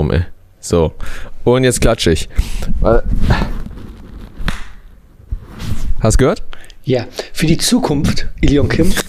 Metronom, 0.00 0.10
ey. 0.10 0.22
So. 0.60 0.92
Und 1.44 1.64
jetzt 1.64 1.80
klatsche 1.80 2.12
ich. 2.12 2.28
Hast 6.00 6.14
du 6.14 6.18
gehört? 6.18 6.42
Ja, 6.84 7.06
für 7.32 7.46
die 7.46 7.58
Zukunft, 7.58 8.26
Ilion 8.40 8.68
Kim. 8.68 8.92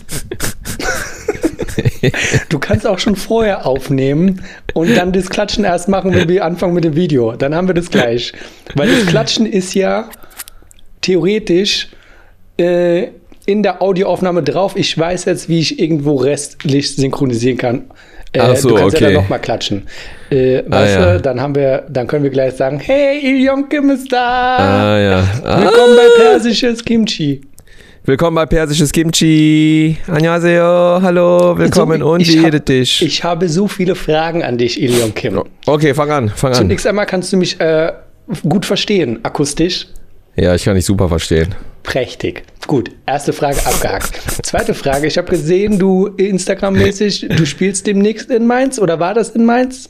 du 2.49 2.59
kannst 2.59 2.85
auch 2.85 2.99
schon 2.99 3.15
vorher 3.15 3.65
aufnehmen 3.65 4.43
und 4.73 4.95
dann 4.95 5.13
das 5.13 5.29
Klatschen 5.29 5.63
erst 5.63 5.87
machen, 5.87 6.13
wenn 6.13 6.27
wir 6.27 6.45
anfangen 6.45 6.73
mit 6.73 6.83
dem 6.83 6.95
Video. 6.95 7.35
Dann 7.35 7.55
haben 7.55 7.67
wir 7.67 7.73
das 7.73 7.89
gleich. 7.89 8.33
Weil 8.75 8.89
das 8.89 9.05
Klatschen 9.07 9.45
ist 9.45 9.73
ja 9.73 10.09
theoretisch 11.01 11.89
äh, 12.57 13.07
in 13.45 13.63
der 13.63 13.81
Audioaufnahme 13.81 14.43
drauf. 14.43 14.75
Ich 14.75 14.97
weiß 14.97 15.25
jetzt, 15.25 15.49
wie 15.49 15.59
ich 15.59 15.79
irgendwo 15.79 16.15
restlich 16.15 16.95
synchronisieren 16.95 17.57
kann. 17.57 17.85
Äh, 18.33 18.39
Ach 18.39 18.55
so, 18.55 18.69
du 18.69 18.75
kannst 18.75 18.95
okay. 18.95 19.03
ja 19.05 19.11
dann 19.11 19.21
nochmal 19.23 19.41
klatschen. 19.41 19.87
Äh, 20.29 20.63
weißt 20.65 20.95
ja. 20.95 21.13
du, 21.13 21.21
dann 21.21 21.41
haben 21.41 21.53
wir, 21.53 21.83
dann 21.89 22.07
können 22.07 22.23
wir 22.23 22.29
gleich 22.29 22.53
sagen, 22.53 22.79
hey, 22.79 23.19
Ilion 23.19 23.67
Kim 23.67 23.89
ist 23.89 24.11
da. 24.11 24.57
Ah, 24.57 24.97
ja. 24.99 25.23
Willkommen 25.61 25.97
bei 25.97 26.23
Persisches 26.23 26.83
Kimchi. 26.85 27.41
Willkommen 28.05 28.35
bei 28.35 28.45
Persisches 28.45 28.91
Kimchi. 28.93 29.97
Annyeonghaseyo. 30.07 31.01
Hallo, 31.01 31.57
willkommen 31.57 31.99
So, 31.99 32.11
und 32.13 32.21
ich 32.21 32.41
hab- 32.41 32.65
dich? 32.65 33.01
Ich 33.01 33.21
habe 33.23 33.49
so 33.49 33.67
viele 33.67 33.95
Fragen 33.95 34.43
an 34.43 34.57
dich, 34.57 34.81
Ilion 34.81 35.13
Kim. 35.13 35.43
Okay, 35.65 35.93
fang 35.93 36.09
an, 36.09 36.29
fang 36.29 36.51
an. 36.51 36.57
Zunächst 36.57 36.87
einmal 36.87 37.05
kannst 37.05 37.33
du 37.33 37.37
mich 37.37 37.59
äh, 37.59 37.91
gut 38.47 38.65
verstehen, 38.65 39.19
akustisch. 39.23 39.87
Ja, 40.37 40.55
ich 40.55 40.63
kann 40.63 40.75
dich 40.75 40.85
super 40.85 41.09
verstehen. 41.09 41.53
Prächtig. 41.83 42.43
Gut, 42.67 42.91
erste 43.05 43.33
Frage 43.33 43.57
abgehakt. 43.65 44.19
Zweite 44.45 44.73
Frage, 44.73 45.07
ich 45.07 45.17
habe 45.17 45.29
gesehen, 45.29 45.79
du 45.79 46.07
Instagram-mäßig, 46.07 47.27
du 47.35 47.45
spielst 47.45 47.87
demnächst 47.87 48.29
in 48.29 48.45
Mainz 48.45 48.79
oder 48.79 48.99
war 48.99 49.13
das 49.13 49.31
in 49.31 49.45
Mainz? 49.45 49.89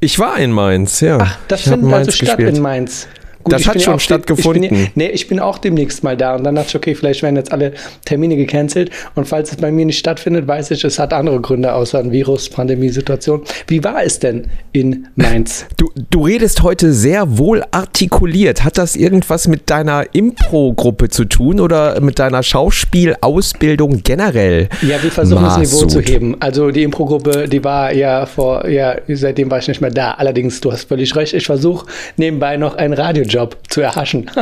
Ich 0.00 0.18
war 0.18 0.38
in 0.38 0.52
Mainz, 0.52 1.00
ja. 1.00 1.18
Ach, 1.20 1.38
das 1.48 1.60
ich 1.60 1.64
findet 1.64 1.84
also 1.84 1.96
Mainz 1.96 2.14
statt 2.14 2.36
gespielt. 2.36 2.56
in 2.56 2.62
Mainz. 2.62 3.08
Gut, 3.44 3.52
Das 3.52 3.66
hat 3.66 3.74
ja 3.76 3.80
schon 3.80 3.94
auch 3.94 3.98
de- 3.98 4.04
stattgefunden. 4.04 4.64
Ich 4.64 4.70
ja- 4.70 4.86
nee, 4.94 5.08
ich 5.08 5.28
bin 5.28 5.40
auch 5.40 5.58
demnächst 5.58 6.02
mal 6.04 6.16
da 6.16 6.36
und 6.36 6.44
dann 6.44 6.54
dachte 6.54 6.68
ich, 6.70 6.76
okay, 6.76 6.94
vielleicht 6.94 7.22
werden 7.22 7.36
jetzt 7.36 7.52
alle 7.52 7.72
Termine 8.04 8.36
gecancelt 8.36 8.90
und 9.14 9.26
falls 9.26 9.50
es 9.50 9.56
bei 9.56 9.70
mir 9.72 9.84
nicht 9.86 9.98
stattfindet, 9.98 10.46
weiß 10.46 10.70
ich, 10.72 10.84
es 10.84 10.98
hat 10.98 11.12
andere 11.12 11.40
Gründe 11.40 11.72
außer 11.74 11.98
ein 11.98 12.12
Virus, 12.12 12.48
Pandemiesituation. 12.48 13.42
Wie 13.68 13.82
war 13.84 14.02
es 14.04 14.18
denn 14.18 14.46
in 14.72 15.08
Mainz? 15.16 15.66
Du, 15.76 15.90
du 16.10 16.24
redest 16.24 16.62
heute 16.62 16.92
sehr 16.92 17.38
wohl 17.38 17.64
artikuliert. 17.72 18.62
Hat 18.64 18.78
das 18.78 18.94
irgendwas 18.94 19.48
mit 19.48 19.68
deiner 19.68 20.04
Impro-Gruppe 20.14 21.08
zu 21.08 21.24
tun 21.24 21.58
oder 21.58 22.00
mit 22.00 22.18
deiner 22.20 22.42
Schauspielausbildung 22.42 24.02
generell? 24.02 24.68
Ja, 24.82 25.02
wir 25.02 25.10
versuchen 25.10 25.42
das 25.44 25.58
Niveau 25.58 25.86
zu 25.86 26.00
heben. 26.00 26.36
Also 26.40 26.70
die 26.70 26.82
Impro-Gruppe, 26.84 27.48
die 27.48 27.62
war 27.64 27.92
ja 27.92 28.26
vor, 28.26 28.68
ja, 28.68 28.96
seitdem 29.08 29.50
war 29.50 29.58
ich 29.58 29.68
nicht 29.68 29.80
mehr 29.80 29.90
da. 29.90 30.12
Allerdings, 30.12 30.60
du 30.60 30.70
hast 30.72 30.88
völlig 30.88 31.14
recht, 31.16 31.34
ich 31.34 31.46
versuche 31.46 31.86
nebenbei 32.16 32.56
noch 32.56 32.76
einen 32.76 32.92
Radiojob 33.32 33.56
zu 33.68 33.80
erhaschen. 33.80 34.30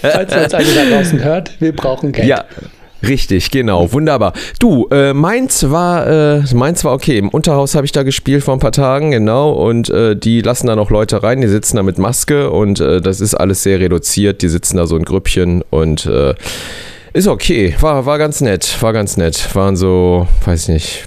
Falls 0.00 0.30
man 0.30 0.44
uns 0.44 0.54
alle 0.54 0.74
da 0.74 0.84
draußen 0.96 1.22
hört, 1.22 1.60
wir 1.60 1.74
brauchen 1.74 2.12
Geld. 2.12 2.28
Ja. 2.28 2.44
Richtig, 3.06 3.50
genau, 3.50 3.92
wunderbar. 3.92 4.32
Du, 4.58 4.88
äh, 4.90 5.12
Mainz 5.12 5.66
war, 5.68 6.06
äh, 6.06 6.42
Mainz 6.54 6.84
war 6.84 6.94
okay. 6.94 7.18
Im 7.18 7.28
Unterhaus 7.28 7.74
habe 7.74 7.84
ich 7.84 7.92
da 7.92 8.02
gespielt 8.02 8.42
vor 8.42 8.54
ein 8.54 8.60
paar 8.60 8.72
Tagen, 8.72 9.10
genau. 9.10 9.52
Und 9.52 9.90
äh, 9.90 10.16
die 10.16 10.40
lassen 10.40 10.68
da 10.68 10.76
noch 10.76 10.88
Leute 10.88 11.22
rein, 11.22 11.42
die 11.42 11.48
sitzen 11.48 11.76
da 11.76 11.82
mit 11.82 11.98
Maske 11.98 12.48
und 12.48 12.80
äh, 12.80 13.02
das 13.02 13.20
ist 13.20 13.34
alles 13.34 13.62
sehr 13.62 13.78
reduziert. 13.78 14.40
Die 14.40 14.48
sitzen 14.48 14.78
da 14.78 14.86
so 14.86 14.96
in 14.96 15.04
Grüppchen 15.04 15.60
und 15.68 16.06
äh, 16.06 16.32
ist 17.12 17.28
okay. 17.28 17.76
War, 17.78 18.06
war 18.06 18.16
ganz 18.16 18.40
nett, 18.40 18.74
war 18.80 18.94
ganz 18.94 19.18
nett. 19.18 19.54
Waren 19.54 19.76
so, 19.76 20.26
weiß 20.46 20.68
nicht, 20.68 21.06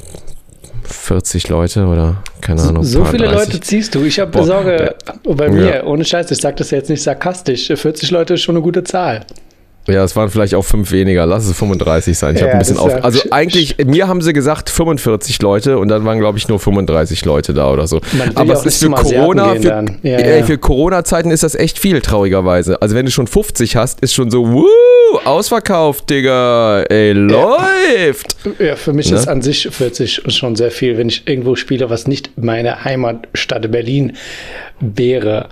40 0.88 1.49
Leute 1.49 1.85
oder 1.85 2.17
keine 2.41 2.61
Ahnung. 2.61 2.83
So 2.83 3.05
viele 3.05 3.27
30. 3.27 3.38
Leute 3.53 3.59
ziehst 3.61 3.95
du. 3.95 4.03
Ich 4.03 4.19
habe 4.19 4.43
Sorge 4.43 4.95
bei 5.23 5.49
mir, 5.49 5.75
Ja. 5.77 5.83
ohne 5.83 6.03
Scheiß, 6.05 6.31
ich 6.31 6.38
sage 6.39 6.55
das 6.57 6.71
jetzt 6.71 6.89
nicht 6.89 7.03
sarkastisch. 7.03 7.67
40 7.73 8.11
Leute 8.11 8.35
ist 8.35 8.41
schon 8.41 8.55
eine 8.55 8.63
gute 8.63 8.83
Zahl. 8.83 9.25
Ja, 9.89 10.03
es 10.03 10.17
waren 10.17 10.30
vielleicht 10.30 10.53
auch 10.53 10.64
fünf 10.65 10.92
weniger. 10.92 11.25
Lass 11.25 11.45
es 11.45 11.55
35 11.58 12.17
sein. 12.17 12.36
Ich 12.36 12.42
Ja, 12.42 12.48
habe 12.48 12.55
ein 12.55 12.59
bisschen 12.59 12.77
auf. 12.77 13.05
Also 13.05 13.21
eigentlich, 13.31 13.77
mir 13.86 14.09
haben 14.09 14.21
sie 14.21 14.33
gesagt 14.33 14.70
45 14.70 15.42
Leute 15.42 15.77
und 15.80 15.87
dann 15.87 16.03
waren, 16.03 16.20
glaube 16.20 16.37
ich, 16.37 16.49
nur 16.49 16.59
35 16.59 17.23
Leute 17.23 17.54
da 17.54 17.71
oder 17.71 17.87
so. 17.87 18.02
Aber 18.36 18.54
es 18.54 18.65
ist 18.65 18.83
für 18.83 18.89
Corona, 18.92 19.55
für. 19.55 19.86
Ja, 20.04 20.19
ja. 20.19 20.43
für 20.43 20.58
Corona-Zeiten 20.58 21.31
ist 21.31 21.43
das 21.43 21.55
echt 21.55 21.80
viel, 21.80 22.02
traurigerweise. 22.02 22.81
Also 22.81 22.95
wenn 22.95 23.05
du 23.05 23.11
schon 23.14 23.27
50 23.27 23.77
hast, 23.77 24.02
ist 24.02 24.14
schon 24.14 24.30
so, 24.30 24.52
wuh, 24.52 24.65
ausverkauft, 25.25 26.09
Digga. 26.09 26.83
Ey, 26.83 27.11
läuft. 27.13 28.35
Ja, 28.59 28.75
für 28.75 28.93
mich 28.93 29.09
Ne? 29.11 29.17
ist 29.17 29.27
an 29.27 29.41
sich 29.41 29.67
40 29.69 30.21
schon 30.27 30.55
sehr 30.55 30.71
viel, 30.71 30.97
wenn 30.97 31.09
ich 31.09 31.27
irgendwo 31.27 31.55
spiele, 31.55 31.89
was 31.89 32.07
nicht 32.07 32.31
meine 32.37 32.83
Heimatstadt 32.83 33.69
Berlin 33.71 34.13
wäre. 34.79 35.49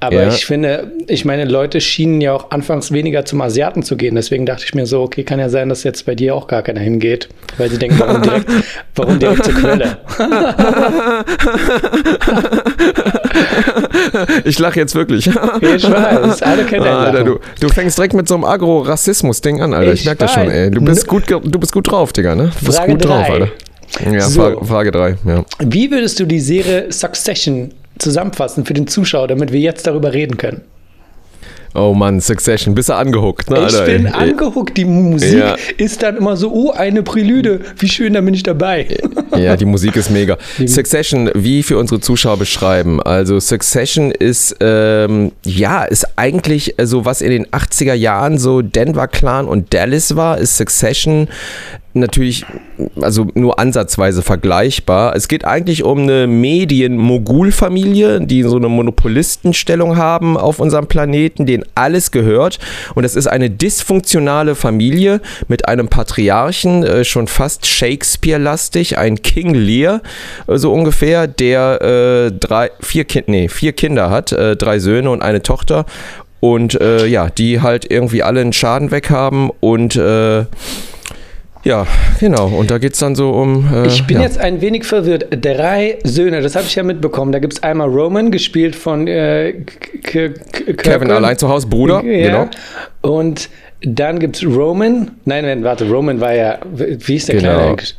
Aber 0.00 0.22
Ja. 0.22 0.28
ich 0.28 0.44
finde, 0.44 0.92
ich 1.06 1.24
meine, 1.24 1.46
Leute 1.46 1.80
schienen 1.80 2.20
ja 2.20 2.34
auch 2.34 2.50
anfangs 2.50 2.92
weniger 2.92 3.24
zum 3.24 3.40
Asiaten 3.40 3.82
zu 3.82 3.96
gehen. 3.96 4.14
Deswegen 4.16 4.44
dachte 4.44 4.64
ich 4.66 4.74
mir 4.74 4.84
so, 4.84 5.00
okay, 5.00 5.24
kann 5.24 5.38
ja 5.40 5.48
sein, 5.48 5.70
dass 5.70 5.82
jetzt 5.82 6.04
bei 6.04 6.14
dir 6.14 6.34
auch 6.34 6.46
gar 6.46 6.62
keiner 6.62 6.80
hingeht. 6.80 7.28
Weil 7.56 7.70
sie 7.70 7.78
denken, 7.78 7.98
warum 7.98 8.20
direkt, 8.20 8.50
warum 8.96 9.18
direkt 9.18 9.44
zur 9.44 9.54
Quelle? 9.54 9.96
Ich 14.44 14.58
lache 14.58 14.78
jetzt 14.80 14.94
wirklich. 14.94 15.26
Ich 15.26 15.32
weiß, 15.90 16.42
alle 16.42 16.64
kennen 16.64 16.84
den 16.84 16.92
Alter, 16.92 17.24
du, 17.24 17.38
du 17.60 17.68
fängst 17.68 17.96
direkt 17.98 18.14
mit 18.14 18.28
so 18.28 18.34
einem 18.34 18.44
Agro-Rassismus-Ding 18.44 19.60
an, 19.62 19.74
Alter. 19.74 19.92
Ich, 19.92 20.00
Ich 20.00 20.06
merke 20.06 20.20
das 20.20 20.32
schon, 20.32 20.50
ey. 20.50 20.70
Du 20.70 20.80
bist, 20.80 21.06
gut, 21.06 21.30
du 21.30 21.58
bist 21.58 21.72
gut 21.72 21.90
drauf, 21.90 22.12
Digga, 22.12 22.34
ne? 22.34 22.50
Du 22.60 22.66
bist 22.66 22.78
Frage 22.78 22.92
gut 22.92 23.04
drauf, 23.04 23.26
drei. 23.26 23.32
Alter. 23.32 23.48
Ja, 24.12 24.20
So. 24.22 24.40
Frage, 24.40 24.64
Frage 24.64 24.90
3, 24.90 25.16
ja. 25.26 25.44
Wie 25.60 25.90
würdest 25.90 26.18
du 26.18 26.24
die 26.26 26.40
Serie 26.40 26.90
Succession 26.90 27.72
zusammenfassen 27.98 28.64
für 28.64 28.74
den 28.74 28.86
Zuschauer, 28.86 29.28
damit 29.28 29.52
wir 29.52 29.60
jetzt 29.60 29.86
darüber 29.86 30.12
reden 30.12 30.36
können? 30.36 30.62
Oh 31.76 31.92
Mann, 31.92 32.20
Succession, 32.20 32.74
bist 32.74 32.88
du 32.88 32.94
angehuckt, 32.94 33.50
ne, 33.50 33.56
Ich 33.58 33.62
Alter? 33.64 33.84
bin 33.86 34.06
ey. 34.06 34.12
angehuckt, 34.12 34.76
die 34.76 34.84
Musik 34.84 35.38
Ja. 35.38 35.56
ist 35.76 36.02
dann 36.04 36.16
immer 36.16 36.36
so, 36.36 36.52
oh, 36.52 36.70
eine 36.70 37.02
Prälude, 37.02 37.60
wie 37.78 37.88
schön, 37.88 38.12
da 38.12 38.20
bin 38.20 38.32
ich 38.32 38.44
dabei. 38.44 38.86
Ja, 39.36 39.56
die 39.56 39.64
Musik 39.64 39.96
ist 39.96 40.10
mega. 40.10 40.38
Succession, 40.66 41.30
wie 41.34 41.64
für 41.64 41.76
unsere 41.76 42.00
Zuschauer 42.00 42.36
beschreiben? 42.36 43.02
Also 43.02 43.40
Succession 43.40 44.12
ist, 44.12 44.54
ähm, 44.60 45.32
ja, 45.44 45.82
ist 45.82 46.06
eigentlich 46.16 46.76
so, 46.80 47.04
was 47.04 47.20
in 47.20 47.30
den 47.30 47.46
80er 47.48 47.94
Jahren 47.94 48.38
so 48.38 48.62
Denver 48.62 49.08
Clan 49.08 49.46
und 49.46 49.74
Dallas 49.74 50.14
war, 50.14 50.38
ist 50.38 50.56
Succession 50.56 51.26
natürlich, 51.94 52.44
also 53.00 53.28
nur 53.34 53.58
ansatzweise 53.58 54.22
vergleichbar. 54.22 55.14
Es 55.14 55.28
geht 55.28 55.44
eigentlich 55.44 55.84
um 55.84 56.00
eine 56.00 56.26
Medien-Mogul-Familie, 56.26 58.20
die 58.20 58.42
so 58.42 58.56
eine 58.56 58.68
Monopolistenstellung 58.68 59.96
haben 59.96 60.36
auf 60.36 60.58
unserem 60.58 60.86
Planeten, 60.86 61.46
denen 61.46 61.64
alles 61.74 62.10
gehört. 62.10 62.58
Und 62.94 63.04
das 63.04 63.14
ist 63.14 63.28
eine 63.28 63.48
dysfunktionale 63.48 64.54
Familie 64.54 65.20
mit 65.48 65.68
einem 65.68 65.88
Patriarchen, 65.88 66.82
äh, 66.82 67.04
schon 67.04 67.28
fast 67.28 67.66
Shakespeare-lastig, 67.66 68.98
ein 68.98 69.22
King 69.22 69.54
Lear, 69.54 70.02
äh, 70.48 70.58
so 70.58 70.72
ungefähr, 70.72 71.26
der 71.26 71.80
äh, 71.80 72.32
drei, 72.32 72.70
vier, 72.80 73.04
kind, 73.04 73.28
nee, 73.28 73.48
vier 73.48 73.72
Kinder 73.72 74.10
hat, 74.10 74.32
äh, 74.32 74.56
drei 74.56 74.78
Söhne 74.80 75.10
und 75.10 75.22
eine 75.22 75.42
Tochter. 75.42 75.86
Und 76.40 76.78
äh, 76.78 77.06
ja, 77.06 77.30
die 77.30 77.62
halt 77.62 77.90
irgendwie 77.90 78.22
alle 78.22 78.42
einen 78.42 78.52
Schaden 78.52 78.90
weg 78.90 79.08
haben 79.08 79.50
und 79.60 79.98
ja, 81.64 81.86
genau. 82.20 82.46
Und 82.48 82.70
da 82.70 82.78
geht 82.78 82.92
es 82.94 82.98
dann 83.00 83.14
so 83.14 83.30
um. 83.30 83.66
Äh, 83.72 83.86
Ich 83.86 84.06
bin 84.06 84.18
ja. 84.18 84.22
jetzt 84.22 84.38
ein 84.38 84.60
wenig 84.60 84.84
verwirrt. 84.84 85.26
Drei 85.30 85.98
Söhne, 86.04 86.40
das 86.42 86.54
habe 86.56 86.66
ich 86.66 86.74
ja 86.74 86.82
mitbekommen. 86.82 87.32
Da 87.32 87.38
gibt 87.38 87.54
es 87.54 87.62
einmal 87.62 87.88
Roman, 87.88 88.30
gespielt 88.30 88.76
von 88.76 89.06
äh, 89.06 89.52
K- 90.02 90.28
K- 90.30 90.72
Kevin 90.74 91.10
allein 91.10 91.36
zu 91.38 91.48
Hause, 91.48 91.66
Bruder. 91.66 92.02
Ja. 92.04 92.44
Genau. 92.44 92.48
Und 93.16 93.48
dann 93.82 94.18
gibt 94.18 94.36
es 94.36 94.44
Roman. 94.46 95.10
Nein, 95.24 95.44
nein, 95.44 95.64
warte, 95.64 95.88
Roman 95.88 96.20
war 96.20 96.34
ja, 96.34 96.58
wie 96.74 97.16
ist 97.16 97.28
der 97.28 97.36
Genau. 97.36 97.50
Kleine 97.54 97.68
eigentlich? 97.70 97.96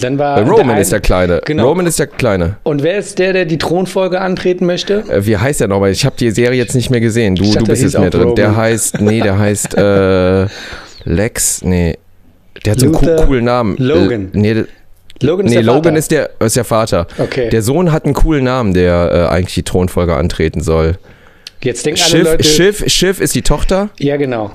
Dann 0.00 0.16
war 0.16 0.38
Äh, 0.38 0.42
Roman 0.42 0.70
ein- 0.76 0.80
ist 0.82 0.92
der 0.92 1.00
Kleine. 1.00 1.40
Genau. 1.44 1.68
Roman 1.68 1.84
ist 1.86 1.98
der 1.98 2.06
Kleine. 2.06 2.56
Und 2.62 2.84
wer 2.84 2.98
ist 2.98 3.18
der, 3.18 3.32
der 3.32 3.46
die 3.46 3.58
Thronfolge 3.58 4.20
antreten 4.20 4.64
möchte? 4.64 5.02
Äh, 5.10 5.26
wie 5.26 5.36
heißt 5.36 5.60
der 5.60 5.66
nochmal? 5.68 5.90
Ich 5.90 6.04
habe 6.06 6.14
die 6.16 6.30
Serie 6.30 6.56
jetzt 6.56 6.74
nicht 6.76 6.88
mehr 6.90 7.00
gesehen. 7.00 7.34
Du, 7.34 7.42
dachte, 7.44 7.58
du 7.58 7.64
bist 7.66 7.82
der 7.82 7.88
jetzt 7.90 7.98
mehr 7.98 8.10
drin. 8.10 8.34
Der 8.36 8.46
Roman. 8.50 8.60
heißt, 8.62 9.00
nee, 9.00 9.20
der 9.20 9.38
heißt 9.38 9.76
äh, 9.76 10.46
Lex, 11.04 11.62
nee. 11.64 11.96
Der 12.64 12.72
hat 12.72 12.80
so 12.80 12.86
einen 12.86 12.94
Luther 12.94 13.16
coo- 13.16 13.26
coolen 13.26 13.44
Namen. 13.44 13.76
Logan. 13.78 14.30
Äh, 14.34 14.38
nee, 14.38 14.64
Logan 15.20 15.46
ist 15.46 15.50
nee 15.50 15.56
der 15.56 15.64
Logan 15.64 15.82
Vater. 15.84 15.96
ist 15.98 16.10
der, 16.10 16.30
ist 16.40 16.56
der 16.56 16.64
Vater. 16.64 17.06
Okay. 17.18 17.48
Der 17.50 17.62
Sohn 17.62 17.90
hat 17.92 18.04
einen 18.04 18.14
coolen 18.14 18.44
Namen, 18.44 18.74
der 18.74 19.10
äh, 19.30 19.34
eigentlich 19.34 19.54
die 19.54 19.62
Thronfolge 19.64 20.14
antreten 20.14 20.60
soll. 20.60 20.98
Jetzt 21.62 21.84
denken 21.86 22.00
alle 22.00 22.10
Schiff, 22.10 22.24
Leute. 22.24 22.44
Schiff, 22.44 22.84
Schiff 22.88 23.20
ist 23.20 23.34
die 23.34 23.42
Tochter. 23.42 23.90
Ja, 23.98 24.16
genau. 24.16 24.52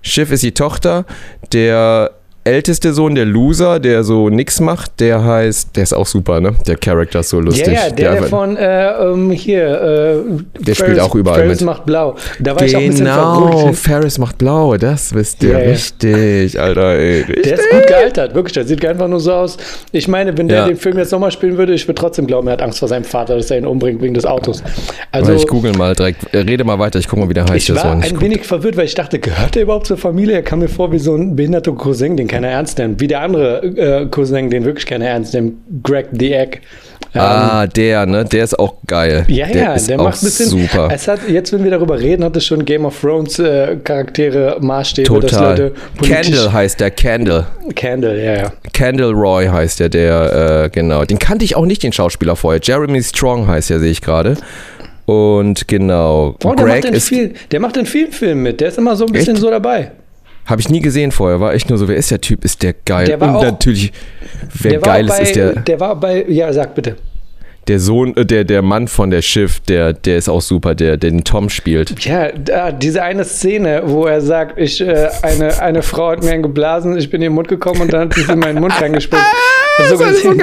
Schiff 0.00 0.30
ist 0.30 0.42
die 0.42 0.52
Tochter. 0.54 1.04
Der 1.52 2.12
älteste 2.46 2.92
Sohn, 2.92 3.14
der 3.14 3.24
Loser, 3.24 3.80
der 3.80 4.04
so 4.04 4.28
nix 4.28 4.60
macht, 4.60 5.00
der 5.00 5.22
heißt, 5.24 5.76
der 5.76 5.82
ist 5.82 5.92
auch 5.92 6.06
super, 6.06 6.40
ne? 6.40 6.54
Der 6.66 6.76
Charakter 6.76 7.20
ist 7.20 7.30
so 7.30 7.40
lustig. 7.40 7.66
Ja, 7.66 7.72
ja, 7.72 7.90
der, 7.90 8.12
der, 8.12 8.22
von 8.24 8.56
äh, 8.56 8.92
um, 9.12 9.30
hier. 9.30 9.62
Äh, 9.66 10.62
der 10.62 10.74
Ferris, 10.74 10.78
spielt 10.78 11.00
auch 11.00 11.14
überall 11.14 11.40
Ferris 11.40 11.60
mit. 11.60 11.66
macht 11.66 11.86
blau. 11.86 12.16
Da 12.40 12.52
war 12.52 12.58
genau, 12.58 12.66
ich 12.66 12.76
auch 12.76 12.80
ein 12.80 12.88
bisschen 12.90 13.06
verrückt. 13.06 13.76
Ferris 13.76 14.18
macht 14.18 14.38
blau, 14.38 14.76
das 14.76 15.14
wisst 15.14 15.42
ihr. 15.42 15.50
Ja, 15.52 15.58
ja. 15.60 15.70
Richtig, 15.70 16.60
Alter, 16.60 16.94
ey. 16.94 17.20
Richtig. 17.22 17.42
Der 17.42 17.54
ist 17.54 17.70
gut 17.70 17.86
gealtert, 17.86 18.34
wirklich. 18.34 18.52
Der 18.54 18.64
sieht 18.64 18.84
einfach 18.84 19.08
nur 19.08 19.20
so 19.20 19.32
aus. 19.32 19.56
Ich 19.92 20.08
meine, 20.08 20.36
wenn 20.38 20.48
der 20.48 20.58
Ja. 20.58 20.66
den 20.68 20.76
Film 20.76 20.96
jetzt 20.98 21.12
nochmal 21.12 21.30
spielen 21.30 21.58
würde, 21.58 21.74
ich 21.74 21.86
würde 21.86 22.00
trotzdem 22.00 22.26
glauben, 22.26 22.46
er 22.48 22.54
hat 22.54 22.62
Angst 22.62 22.78
vor 22.78 22.88
seinem 22.88 23.04
Vater, 23.04 23.36
dass 23.36 23.50
er 23.50 23.58
ihn 23.58 23.66
umbringt 23.66 24.00
wegen 24.00 24.14
des 24.14 24.24
Autos. 24.24 24.62
Also, 25.12 25.32
ich 25.32 25.46
google 25.46 25.72
mal 25.72 25.94
direkt. 25.94 26.32
Äh, 26.34 26.38
Rede 26.38 26.64
mal 26.64 26.78
weiter, 26.78 26.98
ich 26.98 27.08
guck 27.08 27.18
mal, 27.18 27.28
wie 27.28 27.34
der 27.34 27.44
heißt. 27.44 27.68
ich 27.68 27.74
war 27.74 27.92
ein 27.92 28.20
wenig 28.20 28.44
verwirrt, 28.44 28.76
weil 28.76 28.84
ich 28.84 28.94
dachte, 28.94 29.18
gehört 29.18 29.56
er 29.56 29.62
überhaupt 29.62 29.86
zur 29.86 29.96
Familie? 29.96 30.34
Er 30.36 30.42
kam 30.42 30.60
mir 30.60 30.68
vor 30.68 30.92
wie 30.92 30.98
so 30.98 31.14
ein 31.16 31.34
behinderter 31.36 31.72
Cousin, 31.72 32.16
den 32.16 32.28
keiner 32.36 32.48
ernst 32.48 32.78
nimmt. 32.78 33.00
Wie 33.00 33.06
der 33.06 33.20
andere 33.20 33.62
äh, 33.64 34.06
Cousin, 34.06 34.50
den 34.50 34.64
wirklich 34.64 34.86
keiner 34.86 35.06
ernst 35.06 35.34
nimmt. 35.34 35.54
Greg 35.82 36.06
the 36.12 36.32
Egg. 36.32 36.58
Ähm, 37.14 37.22
ah, 37.22 37.66
der, 37.66 38.04
ne? 38.04 38.24
Der 38.26 38.44
ist 38.44 38.58
auch 38.58 38.74
geil. 38.86 39.24
Ja, 39.28 39.46
der 39.46 39.62
ja, 39.62 39.74
ist 39.74 39.88
der 39.88 39.96
macht 39.96 40.22
ein 40.22 40.26
bisschen. 40.26 40.46
super. 40.46 40.88
Es 40.92 41.08
hat, 41.08 41.20
jetzt, 41.28 41.50
wenn 41.52 41.64
wir 41.64 41.70
darüber 41.70 41.98
reden, 41.98 42.22
hat 42.24 42.36
es 42.36 42.44
schon 42.44 42.64
Game 42.64 42.84
of 42.84 43.00
Thrones 43.00 43.38
äh, 43.38 43.76
Charaktere, 43.82 44.58
Maßstäbe, 44.60 45.20
dass 45.20 45.30
Total. 45.30 45.50
Leute 45.50 45.74
politisch- 45.96 46.14
Candle 46.30 46.52
heißt 46.52 46.80
der, 46.80 46.90
Candle. 46.90 47.46
Candle, 47.74 48.22
ja, 48.22 48.34
ja. 48.36 48.52
Candle 48.74 49.12
Roy 49.12 49.46
heißt 49.46 49.80
der, 49.80 49.88
der, 49.88 50.64
äh, 50.64 50.68
genau. 50.68 51.04
Den 51.04 51.18
kannte 51.18 51.44
ich 51.44 51.56
auch 51.56 51.64
nicht, 51.64 51.82
den 51.82 51.92
Schauspieler 51.92 52.36
vorher. 52.36 52.60
Jeremy 52.62 53.02
Strong 53.02 53.46
heißt 53.46 53.70
er, 53.70 53.78
sehe 53.80 53.92
ich 53.92 54.02
gerade. 54.02 54.36
Und 55.06 55.68
genau. 55.68 56.34
Oh, 56.44 56.54
der, 56.54 56.66
macht 56.66 56.82
Greg 56.82 56.84
in 56.84 56.94
ist, 56.94 57.08
viel, 57.08 57.32
der 57.50 57.60
macht 57.60 57.76
in 57.76 57.86
vielen 57.86 58.12
Filmen 58.12 58.42
mit. 58.42 58.60
Der 58.60 58.68
ist 58.68 58.78
immer 58.78 58.94
so 58.96 59.06
ein 59.06 59.12
bisschen 59.12 59.34
Echt? 59.34 59.42
so 59.42 59.50
dabei. 59.50 59.92
Habe 60.46 60.60
ich 60.60 60.68
nie 60.68 60.80
gesehen 60.80 61.12
vorher, 61.12 61.40
war 61.40 61.52
echt 61.54 61.68
nur 61.68 61.78
so, 61.78 61.88
wer 61.88 61.96
ist 61.96 62.10
der 62.10 62.20
Typ? 62.20 62.44
Ist 62.44 62.62
der 62.62 62.74
geil? 62.84 63.06
Der 63.06 63.20
war 63.20 63.30
Und 63.30 63.36
auch- 63.36 63.42
natürlich, 63.44 63.92
wer 64.60 64.72
Der 64.72 64.80
geil 64.80 65.06
bei, 65.06 65.14
ist, 65.18 65.22
ist 65.28 65.36
der, 65.36 65.52
der 65.60 65.80
war 65.80 65.96
bei, 65.96 66.24
ja, 66.28 66.52
sag 66.52 66.74
bitte. 66.74 66.96
der 67.68 67.80
Sohn, 67.80 68.16
äh, 68.16 68.24
der, 68.24 68.44
der 68.44 68.62
Mann 68.62 68.86
von 68.86 69.10
der 69.10 69.22
Schiff, 69.22 69.58
der, 69.60 69.92
der 69.92 70.16
ist 70.18 70.28
auch 70.28 70.40
super, 70.40 70.74
der, 70.76 70.96
der 70.96 71.10
den 71.10 71.24
Tom 71.24 71.48
spielt. 71.50 72.04
Ja, 72.04 72.30
da, 72.30 72.70
diese 72.70 73.02
eine 73.02 73.24
Szene, 73.24 73.82
wo 73.86 74.06
er 74.06 74.20
sagt, 74.20 74.56
ich, 74.58 74.80
äh, 74.80 75.08
eine, 75.22 75.60
eine 75.60 75.82
Frau 75.82 76.10
hat 76.12 76.22
mir 76.22 76.30
einen 76.30 76.44
geblasen, 76.44 76.96
ich 76.96 77.10
bin 77.10 77.20
in 77.22 77.30
den 77.30 77.34
Mund 77.34 77.48
gekommen 77.48 77.80
und 77.80 77.92
dann 77.92 78.08
hat 78.08 78.14
sie 78.14 78.30
in 78.32 78.38
meinen 78.38 78.60
Mund 78.60 78.72
reingespuckt. 78.80 79.22
Und 79.78 79.88
so 79.88 79.96
gesehen- 80.04 80.40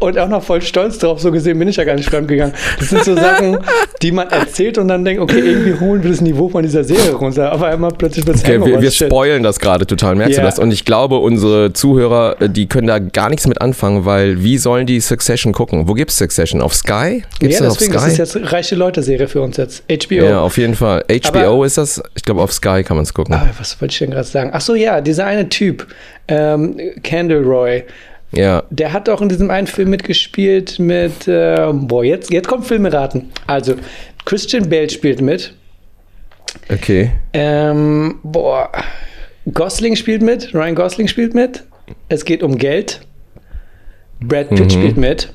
Und 0.00 0.18
auch 0.18 0.28
noch 0.28 0.42
voll 0.42 0.60
stolz 0.62 0.98
drauf, 0.98 1.20
so 1.20 1.30
gesehen 1.30 1.58
bin 1.58 1.68
ich 1.68 1.76
ja 1.76 1.84
gar 1.84 1.94
nicht 1.94 2.08
fremd 2.08 2.28
gegangen. 2.28 2.52
Das 2.78 2.88
sind 2.90 3.04
so 3.04 3.14
Sachen, 3.14 3.58
die 4.02 4.12
man 4.12 4.28
erzählt 4.30 4.78
und 4.78 4.88
dann 4.88 5.04
denkt, 5.04 5.20
okay, 5.22 5.38
irgendwie 5.40 5.78
holen 5.80 6.02
wir 6.02 6.10
das 6.10 6.20
Niveau 6.20 6.48
von 6.48 6.62
dieser 6.62 6.84
Serie 6.84 7.12
runter. 7.14 7.52
Aber 7.52 7.68
einmal 7.68 7.92
plötzlich 7.96 8.26
wird 8.26 8.36
es 8.36 8.44
Okay, 8.44 8.64
wir, 8.64 8.80
wir 8.80 8.90
spoilen 8.90 9.42
das 9.42 9.60
gerade 9.60 9.86
total, 9.86 10.14
merkst 10.16 10.36
Ja. 10.36 10.42
du 10.42 10.48
das? 10.48 10.58
Und 10.58 10.72
ich 10.72 10.84
glaube, 10.84 11.18
unsere 11.18 11.72
Zuhörer, 11.72 12.36
äh, 12.40 12.48
die 12.48 12.66
können 12.66 12.86
da 12.88 12.98
gar 12.98 13.28
nichts 13.30 13.46
mit 13.46 13.60
anfangen, 13.60 14.04
weil 14.04 14.42
wie 14.42 14.58
sollen 14.58 14.86
die 14.86 15.00
Succession 15.00 15.52
gucken? 15.52 15.88
Wo 15.88 15.94
gibt's 15.94 16.16
Succession? 16.18 16.60
Auf 16.60 16.74
Sky? 16.74 17.22
Gibt's 17.38 17.58
Ja, 17.58 17.64
das 17.64 17.72
auf 17.72 17.78
deswegen, 17.78 17.92
das 17.94 18.02
Sky? 18.02 18.10
ist 18.22 18.34
jetzt 18.34 18.52
reiche 18.52 18.74
Leute-Serie 18.74 19.28
für 19.28 19.42
uns 19.42 19.56
jetzt. 19.56 19.84
HBO. 19.90 20.14
ja, 20.24 20.40
auf 20.40 20.58
jeden 20.58 20.74
Fall. 20.74 21.04
HBO 21.08 21.38
Aber- 21.56 21.66
ist 21.66 21.78
das? 21.78 22.02
Ich 22.14 22.22
glaube, 22.22 22.42
auf 22.42 22.52
Sky 22.52 22.82
kann 22.84 22.96
man 22.96 23.04
es 23.04 23.14
gucken. 23.14 23.34
Ah, 23.34 23.48
was 23.58 23.80
wollte 23.80 23.92
ich 23.92 23.98
denn 23.98 24.10
gerade 24.10 24.24
sagen? 24.26 24.50
Ach 24.52 24.60
so, 24.60 24.74
ja, 24.74 25.00
dieser 25.00 25.26
eine 25.26 25.48
Typ, 25.48 25.86
ähm, 26.28 26.76
Candle 27.02 27.42
Roy, 27.42 27.84
Ja. 28.36 28.62
der 28.70 28.92
hat 28.92 29.08
auch 29.08 29.20
in 29.22 29.28
diesem 29.28 29.50
einen 29.50 29.66
Film 29.66 29.90
mitgespielt 29.90 30.78
mit, 30.78 31.26
äh, 31.26 31.68
boah, 31.72 32.04
jetzt, 32.04 32.30
jetzt 32.30 32.46
kommt 32.48 32.66
Filme 32.66 32.92
raten. 32.92 33.30
Also, 33.46 33.74
Christian 34.24 34.68
Bale 34.68 34.90
spielt 34.90 35.20
mit, 35.20 35.54
Okay. 36.72 37.12
ähm, 37.32 38.16
boah, 38.22 38.70
Gosling 39.52 39.96
spielt 39.96 40.22
mit, 40.22 40.52
Ryan 40.54 40.74
Gosling 40.74 41.08
spielt 41.08 41.34
mit, 41.34 41.64
es 42.08 42.24
geht 42.24 42.42
um 42.42 42.58
Geld, 42.58 43.00
Brad 44.20 44.48
Pitt 44.50 44.60
Mhm. 44.66 44.70
spielt 44.70 44.96
mit, 44.96 45.32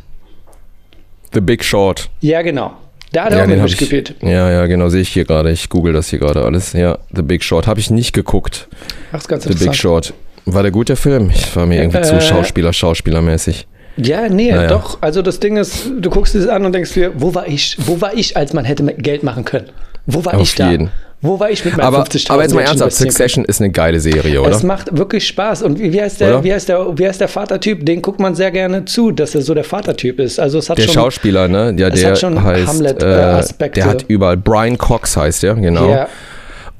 The 1.34 1.40
Big 1.42 1.64
Short. 1.64 2.10
ja 2.20 2.42
genau, 2.42 2.74
da 3.14 3.24
hat 3.26 3.32
er 3.32 3.38
Ja, 3.38 3.44
auch 3.46 3.48
mitgespielt. 3.48 4.16
Ja, 4.22 4.52
ja, 4.52 4.66
genau, 4.66 4.90
sehe 4.90 5.02
ich 5.02 5.10
hier 5.10 5.24
gerade. 5.26 5.52
Ich 5.52 5.70
google 5.70 5.94
das 5.94 6.10
hier 6.10 6.20
gerade 6.20 6.44
alles. 6.44 6.74
Ja, 6.74 6.98
The 7.14 7.22
Big 7.22 7.44
Short. 7.44 7.68
Habe 7.68 7.80
ich 7.80 7.90
nicht 7.90 8.14
geguckt. 8.14 8.68
Ach, 9.12 9.18
ist 9.20 9.28
ganz 9.30 9.44
The 9.46 9.54
Big. 9.54 9.76
Short. 9.76 10.14
War 10.46 10.64
der 10.64 10.72
gut, 10.72 10.90
der 10.90 10.98
Film? 10.98 11.30
Ich 11.34 11.56
war 11.56 11.66
mir 11.66 11.80
irgendwie 11.82 11.98
Äh, 12.00 12.04
zu 12.04 12.20
Schauspieler, 12.22 12.74
Schauspielermäßig. 12.74 13.68
Ja, 13.98 14.28
nee, 14.30 14.52
Naja. 14.52 14.68
doch. 14.70 14.98
Also 15.02 15.22
das 15.22 15.40
Ding 15.40 15.58
ist, 15.58 15.86
du 16.00 16.10
guckst 16.10 16.34
es 16.36 16.48
an 16.48 16.66
und 16.66 16.74
denkst 16.74 16.94
dir, 16.94 17.12
wo 17.16 17.36
war 17.36 17.48
ich? 17.48 17.78
Wo 17.80 18.00
war 18.02 18.14
ich, 18.14 18.38
als 18.38 18.54
man 18.54 18.66
hätte 18.66 18.84
Geld 18.86 19.24
machen 19.24 19.46
können? 19.46 19.68
Wo 20.06 20.24
war 20.26 20.34
Auf 20.36 20.42
ich 20.44 20.56
da? 20.56 20.72
jeden. 20.72 20.90
Wo 21.24 21.40
war 21.40 21.52
ich 21.52 21.64
mit 21.64 21.78
meinen 21.78 21.86
Aber, 21.86 22.04
50.000 22.04 22.32
aber 22.32 22.42
jetzt 22.42 22.56
mal 22.56 22.62
ernsthaft? 22.62 22.94
Succession 22.94 23.46
ist 23.46 23.62
eine 23.62 23.70
geile 23.70 24.00
Serie, 24.00 24.42
oder? 24.42 24.50
Es 24.50 24.64
macht 24.64 24.98
wirklich 24.98 25.28
Spaß. 25.28 25.62
Und 25.62 25.78
wie 25.80 26.02
heißt 26.02 26.20
der, 26.20 26.30
Oder? 26.30 26.44
wie 26.44 26.52
heißt 26.52 26.68
der, 26.70 26.98
wie 26.98 27.08
heißt 27.08 27.22
der 27.22 27.28
Vatertyp? 27.28 27.86
Den 27.86 28.02
guckt 28.02 28.20
man 28.20 28.34
sehr 28.34 28.50
gerne 28.50 28.86
zu, 28.86 29.12
dass 29.12 29.36
er 29.36 29.42
so 29.44 29.54
der 29.54 29.64
Vatertyp 29.64 30.20
ist. 30.20 30.40
Also 30.40 30.58
es 30.58 30.68
hat 30.72 30.80
Der 30.80 30.84
schon. 30.86 30.94
Schauspieler, 30.96 31.48
ne? 31.48 31.76
Ja, 31.78 31.92
der 31.92 32.10
hat 32.10 32.18
schon 32.18 32.42
heißt, 32.42 32.68
Hamlet, 32.68 33.04
äh, 33.04 33.12
äh, 33.12 33.24
Aspekte. 33.24 33.82
der 33.82 33.90
hat 33.90 34.06
überall, 34.08 34.38
Brian 34.38 34.80
Cox 34.80 35.16
heißt 35.16 35.44
der, 35.44 35.54
genau. 35.54 35.92
Ja, 35.92 36.08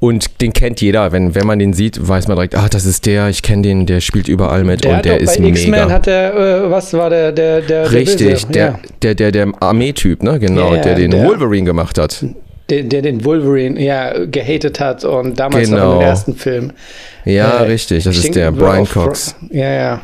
Und 0.02 0.40
den 0.40 0.52
kennt 0.52 0.80
jeder. 0.80 1.12
Wenn, 1.12 1.36
wenn 1.36 1.46
man 1.46 1.60
den 1.60 1.74
sieht, 1.74 2.08
weiß 2.08 2.26
man 2.26 2.36
direkt, 2.36 2.56
ah, 2.56 2.66
das 2.68 2.84
ist 2.86 3.06
der, 3.06 3.28
ich 3.28 3.40
kenne 3.40 3.62
den, 3.62 3.86
der 3.86 4.00
spielt 4.00 4.26
überall 4.26 4.64
mit 4.64 4.82
der 4.82 4.96
und 4.96 5.04
der 5.04 5.20
ist 5.20 5.38
bei 5.38 5.44
X-Men 5.46 5.70
mega. 5.70 5.90
hat 5.90 6.08
er, 6.08 6.34
äh, 6.64 6.70
was 6.72 6.92
war 6.92 7.08
der, 7.08 7.30
der, 7.30 7.60
der, 7.60 7.82
der 7.88 7.92
Richtig, 7.92 8.46
der, 8.48 8.66
Ja. 8.66 8.78
der, 9.00 9.14
der, 9.14 9.30
der 9.30 9.52
Armeetyp, 9.60 10.24
ne? 10.24 10.40
Genau, 10.40 10.74
der 10.74 10.96
den 10.96 11.12
der- 11.12 11.24
Wolverine 11.24 11.66
gemacht 11.66 11.98
hat. 11.98 12.24
Der, 12.68 12.82
der 12.82 13.02
den 13.02 13.24
Wolverine 13.24 13.80
ja 13.80 14.24
gehatet 14.26 14.80
hat 14.80 15.04
und 15.04 15.38
damals 15.38 15.68
noch 15.70 15.76
Genau. 15.78 15.92
in 15.92 15.98
den 16.00 16.08
ersten 16.08 16.34
Film. 16.34 16.72
Ja, 17.24 17.58
Äh, 17.60 17.62
richtig, 17.66 18.02
das 18.02 18.16
ist 18.16 18.34
der, 18.34 18.50
Brian 18.50 18.84
Fro- 18.86 19.04
Cox. 19.04 19.36
Ja, 19.52 19.70
ja. 19.72 20.00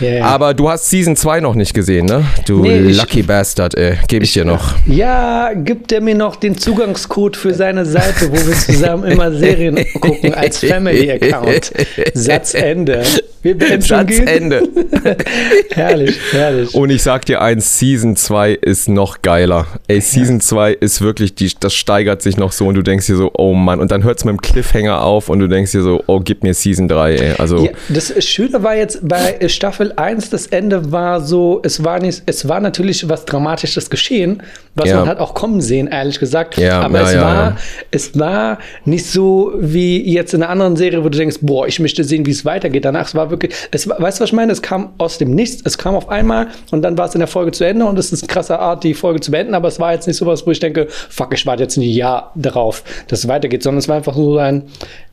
Ja, 0.00 0.08
ja. 0.10 0.24
Aber 0.24 0.54
du 0.54 0.68
hast 0.68 0.88
Season 0.90 1.16
2 1.16 1.40
noch 1.40 1.54
nicht 1.54 1.74
gesehen, 1.74 2.06
ne? 2.06 2.24
Du 2.46 2.62
Nee, 2.62 2.80
ich- 2.80 2.96
lucky 2.98 3.22
Bastard, 3.22 3.74
ey. 3.76 3.98
Gebe 4.08 4.24
ich 4.24 4.32
dir 4.32 4.44
noch. 4.44 4.74
Ja, 4.86 5.52
gibt 5.54 5.92
er 5.92 6.00
mir 6.00 6.14
noch 6.14 6.36
den 6.36 6.56
Zugangscode 6.56 7.36
für 7.36 7.54
seine 7.54 7.84
Seite, 7.84 8.30
wo 8.30 8.34
wir 8.34 8.54
zusammen 8.54 9.04
immer 9.04 9.32
Serien 9.32 9.78
gucken 10.00 10.34
als 10.34 10.58
Family-Account. 10.64 11.72
Satz 12.14 12.54
Ende. 12.54 13.02
Wir 13.42 13.56
beenden 13.56 13.82
schon 13.82 13.98
Satz 13.98 14.08
gehen. 14.08 14.26
Ende. 14.26 14.62
herrlich, 15.70 16.16
herrlich. 16.32 16.74
Und 16.74 16.90
ich 16.90 17.02
sag 17.02 17.24
dir 17.26 17.40
eins, 17.40 17.78
Season 17.78 18.16
2 18.16 18.52
ist 18.52 18.88
noch 18.88 19.22
geiler. 19.22 19.66
Ey, 19.86 20.00
Season 20.00 20.40
2 20.40 20.72
ist 20.72 21.00
wirklich, 21.00 21.34
die, 21.34 21.50
das 21.58 21.74
steigert 21.74 22.22
sich 22.22 22.36
noch 22.36 22.52
so 22.52 22.66
und 22.66 22.74
du 22.74 22.82
denkst 22.82 23.06
dir 23.06 23.16
so, 23.16 23.30
oh 23.36 23.54
Mann. 23.54 23.80
Und 23.80 23.90
dann 23.90 24.02
hört 24.04 24.18
es 24.18 24.24
mit 24.24 24.32
dem 24.32 24.40
Cliffhanger 24.40 25.02
auf 25.02 25.28
und 25.28 25.38
du 25.38 25.46
denkst 25.48 25.72
dir 25.72 25.82
so, 25.82 26.02
oh, 26.06 26.20
gib 26.20 26.42
mir 26.42 26.54
Season 26.54 26.88
3, 26.88 27.14
ey. 27.14 27.32
Also, 27.38 27.64
Ja, 27.64 27.70
das 27.88 28.12
Schöne 28.24 28.62
war 28.62 28.74
jetzt 28.76 29.06
bei 29.06 29.38
Staffel 29.48 29.87
1, 29.96 30.30
das 30.30 30.46
Ende 30.48 30.92
war 30.92 31.20
so, 31.20 31.60
es 31.62 31.84
war 31.84 32.00
nicht, 32.00 32.22
es 32.26 32.48
war 32.48 32.60
natürlich 32.60 33.08
was 33.08 33.24
Dramatisches 33.24 33.88
geschehen, 33.90 34.42
was 34.74 34.88
Ja. 34.88 34.96
man 35.00 35.08
hat 35.08 35.18
auch 35.18 35.34
kommen 35.34 35.60
sehen, 35.60 35.86
ehrlich 35.86 36.18
gesagt. 36.18 36.56
Ja, 36.58 36.80
Aber 36.80 37.00
ja, 37.00 37.08
es, 37.10 37.16
war, 37.20 37.56
es 37.90 38.18
war 38.18 38.58
nicht 38.84 39.06
so 39.06 39.52
wie 39.58 40.12
jetzt 40.12 40.34
in 40.34 40.42
einer 40.42 40.50
anderen 40.50 40.76
Serie, 40.76 41.04
wo 41.04 41.08
du 41.08 41.18
denkst, 41.18 41.38
boah, 41.42 41.66
ich 41.66 41.80
möchte 41.80 42.04
sehen, 42.04 42.26
wie 42.26 42.30
es 42.30 42.44
weitergeht. 42.44 42.84
Danach, 42.84 43.06
es 43.06 43.14
war 43.14 43.30
wirklich, 43.30 43.54
es 43.70 43.88
war, 43.88 44.00
weißt 44.00 44.18
du, 44.18 44.22
was 44.22 44.30
ich 44.30 44.34
meine? 44.34 44.52
Es 44.52 44.62
kam 44.62 44.90
aus 44.98 45.18
dem 45.18 45.30
Nichts, 45.30 45.62
es 45.64 45.78
kam 45.78 45.94
auf 45.94 46.08
einmal 46.08 46.48
und 46.70 46.82
dann 46.82 46.96
war 46.98 47.06
es 47.06 47.14
in 47.14 47.20
der 47.20 47.28
Folge 47.28 47.52
zu 47.52 47.64
Ende 47.64 47.84
und 47.86 47.98
es 47.98 48.12
ist 48.12 48.22
eine 48.22 48.28
krasse 48.28 48.58
Art, 48.58 48.84
die 48.84 48.94
Folge 48.94 49.20
zu 49.20 49.30
beenden, 49.30 49.54
aber 49.54 49.68
es 49.68 49.78
war 49.80 49.92
jetzt 49.92 50.06
nicht 50.06 50.16
sowas, 50.16 50.46
wo 50.46 50.50
ich 50.50 50.60
denke, 50.60 50.86
fuck, 50.88 51.32
ich 51.34 51.46
warte 51.46 51.62
jetzt 51.62 51.76
ein 51.76 51.82
Jahr 51.82 52.32
darauf, 52.34 52.82
dass 53.08 53.20
es 53.20 53.28
weitergeht, 53.28 53.62
sondern 53.62 53.78
es 53.78 53.88
war 53.88 53.96
einfach 53.96 54.14
so 54.14 54.38
ein 54.38 54.64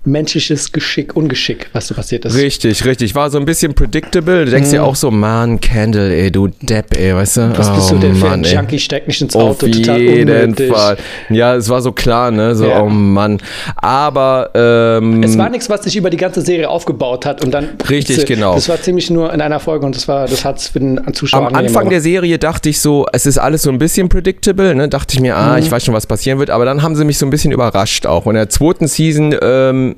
menschliches 0.06 0.72
Geschick, 0.72 1.16
Ungeschick, 1.16 1.70
was 1.74 1.88
so 1.88 1.96
passiert 1.96 2.26
ist. 2.26 2.36
Richtig, 2.36 2.86
richtig. 2.86 3.16
War 3.16 3.30
so 3.30 3.38
ein 3.38 3.46
bisschen 3.46 3.74
predictable. 3.74 4.46
Du 4.46 4.52
denkst 4.52 4.70
dir 4.70 4.84
auch 4.84 4.96
so, 4.96 5.12
Mann, 5.12 5.60
Candle, 5.60 6.14
ey, 6.16 6.32
du 6.32 6.48
Depp, 6.62 6.96
ey, 6.98 7.16
weißt 7.16 7.38
du? 7.38 7.42
Mhm. 7.42 7.58
Was 7.58 7.74
bist 7.74 7.92
oh, 7.92 7.96
du 7.96 8.00
denn 8.02 8.16
für 8.16 8.26
ein 8.26 8.32
Mann, 8.42 8.44
ey. 8.44 8.56
Junkie? 8.56 8.80
Steck 8.80 9.08
nicht 9.08 9.22
ins 9.22 9.36
Auf 9.36 9.62
Auto, 9.62 9.68
total 9.68 10.00
jeden 10.00 10.30
unnötig. 10.30 10.72
Fall. 10.72 10.98
Ja, 11.30 11.56
es 11.56 11.68
war 11.70 11.82
so 11.82 11.92
klar, 11.92 12.32
ne? 12.32 12.56
So, 12.56 12.66
Ja. 12.68 12.82
oh 12.82 12.90
Mann. 12.90 13.40
Aber, 13.78 14.50
ähm, 14.54 15.24
Es 15.24 15.38
war 15.38 15.50
nichts, 15.50 15.70
was 15.70 15.84
sich 15.84 15.96
über 15.96 16.10
die 16.10 16.18
ganze 16.18 16.42
Serie 16.42 16.70
aufgebaut 16.70 17.26
hat 17.26 17.44
und 17.44 17.52
dann. 17.52 17.70
Richtig, 17.90 18.26
genau. 18.26 18.56
Das 18.56 18.70
war 18.70 18.82
ziemlich 18.82 19.10
nur 19.10 19.34
in 19.34 19.42
einer 19.42 19.60
Folge 19.60 19.86
und 19.86 19.96
das 19.96 20.08
war, 20.08 20.28
das 20.28 20.46
hat 20.46 20.60
es 20.60 20.68
für 20.70 20.80
den 20.80 21.02
Zuschauer 21.14 21.48
am 21.48 21.56
Anfang 21.56 21.90
der 21.90 22.02
Serie 22.02 22.38
dachte 22.40 22.70
ich 22.70 22.80
so, 22.80 23.06
es 23.14 23.26
ist 23.26 23.38
alles 23.38 23.64
so 23.64 23.70
ein 23.70 23.80
bisschen 23.80 24.10
predictable, 24.10 24.76
ne? 24.76 24.88
Dachte 24.90 25.14
ich 25.16 25.20
mir, 25.22 25.34
Mhm. 25.34 25.40
ah, 25.40 25.58
ich 25.58 25.70
weiß 25.72 25.84
schon, 25.86 25.94
was 25.94 26.06
passieren 26.08 26.40
wird. 26.40 26.50
Aber 26.50 26.66
dann 26.66 26.82
haben 26.82 26.96
sie 26.96 27.06
mich 27.06 27.18
so 27.18 27.26
ein 27.26 27.30
bisschen 27.30 27.52
überrascht 27.52 28.06
auch. 28.06 28.26
Und 28.26 28.36
in 28.36 28.40
der 28.40 28.50
zweiten 28.50 28.88
Season, 28.88 29.36
ähm, 29.42 29.95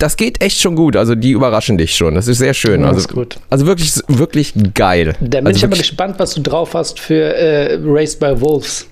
das 0.00 0.16
geht 0.16 0.42
echt 0.42 0.60
schon 0.60 0.74
gut. 0.76 0.96
Also 0.96 1.14
die 1.14 1.30
überraschen 1.30 1.78
dich 1.78 1.94
schon. 1.94 2.14
Das 2.14 2.26
ist 2.26 2.38
sehr 2.38 2.54
schön. 2.54 2.84
Also, 2.84 3.06
also 3.50 3.66
wirklich, 3.66 3.92
wirklich 4.08 4.54
geil. 4.74 5.14
Da 5.20 5.38
bin 5.38 5.46
also 5.46 5.58
ich 5.58 5.64
aber 5.64 5.76
gespannt, 5.76 6.16
was 6.18 6.34
du 6.34 6.40
drauf 6.40 6.74
hast 6.74 6.98
für 6.98 7.34
äh, 7.34 7.78
Raised 7.84 8.18
by 8.18 8.40
Wolves. 8.40 8.86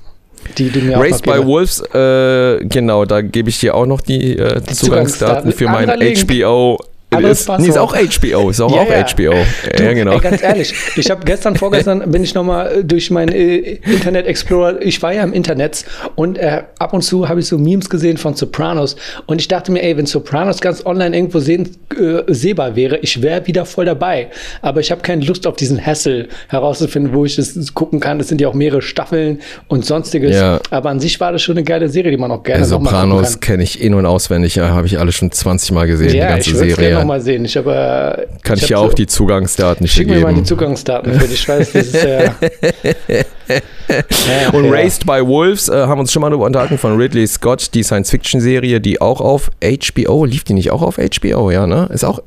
Die 0.57 0.71
auch 0.95 1.05
noch 1.05 1.21
by. 1.21 1.47
Wolves, 1.47 1.81
äh, 1.93 2.65
genau, 2.65 3.05
da 3.05 3.23
gebe 3.23 3.49
ich 3.49 3.59
dir 3.59 3.75
auch 3.75 3.87
noch 3.87 4.01
die 4.01 4.39
äh, 4.39 4.63
Zugangsdaten 4.63 5.51
Zugangsdaten. 5.51 5.53
für 5.53 5.65
mein. 5.67 5.89
HBO 5.89 6.79
Anderes 7.11 7.41
ist, 7.41 7.59
nee, 7.59 7.69
ist 7.69 7.79
auch 7.79 7.95
HBO, 7.95 8.51
ist 8.51 8.61
auch, 8.61 8.75
ja, 8.75 8.83
auch 8.83 8.91
ja. 8.91 9.05
HBO. 9.05 9.35
Du, 9.77 9.83
ja, 9.83 9.93
genau. 9.95 10.13
Ey, 10.13 10.21
ganz 10.21 10.43
ehrlich, 10.43 10.75
ich 10.97 11.11
habe 11.11 11.25
gestern, 11.25 11.57
vorgestern 11.57 12.11
bin 12.11 12.23
ich 12.23 12.35
nochmal 12.35 12.85
durch 12.85 13.11
mein 13.11 13.29
äh, 13.29 13.57
Internet 13.57 14.27
Explorer, 14.27 14.83
ich 14.83 15.03
war 15.03 15.15
ja 15.15 15.23
im 15.23 15.33
Internet 15.33 15.85
und 16.17 16.37
äh, 16.37 16.65
ab 16.79 16.93
und 16.93 17.03
zu 17.03 17.29
habe 17.29 17.41
ich 17.41 17.47
so 17.47 17.57
Memes 17.57 17.89
gesehen 17.89 18.19
von 18.19 18.35
Sopranos 18.35 18.97
und 19.27 19.41
ich 19.41 19.49
dachte 19.49 19.73
mir, 19.73 19.83
ey, 19.83 19.97
wenn 19.97 20.05
Sopranos 20.07 20.61
ganz 20.61 20.85
online 20.85 21.17
irgendwo 21.17 21.39
sehen, 21.39 21.77
äh, 21.99 22.23
sehbar 22.27 22.77
wäre, 22.77 22.99
ich 22.99 23.23
wäre 23.23 23.47
wieder 23.47 23.65
voll 23.65 23.87
dabei. 23.87 24.29
Aber 24.61 24.81
ich 24.81 24.91
habe 24.91 25.01
keine 25.01 25.25
Lust 25.25 25.47
auf 25.47 25.57
diesen 25.57 25.85
Hassel 25.85 26.29
herauszufinden, 26.49 27.15
wo 27.15 27.25
ich 27.25 27.37
das 27.37 27.75
gucken 27.75 28.01
kann. 28.01 28.21
Es 28.21 28.29
sind 28.29 28.41
ja 28.41 28.49
auch 28.49 28.55
mehrere 28.55 28.83
Staffeln 28.83 29.41
und 29.69 29.85
sonstiges. 29.85 30.37
Ja. 30.37 30.61
Aber 30.71 30.91
an 30.91 31.01
sich 31.01 31.19
war 31.21 31.33
das 31.33 31.43
schon 31.43 31.57
eine 31.57 31.65
geile 31.65 31.89
Serie, 31.89 32.11
die 32.11 32.17
man 32.17 32.31
auch 32.31 32.43
gerne 32.43 32.61
ja, 32.61 32.67
Sopranos 32.67 33.41
kenne 33.41 33.63
ich 33.63 33.81
in- 33.81 33.95
und 33.95 34.07
auswendig, 34.07 34.57
ja, 34.57 34.69
habe 34.69 34.87
ich 34.87 34.99
alle 34.99 35.13
schon 35.13 35.31
20 35.31 35.73
Mal 35.73 35.87
gesehen, 35.87 36.13
die 36.13 36.19
ganze 36.19 36.55
Serie 36.55 36.98
noch 36.99 37.07
mal 37.07 37.21
sehen. 37.21 37.45
Ich 37.45 37.57
habe, 37.57 37.73
äh, 37.73 38.27
Kann 38.43 38.57
ich, 38.57 38.65
ich 38.65 38.71
ja 38.71 38.79
auch 38.79 38.91
so, 38.91 38.95
die 38.95 39.07
Zugangsdaten 39.07 39.87
schick 39.87 40.07
geben. 40.07 40.17
Schick 40.17 40.25
mir 40.25 40.33
mal 40.33 40.35
die 40.35 40.45
Zugangsdaten 40.45 41.15
für 41.15 41.27
dich. 41.27 41.41
Ich 41.41 41.49
weiß, 41.49 41.73
das 41.73 41.87
ist 41.87 42.05
ja. 42.05 42.35
und 44.53 44.65
ja. 44.65 44.71
Raised 44.71 45.07
by 45.07 45.27
Wolves 45.27 45.69
äh, 45.69 45.87
haben 45.87 46.01
uns 46.01 46.13
schon 46.13 46.23
mal 46.23 46.31
darüber 46.31 46.47
unterhalten 46.47 46.79
von 46.79 46.97
Ridley 46.97 47.27
Scott, 47.27 47.75
die 47.75 47.83
Science-Fiction-Serie, 47.83 48.81
die 48.81 49.01
auch 49.01 49.21
auf 49.21 49.51
HBO, 49.63 50.25
lief 50.25 50.45
die 50.45 50.55
nicht 50.55 50.71
auch 50.71 50.83
auf 50.83 50.97
HBO, 50.97 51.51
ja, 51.51 51.67
ne? 51.67 51.89
Ist 51.93 52.05
auch 52.05 52.21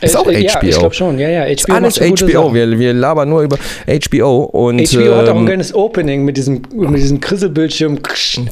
ist 0.00 0.16
auch 0.16 0.26
äh, 0.26 0.42
ja, 0.42 0.52
HBO. 0.52 0.66
ich 0.66 0.78
glaube 0.78 0.94
schon, 0.94 1.18
ja, 1.18 1.28
ja. 1.28 1.44
HBO 1.44 1.52
ist 1.52 1.70
alles 1.70 1.98
HBO. 1.98 2.54
Wir, 2.54 2.78
wir 2.78 2.92
labern 2.92 3.28
nur 3.28 3.42
über 3.42 3.56
HBO. 3.86 4.44
Und, 4.44 4.80
HBO 4.80 5.00
ähm, 5.00 5.14
hat 5.14 5.28
auch 5.28 5.34
ein 5.34 5.38
ähm, 5.38 5.46
geiles 5.46 5.74
Opening 5.74 6.24
mit 6.24 6.36
diesem, 6.36 6.62
mit 6.74 6.96
diesem 6.96 7.20
Krisselbildschirm. 7.20 7.98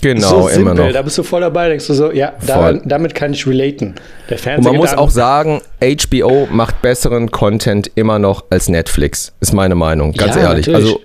Genau, 0.00 0.42
so 0.42 0.48
immer 0.48 0.74
noch. 0.74 0.90
Da 0.92 1.02
bist 1.02 1.18
du 1.18 1.22
voll 1.22 1.42
dabei, 1.42 1.68
denkst 1.68 1.86
du 1.86 1.94
so, 1.94 2.12
ja, 2.12 2.32
da, 2.46 2.72
damit 2.72 3.14
kann 3.14 3.32
ich 3.32 3.46
relaten. 3.46 3.94
Der 4.30 4.38
Fernseher 4.38 4.58
und 4.58 4.64
man 4.64 4.76
muss 4.76 4.94
auch 4.94 5.10
sagen, 5.10 5.60
HBO 5.80 6.48
macht 6.50 6.80
besseren 6.82 7.30
Content 7.30 7.90
immer 7.94 8.18
noch 8.18 8.44
als 8.50 8.68
Netflix, 8.68 9.32
ist 9.40 9.52
meine 9.52 9.74
Meinung, 9.74 10.12
ganz 10.12 10.36
ja, 10.36 10.42
ehrlich. 10.42 10.66
Natürlich. 10.66 10.92
Also 10.92 11.00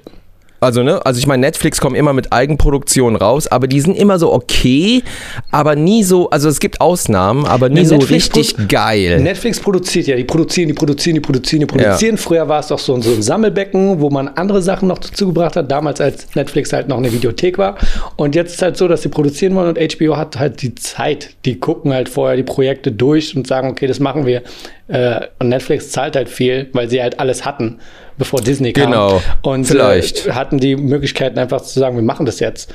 also, 0.60 0.84
ne, 0.84 1.06
also 1.06 1.20
ich 1.20 1.28
meine, 1.28 1.42
Netflix 1.42 1.80
kommt 1.80 1.96
immer 1.96 2.14
mit 2.14 2.34
Eigenproduktionen 2.34 3.16
raus, 3.16 3.48
aber 3.48 3.68
die 3.68 3.80
sind 3.80 3.96
immer 3.96 4.20
so 4.20 4.34
okay, 4.34 5.04
aber 5.52 5.76
nie 5.76 6.04
so, 6.04 6.30
also 6.30 6.50
es 6.50 6.60
gibt 6.60 6.82
Ausnahmen, 6.82 7.46
aber 7.46 7.70
nie 7.70 7.82
ja, 7.82 7.86
so 7.86 7.96
richtig 7.98 8.56
geil. 8.68 9.20
Netflix 9.22 9.60
produziert 9.60 10.08
ja, 10.08 10.16
die 10.16 10.24
produzieren, 10.24 10.68
die 10.68 10.74
produzieren, 10.74 11.16
die 11.16 11.22
produzieren, 11.22 11.60
die 11.62 11.66
produzieren. 11.66 12.16
Ja. 12.16 12.22
Früher 12.22 12.48
war 12.48 12.60
es 12.60 12.68
doch 12.68 12.80
so, 12.80 13.00
so 13.02 13.12
ein 13.12 13.22
Sammelbecken, 13.22 14.02
wo 14.02 14.10
man 14.10 14.28
andere 14.28 14.62
Sachen 14.62 14.88
noch 14.88 14.98
dazu 14.98 15.28
gebracht 15.28 15.56
hat, 15.56 15.72
damals 15.72 16.02
als 16.02 16.36
Netflix 16.36 16.74
halt 16.74 16.88
noch 16.88 16.98
eine 16.98 17.12
Videothek 17.12 17.58
war. 17.58 17.78
Und 18.18 18.36
jetzt 18.36 18.56
ist 18.56 18.62
halt 18.62 18.78
so, 18.78 18.88
dass 18.88 19.02
sie 19.02 19.10
produzieren 19.10 19.56
wollen 19.56 19.76
und 19.76 19.98
HBO 19.98 20.18
hat 20.18 20.38
halt 20.38 20.62
die 20.62 20.76
Zeit. 20.76 21.32
Die 21.46 21.60
gucken 21.60 21.94
halt 21.94 22.10
vorher 22.10 22.36
die 22.36 22.44
Projekte 22.44 22.92
durch 22.92 23.36
und 23.36 23.48
sagen, 23.48 23.70
okay, 23.70 23.88
das 23.88 24.00
machen 24.00 24.26
wir. 24.26 24.44
Äh, 24.88 25.22
und 25.40 25.50
Netflix 25.50 25.92
zahlt 25.92 26.16
halt 26.16 26.30
viel, 26.30 26.70
weil 26.74 26.90
sie 26.90 27.02
halt 27.02 27.20
alles 27.20 27.46
hatten 27.46 27.80
bevor 28.20 28.42
Disney 28.42 28.74
kam. 28.74 28.92
Genau. 28.92 29.22
Und 29.42 29.66
vielleicht. 29.66 30.28
Äh, 30.28 30.34
hatten 30.34 30.60
die 30.60 30.76
Möglichkeiten 30.76 31.40
einfach 31.40 31.62
zu 31.62 31.80
sagen, 31.80 31.96
wir 31.96 32.04
machen 32.04 32.28
das 32.28 32.40
jetzt. 32.40 32.72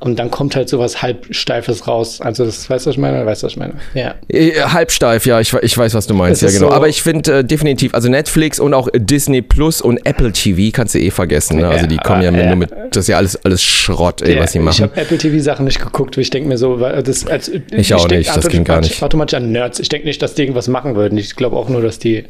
Und 0.00 0.18
dann 0.18 0.30
kommt 0.30 0.54
halt 0.54 0.68
sowas 0.68 1.00
Halbsteifes 1.00 1.88
raus. 1.88 2.20
Also, 2.20 2.44
das 2.44 2.68
weißt 2.68 2.84
du, 2.84 2.90
was 2.90 2.94
ich 2.96 3.00
meine? 3.00 3.24
Weißt 3.24 3.42
du, 3.42 3.46
was 3.46 3.52
ich 3.52 3.58
meine? 3.58 3.74
Ja. 3.94 4.16
Äh, 4.28 4.52
halbsteif, 4.60 5.24
ja, 5.24 5.40
ich, 5.40 5.54
ich 5.54 5.78
weiß, 5.78 5.94
was 5.94 6.06
du 6.06 6.12
meinst, 6.12 6.42
ja, 6.42 6.48
genau. 6.50 6.68
So 6.68 6.72
Aber 6.72 6.88
ich 6.88 7.02
finde 7.02 7.38
äh, 7.38 7.44
definitiv, 7.44 7.94
also 7.94 8.10
Netflix 8.10 8.60
und 8.60 8.74
auch 8.74 8.88
Disney 8.94 9.40
Plus 9.40 9.80
und 9.80 10.04
Apple 10.04 10.32
TV 10.32 10.72
kannst 10.74 10.94
du 10.94 10.98
eh 10.98 11.10
vergessen. 11.10 11.58
Ne? 11.58 11.68
Also, 11.68 11.86
die 11.86 11.96
kommen 11.96 12.20
ja, 12.20 12.30
ja, 12.30 12.48
nur 12.48 12.56
mit, 12.56 12.70
das 12.90 13.04
ist 13.04 13.08
ja 13.08 13.16
alles, 13.16 13.42
alles 13.44 13.62
Schrott, 13.62 14.20
ey, 14.20 14.34
ja, 14.34 14.42
was 14.42 14.52
sie 14.52 14.58
machen. 14.58 14.74
Ich 14.74 14.82
habe 14.82 15.00
Apple 15.00 15.16
TV-Sachen 15.16 15.64
nicht 15.64 15.80
geguckt, 15.80 16.18
ich 16.18 16.28
denke 16.28 16.50
mir 16.50 16.58
so, 16.58 16.76
das, 16.76 17.26
als, 17.26 17.48
ich, 17.48 17.62
ich 17.72 17.94
auch 17.94 18.06
nicht, 18.06 18.36
das 18.36 18.48
ging 18.48 18.64
gar 18.64 18.80
nicht. 18.80 19.02
Automatisch 19.02 19.38
an 19.38 19.52
Nerds. 19.52 19.78
Ich 19.78 19.88
denke 19.88 20.06
nicht, 20.06 20.20
dass 20.20 20.34
die 20.34 20.42
irgendwas 20.42 20.68
machen 20.68 20.96
würden. 20.96 21.16
Ich 21.16 21.34
glaube 21.34 21.56
auch 21.56 21.70
nur, 21.70 21.80
dass 21.80 21.98
die 21.98 22.24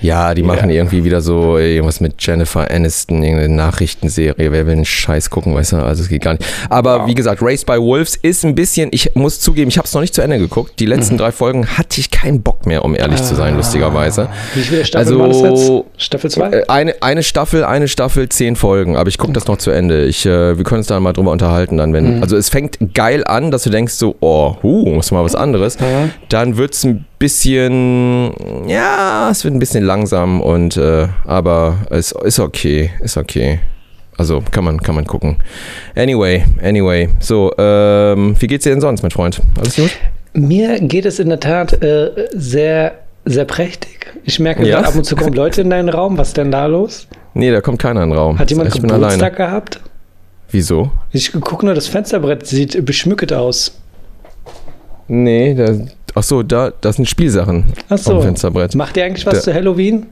ja, 0.00 0.34
die 0.34 0.42
machen 0.42 0.70
ja. 0.70 0.76
irgendwie 0.76 1.04
wieder 1.04 1.20
so 1.20 1.58
irgendwas 1.58 2.00
mit 2.00 2.14
Jennifer 2.18 2.70
Aniston, 2.70 3.22
irgendeine 3.22 3.54
Nachrichtenserie. 3.54 4.52
Wer 4.52 4.66
will 4.66 4.72
einen 4.72 4.84
Scheiß 4.84 5.30
gucken, 5.30 5.54
weißt 5.54 5.72
du? 5.72 5.76
Also 5.76 6.02
es 6.02 6.08
geht 6.08 6.22
gar 6.22 6.32
nicht. 6.32 6.44
Aber 6.68 7.00
wow. 7.00 7.06
wie 7.06 7.14
gesagt, 7.14 7.40
Race 7.42 7.64
by 7.64 7.78
Wolves 7.80 8.16
ist 8.16 8.44
ein 8.44 8.54
bisschen, 8.54 8.88
ich 8.92 9.14
muss 9.14 9.40
zugeben, 9.40 9.68
ich 9.68 9.78
habe 9.78 9.86
es 9.86 9.94
noch 9.94 10.00
nicht 10.00 10.14
zu 10.14 10.22
Ende 10.22 10.38
geguckt. 10.38 10.78
Die 10.80 10.86
letzten 10.86 11.14
mhm. 11.14 11.18
drei 11.18 11.32
Folgen 11.32 11.66
hatte 11.66 12.00
ich 12.00 12.10
keinen 12.10 12.42
Bock 12.42 12.66
mehr, 12.66 12.84
um 12.84 12.94
ehrlich 12.94 13.20
ah. 13.20 13.24
zu 13.24 13.34
sein, 13.34 13.54
ah. 13.54 13.56
lustigerweise. 13.56 14.28
Wie 14.54 14.62
viele 14.62 14.84
Staffeln 14.84 15.20
also, 15.20 15.42
war 15.42 15.50
das 15.50 15.68
jetzt? 15.68 16.04
Staffel 16.04 16.30
2? 16.30 16.50
Äh, 16.50 16.64
eine, 16.68 16.94
eine 17.02 17.22
Staffel, 17.22 17.64
eine 17.64 17.88
Staffel, 17.88 18.28
zehn 18.28 18.56
Folgen. 18.56 18.96
Aber 18.96 19.08
ich 19.08 19.18
gucke 19.18 19.32
das 19.32 19.46
noch 19.46 19.58
zu 19.58 19.70
Ende. 19.70 20.04
Ich, 20.04 20.26
äh, 20.26 20.56
wir 20.56 20.64
können 20.64 20.78
uns 20.78 20.86
da 20.86 20.98
mal 21.00 21.12
drüber 21.12 21.30
unterhalten 21.30 21.76
dann, 21.76 21.92
wenn. 21.92 22.16
Mhm. 22.16 22.22
Also 22.22 22.36
es 22.36 22.48
fängt 22.48 22.78
geil 22.94 23.24
an, 23.24 23.50
dass 23.50 23.62
du 23.62 23.70
denkst 23.70 23.94
so, 23.94 24.16
oh, 24.20 24.56
huh, 24.62 24.90
muss 24.90 25.10
mal 25.10 25.24
was 25.24 25.34
anderes. 25.34 25.78
Mhm. 25.80 26.10
Dann 26.28 26.56
wird 26.56 26.74
es 26.74 26.84
ein 26.84 27.06
bisschen, 27.24 28.34
ja, 28.68 29.30
es 29.30 29.44
wird 29.44 29.54
ein 29.54 29.58
bisschen 29.58 29.82
langsam 29.82 30.42
und 30.42 30.76
äh, 30.76 31.08
aber 31.24 31.78
es 31.88 32.12
ist 32.12 32.38
okay, 32.38 32.90
ist 33.00 33.16
okay. 33.16 33.60
Also 34.18 34.42
kann 34.50 34.62
man, 34.62 34.78
kann 34.82 34.94
man 34.94 35.06
gucken. 35.06 35.36
Anyway, 35.96 36.44
anyway. 36.62 37.08
So, 37.20 37.50
ähm, 37.56 38.36
wie 38.38 38.46
geht's 38.46 38.64
dir 38.64 38.70
denn 38.70 38.82
sonst, 38.82 39.00
mein 39.00 39.10
Freund? 39.10 39.40
Alles 39.58 39.76
gut? 39.76 39.90
Mir 40.34 40.78
geht 40.80 41.06
es 41.06 41.18
in 41.18 41.30
der 41.30 41.40
Tat 41.40 41.82
äh, 41.82 42.10
sehr, 42.34 42.98
sehr 43.24 43.46
prächtig. 43.46 44.12
Ich 44.24 44.38
merke, 44.38 44.68
ja? 44.68 44.80
ab 44.82 44.94
und 44.94 45.04
zu 45.04 45.16
kommen 45.16 45.32
Leute 45.32 45.62
in 45.62 45.70
deinen 45.70 45.88
Raum. 45.88 46.18
Was 46.18 46.28
ist 46.28 46.36
denn 46.36 46.50
da 46.50 46.66
los? 46.66 47.08
Nee, 47.32 47.50
da 47.50 47.62
kommt 47.62 47.78
keiner 47.78 48.02
in 48.02 48.10
den 48.10 48.18
Raum. 48.18 48.38
Hat 48.38 48.50
jemand 48.50 48.74
ich 48.74 48.82
Geburtstag 48.82 49.36
gehabt? 49.36 49.80
Wieso? 50.50 50.90
Ich 51.10 51.32
gucke 51.32 51.64
nur, 51.64 51.74
das 51.74 51.86
Fensterbrett 51.86 52.46
sieht 52.46 52.84
beschmückt 52.84 53.32
aus. 53.32 53.80
Nee, 55.08 55.54
da, 55.54 55.74
ach 56.14 56.22
so, 56.22 56.42
da, 56.42 56.72
das 56.80 56.96
sind 56.96 57.08
Spielsachen 57.08 57.64
ach 57.88 57.98
so. 57.98 58.20
Fensterbrett. 58.20 58.74
Macht 58.74 58.96
ihr 58.96 59.04
eigentlich 59.04 59.26
was 59.26 59.34
da, 59.36 59.40
zu 59.40 59.54
Halloween? 59.54 60.06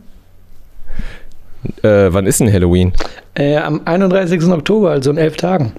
Äh, 1.82 2.12
wann 2.12 2.26
ist 2.26 2.40
denn 2.40 2.52
Halloween? 2.52 2.92
Äh, 3.35 3.56
am 3.56 3.80
31. 3.85 4.42
Oktober, 4.49 4.90
also 4.90 5.11
in 5.11 5.16
elf 5.18 5.37
Tagen. 5.37 5.73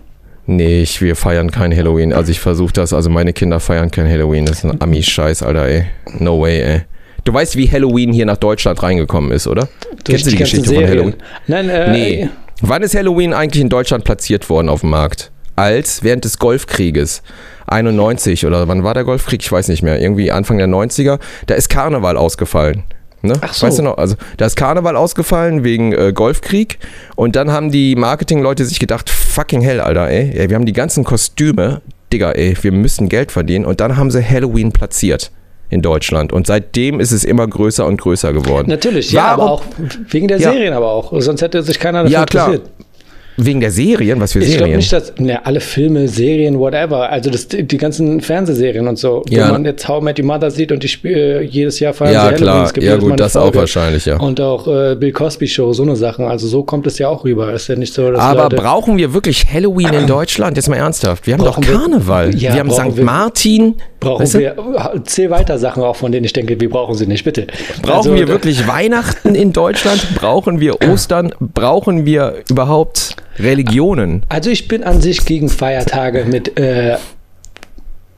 Nee, 0.45 0.81
ich, 0.81 1.01
wir 1.01 1.15
feiern 1.15 1.51
kein 1.51 1.75
Halloween. 1.75 2.13
Also 2.13 2.31
ich 2.31 2.39
versuche 2.39 2.73
das, 2.73 2.93
also 2.93 3.09
meine 3.09 3.31
Kinder 3.33 3.59
feiern 3.59 3.91
kein 3.91 4.09
Halloween. 4.09 4.45
Das 4.45 4.57
ist 4.59 4.65
ein 4.65 4.81
Ami-Scheiß, 4.81 5.43
Alter, 5.43 5.65
ey. 5.67 5.85
No 6.19 6.41
way, 6.41 6.61
ey. 6.61 6.81
Du 7.23 7.33
weißt, 7.33 7.55
wie 7.55 7.69
Halloween 7.71 8.11
hier 8.11 8.25
nach 8.25 8.37
Deutschland 8.37 8.81
reingekommen 8.83 9.31
ist, 9.31 9.47
oder? 9.47 9.69
Durch 10.03 10.03
Kennst 10.03 10.25
du 10.25 10.29
die, 10.31 10.35
die 10.35 10.43
Geschichte 10.43 10.67
Serien. 10.69 10.87
von 10.89 10.97
Halloween? 10.97 11.15
Nein, 11.47 11.69
äh, 11.69 11.91
Nee. 11.91 12.29
Wann 12.61 12.81
ist 12.81 12.95
Halloween 12.95 13.33
eigentlich 13.33 13.61
in 13.61 13.69
Deutschland 13.69 14.03
platziert 14.03 14.49
worden 14.49 14.69
auf 14.69 14.81
dem 14.81 14.89
Markt? 14.89 15.31
Als 15.55 16.03
während 16.03 16.25
des 16.25 16.39
Golfkrieges. 16.39 17.21
91 17.67 18.45
oder 18.45 18.67
wann 18.67 18.83
war 18.83 18.93
der 18.93 19.03
Golfkrieg? 19.03 19.41
Ich 19.41 19.51
weiß 19.51 19.67
nicht 19.67 19.83
mehr. 19.83 19.99
Irgendwie 20.01 20.31
Anfang 20.31 20.57
der 20.57 20.67
90er. 20.67 21.19
Da 21.47 21.55
ist 21.55 21.69
Karneval 21.69 22.17
ausgefallen. 22.17 22.83
Ne? 23.21 23.33
Ach 23.39 23.53
so. 23.53 23.65
Weißt 23.65 23.79
du 23.79 23.83
noch? 23.83 23.97
Also, 23.97 24.15
da 24.37 24.45
ist 24.45 24.57
Karneval 24.57 24.97
ausgefallen 24.97 25.63
wegen 25.63 25.93
äh, 25.93 26.11
Golfkrieg. 26.13 26.77
Und 27.15 27.37
dann 27.37 27.51
haben 27.51 27.71
die 27.71 27.95
Marketingleute 27.95 28.65
sich 28.65 28.79
gedacht: 28.79 29.09
fucking 29.09 29.61
hell, 29.61 29.79
Alter, 29.79 30.09
ey. 30.09 30.31
ey. 30.37 30.49
Wir 30.49 30.55
haben 30.55 30.65
die 30.65 30.73
ganzen 30.73 31.03
Kostüme. 31.05 31.81
Digga, 32.11 32.31
ey, 32.31 32.55
wir 32.61 32.71
müssen 32.73 33.07
Geld 33.09 33.31
verdienen. 33.31 33.65
Und 33.65 33.79
dann 33.79 33.97
haben 33.97 34.11
sie 34.11 34.23
Halloween 34.23 34.71
platziert 34.71 35.31
in 35.69 35.81
Deutschland. 35.81 36.33
Und 36.33 36.47
seitdem 36.47 36.99
ist 36.99 37.11
es 37.11 37.23
immer 37.23 37.47
größer 37.47 37.85
und 37.85 37.99
größer 37.99 38.33
geworden. 38.33 38.69
Natürlich, 38.69 39.11
ja, 39.11 39.37
Warum? 39.37 39.41
aber 39.41 39.51
auch 39.51 39.63
wegen 40.09 40.27
der 40.27 40.39
Serien, 40.39 40.71
ja. 40.71 40.77
aber 40.77 40.91
auch. 40.91 41.13
Sonst 41.21 41.41
hätte 41.41 41.63
sich 41.63 41.79
keiner 41.79 42.03
dafür 42.03 42.19
ja, 42.19 42.25
klar. 42.25 42.53
interessiert. 42.53 42.71
Wegen 43.37 43.59
der 43.59 43.71
Serien? 43.71 44.19
Was 44.19 44.33
für 44.33 44.39
ich 44.39 44.51
Serien? 44.51 44.79
Ich 44.79 44.89
glaube 44.89 45.03
nicht, 45.05 45.17
dass 45.17 45.25
ne, 45.25 45.45
alle 45.45 45.59
Filme, 45.59 46.07
Serien, 46.07 46.59
whatever, 46.59 47.09
also 47.09 47.29
das, 47.29 47.47
die 47.47 47.77
ganzen 47.77 48.21
Fernsehserien 48.21 48.87
und 48.87 48.99
so, 48.99 49.23
ja. 49.29 49.47
wo 49.47 49.53
man 49.53 49.65
jetzt 49.65 49.87
How 49.87 50.03
Met 50.03 50.19
Your 50.19 50.25
Mother 50.25 50.51
sieht 50.51 50.71
und 50.71 50.83
die 50.83 51.07
äh, 51.07 51.41
jedes 51.41 51.79
Jahr 51.79 51.93
feiern 51.93 52.13
Ja, 52.13 52.31
klar, 52.33 52.71
ja 52.79 52.97
gut, 52.97 53.19
das 53.19 53.33
Folge. 53.33 53.47
auch 53.47 53.55
wahrscheinlich, 53.55 54.05
ja. 54.05 54.19
Und 54.19 54.39
auch 54.39 54.67
äh, 54.67 54.95
Bill 54.95 55.11
Cosby 55.11 55.47
Show, 55.47 55.73
so 55.73 55.83
eine 55.83 55.95
Sachen, 55.95 56.25
also 56.25 56.47
so 56.47 56.63
kommt 56.63 56.85
es 56.85 56.99
ja 56.99 57.09
auch 57.09 57.23
rüber. 57.23 57.51
Ist 57.53 57.67
ja 57.67 57.75
nicht 57.75 57.93
so, 57.93 58.11
dass 58.11 58.21
Aber 58.21 58.43
Leute 58.43 58.55
brauchen 58.55 58.97
wir 58.97 59.13
wirklich 59.13 59.45
Halloween 59.51 59.93
in 59.93 60.07
Deutschland? 60.07 60.55
Jetzt 60.55 60.69
mal 60.69 60.75
ernsthaft. 60.75 61.25
Wir 61.25 61.33
haben 61.33 61.43
brauchen 61.43 61.63
doch 61.63 61.71
Karneval. 61.71 62.33
Wir, 62.33 62.39
ja, 62.39 62.53
wir 62.53 62.59
haben 62.59 62.71
St. 62.71 62.97
Wir, 62.97 63.03
Martin. 63.03 63.75
Brauchen 63.99 64.21
weißt 64.21 64.35
du? 64.35 64.39
wir, 64.39 64.55
zähl 65.05 65.29
weiter 65.31 65.57
Sachen 65.57 65.81
auch, 65.81 65.95
von 65.95 66.11
denen 66.11 66.25
ich 66.25 66.33
denke, 66.33 66.59
wir 66.59 66.69
brauchen 66.69 66.95
sie 66.95 67.07
nicht, 67.07 67.23
bitte. 67.23 67.47
Brauchen 67.81 68.11
also, 68.11 68.15
wir 68.15 68.27
wirklich 68.27 68.67
Weihnachten 68.67 69.33
in 69.33 69.53
Deutschland? 69.53 70.07
Brauchen 70.15 70.59
wir 70.59 70.81
Ostern? 70.87 71.33
Brauchen 71.39 72.05
wir 72.05 72.35
überhaupt 72.49 73.15
Religionen? 73.39 74.25
Also 74.29 74.49
ich 74.49 74.67
bin 74.67 74.83
an 74.83 75.01
sich 75.01 75.25
gegen 75.25 75.49
Feiertage 75.49 76.25
mit 76.25 76.57
äh, 76.59 76.97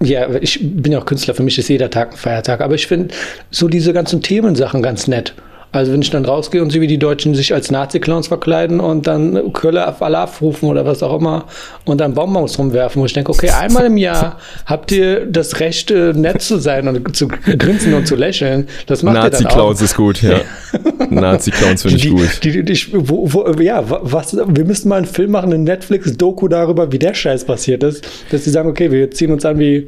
ja, 0.01 0.29
ich 0.41 0.59
bin 0.61 0.91
ja 0.91 0.99
auch 0.99 1.05
Künstler, 1.05 1.33
für 1.33 1.43
mich 1.43 1.57
ist 1.57 1.69
jeder 1.69 1.89
Tag 1.89 2.11
ein 2.11 2.17
Feiertag, 2.17 2.61
aber 2.61 2.75
ich 2.75 2.85
finde 2.87 3.13
so 3.49 3.67
diese 3.67 3.93
ganzen 3.93 4.21
Themensachen 4.21 4.81
ganz 4.81 5.07
nett. 5.07 5.33
Also 5.75 5.91
wenn 5.91 6.01
ich 6.01 6.09
dann 6.09 6.23
rausgehe 6.23 6.61
und 6.61 6.71
sehe, 6.71 6.79
wie 6.79 6.87
die 6.87 6.97
Deutschen 6.97 7.35
sich 7.35 7.53
als 7.53 7.69
Nazi-Clowns 7.69 8.27
verkleiden 8.27 8.79
und 8.79 9.07
dann 9.07 9.51
Kölle 9.51 9.85
auf 9.85 10.01
Allah 10.01 10.29
rufen 10.39 10.69
oder 10.69 10.85
was 10.85 11.03
auch 11.03 11.19
immer 11.19 11.45
und 11.83 11.99
dann 11.99 12.13
Bonbons 12.13 12.57
rumwerfen, 12.57 13.01
wo 13.01 13.05
ich 13.05 13.11
denke, 13.11 13.31
okay, 13.31 13.49
einmal 13.49 13.87
im 13.87 13.97
Jahr 13.97 14.39
habt 14.65 14.93
ihr 14.93 15.25
das 15.25 15.59
Recht, 15.59 15.91
äh, 15.91 16.13
nett 16.13 16.41
zu 16.41 16.59
sein 16.59 16.87
und 16.87 17.15
zu 17.15 17.27
grinsen 17.27 17.93
und 17.93 18.07
zu 18.07 18.15
lächeln. 18.15 18.69
Das 18.87 19.03
macht 19.03 19.15
Nazi-Clowns 19.15 19.81
ist 19.81 19.95
gut, 19.97 20.21
ja. 20.21 20.39
Nazi-Clowns 21.09 21.81
finde 21.81 21.97
ich 21.97 22.09
gut. 22.09 22.43
Die, 22.43 22.51
die, 22.51 22.63
die, 22.63 22.87
wo, 22.93 23.33
wo, 23.33 23.61
ja, 23.61 23.83
was, 23.85 24.33
wir 24.33 24.63
müssten 24.63 24.87
mal 24.87 24.97
einen 24.97 25.05
Film 25.05 25.31
machen, 25.31 25.51
eine 25.51 25.61
Netflix-Doku 25.61 26.47
darüber, 26.47 26.93
wie 26.93 26.99
der 26.99 27.13
Scheiß 27.13 27.43
passiert 27.43 27.83
ist, 27.83 28.07
dass 28.31 28.45
sie 28.45 28.49
sagen, 28.49 28.69
okay, 28.69 28.91
wir 28.91 29.11
ziehen 29.11 29.31
uns 29.31 29.43
an 29.43 29.59
wie 29.59 29.87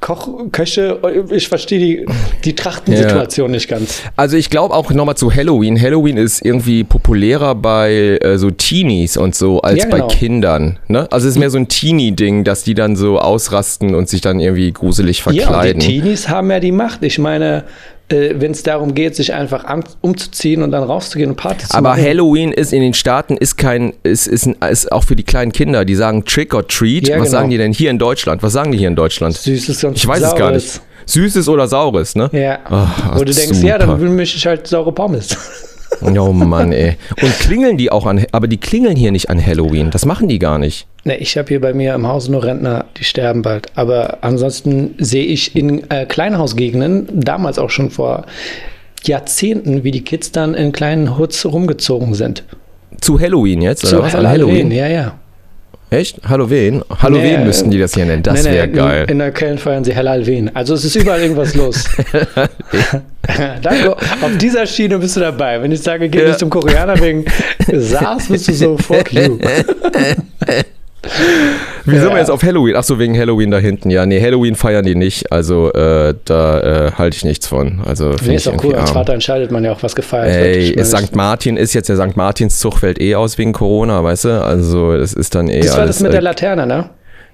Koch, 0.00 0.28
Köche, 0.50 0.98
ich 1.30 1.48
verstehe 1.48 1.78
die, 1.78 2.06
die 2.44 2.54
Trachtensituation 2.54 3.50
ja. 3.50 3.54
nicht 3.54 3.68
ganz. 3.68 4.02
Also 4.16 4.36
ich 4.36 4.48
glaube 4.48 4.74
auch 4.74 4.90
nochmal 4.90 5.16
zu 5.16 5.32
Halloween. 5.32 5.80
Halloween 5.80 6.16
ist 6.16 6.44
irgendwie 6.44 6.84
populärer 6.84 7.54
bei 7.54 8.18
äh, 8.22 8.38
so 8.38 8.50
Teenies 8.50 9.18
und 9.18 9.34
so 9.34 9.60
als 9.60 9.80
ja, 9.80 9.84
genau. 9.84 10.08
bei 10.08 10.14
Kindern. 10.14 10.78
Ne? 10.88 11.06
Also 11.10 11.28
es 11.28 11.34
ist 11.34 11.38
mehr 11.38 11.50
so 11.50 11.58
ein 11.58 11.68
Teenie-Ding, 11.68 12.44
dass 12.44 12.64
die 12.64 12.74
dann 12.74 12.96
so 12.96 13.18
ausrasten 13.18 13.94
und 13.94 14.08
sich 14.08 14.22
dann 14.22 14.40
irgendwie 14.40 14.72
gruselig 14.72 15.22
verkleiden. 15.22 15.80
Ja, 15.80 15.86
die 15.86 16.00
Teenies 16.00 16.28
haben 16.30 16.50
ja 16.50 16.60
die 16.60 16.72
Macht. 16.72 17.02
Ich 17.02 17.18
meine, 17.18 17.64
äh, 18.10 18.34
wenn 18.40 18.50
es 18.50 18.62
darum 18.62 18.94
geht, 18.94 19.16
sich 19.16 19.32
einfach 19.32 19.64
umzuziehen 20.00 20.62
und 20.62 20.70
dann 20.72 20.82
rauszugehen 20.82 21.30
und 21.30 21.36
Party 21.36 21.66
zu 21.66 21.74
Aber 21.74 21.90
machen. 21.90 22.00
Aber 22.00 22.08
Halloween 22.08 22.52
ist 22.52 22.72
in 22.72 22.82
den 22.82 22.94
Staaten 22.94 23.36
ist 23.36 23.56
kein, 23.56 23.94
ist, 24.02 24.26
ist, 24.26 24.46
ist 24.46 24.92
auch 24.92 25.04
für 25.04 25.16
die 25.16 25.22
kleinen 25.22 25.52
Kinder, 25.52 25.84
die 25.84 25.94
sagen 25.94 26.24
Trick 26.24 26.54
or 26.54 26.66
Treat. 26.66 27.08
Ja, 27.08 27.16
Was 27.16 27.24
genau. 27.28 27.30
sagen 27.38 27.50
die 27.50 27.58
denn 27.58 27.72
hier 27.72 27.90
in 27.90 27.98
Deutschland? 27.98 28.42
Was 28.42 28.52
sagen 28.52 28.72
die 28.72 28.78
hier 28.78 28.88
in 28.88 28.96
Deutschland? 28.96 29.36
Süßes 29.36 29.84
und 29.84 29.96
Ich 29.96 30.06
weiß 30.06 30.20
Saures. 30.20 30.34
es 30.34 30.38
gar 30.38 30.50
nicht. 30.52 30.80
Süßes 31.06 31.48
oder 31.48 31.66
Saures, 31.66 32.14
ne? 32.14 32.28
Ja. 32.32 32.58
Oh, 32.70 33.18
Wo 33.18 33.24
du 33.24 33.32
denkst, 33.32 33.56
super. 33.56 33.66
ja, 33.68 33.78
dann 33.78 34.16
möchte 34.16 34.36
ich 34.36 34.46
halt 34.46 34.66
saure 34.66 34.92
Pommes. 34.92 35.36
Oh 36.02 36.32
Mann, 36.32 36.72
ey. 36.72 36.96
Und 37.22 37.32
klingeln 37.40 37.76
die 37.76 37.90
auch 37.90 38.06
an, 38.06 38.24
aber 38.32 38.46
die 38.46 38.58
klingeln 38.58 38.96
hier 38.96 39.10
nicht 39.10 39.30
an 39.30 39.44
Halloween. 39.44 39.90
Das 39.90 40.06
machen 40.06 40.28
die 40.28 40.38
gar 40.38 40.58
nicht. 40.58 40.86
Ne, 41.04 41.16
ich 41.16 41.36
habe 41.36 41.48
hier 41.48 41.60
bei 41.60 41.72
mir 41.72 41.94
im 41.94 42.06
Haus 42.06 42.28
nur 42.28 42.44
Rentner, 42.44 42.86
die 42.96 43.04
sterben 43.04 43.42
bald. 43.42 43.68
Aber 43.74 44.18
ansonsten 44.22 44.94
sehe 44.98 45.24
ich 45.24 45.56
in 45.56 45.90
äh, 45.90 46.06
Kleinhausgegenden, 46.06 47.08
damals 47.20 47.58
auch 47.58 47.70
schon 47.70 47.90
vor 47.90 48.26
Jahrzehnten, 49.04 49.82
wie 49.84 49.90
die 49.90 50.02
Kids 50.02 50.32
dann 50.32 50.54
in 50.54 50.72
kleinen 50.72 51.18
Hoods 51.18 51.44
rumgezogen 51.46 52.14
sind. 52.14 52.44
Zu 53.00 53.18
Halloween 53.18 53.62
jetzt? 53.62 53.86
Zu 53.86 54.02
Halloween, 54.02 54.28
Halloween, 54.28 54.70
ja, 54.72 54.88
ja. 54.88 55.18
Echt? 55.90 56.20
Halloween? 56.28 56.82
Halloween 57.02 57.40
nee, 57.40 57.44
müssten 57.44 57.70
die 57.70 57.78
das 57.78 57.94
hier 57.94 58.06
nennen. 58.06 58.22
Das 58.22 58.44
nee, 58.44 58.52
wäre 58.52 58.68
nee, 58.68 58.74
geil. 58.74 59.02
In, 59.04 59.08
in 59.10 59.18
der 59.18 59.32
Köln 59.32 59.58
feiern 59.58 59.82
sie 59.84 59.94
Halloween. 59.94 60.50
Also 60.54 60.74
es 60.74 60.84
ist 60.84 60.94
überall 60.94 61.20
irgendwas 61.20 61.54
los. 61.54 61.84
Danke. 63.62 63.96
Auf 63.96 64.36
dieser 64.38 64.66
Schiene 64.66 64.98
bist 64.98 65.16
du 65.16 65.20
dabei. 65.20 65.60
Wenn 65.60 65.72
ich 65.72 65.82
sage, 65.82 66.08
geh 66.08 66.20
ja. 66.20 66.28
nicht 66.28 66.38
zum 66.38 66.50
Koreaner 66.50 66.98
wegen 67.00 67.24
SARS, 67.72 68.28
bist 68.28 68.48
du 68.48 68.52
so, 68.52 68.78
fuck 68.78 69.12
you. 69.12 69.38
Wie 71.86 71.98
sind 71.98 72.10
wir 72.10 72.18
jetzt 72.18 72.30
auf 72.30 72.42
Halloween? 72.42 72.76
Achso, 72.76 72.98
wegen 72.98 73.18
Halloween 73.18 73.50
da 73.50 73.58
hinten. 73.58 73.90
Ja, 73.90 74.04
nee, 74.04 74.20
Halloween 74.20 74.54
feiern 74.54 74.84
die 74.84 74.94
nicht. 74.94 75.32
Also 75.32 75.72
äh, 75.72 76.14
da 76.24 76.60
äh, 76.88 76.92
halte 76.92 77.16
ich 77.16 77.24
nichts 77.24 77.46
von. 77.46 77.80
Also, 77.86 78.14
nee, 78.24 78.36
ist 78.36 78.48
auch 78.48 78.62
cool. 78.62 78.74
Als 78.74 78.90
Vater 78.90 79.14
entscheidet 79.14 79.50
man 79.50 79.64
ja 79.64 79.72
auch, 79.72 79.82
was 79.82 79.94
gefeiert 79.94 80.34
Ey, 80.34 80.76
wird. 80.76 80.86
St. 80.86 81.16
Martin 81.16 81.56
ist 81.56 81.72
jetzt 81.72 81.88
der 81.88 81.96
St. 81.96 82.16
Martinszug 82.16 82.78
fällt 82.78 83.00
eh 83.00 83.14
aus 83.14 83.38
wegen 83.38 83.52
Corona, 83.52 84.04
weißt 84.04 84.26
du? 84.26 84.44
Also 84.44 84.96
das 84.96 85.12
ist 85.12 85.34
dann 85.34 85.48
eh 85.48 85.60
Das 85.60 85.72
war 85.72 85.80
alles, 85.80 85.96
das 85.96 86.02
mit 86.02 86.12
der 86.12 86.20
äh, 86.20 86.24
Laterne, 86.24 86.66
ne? 86.66 86.90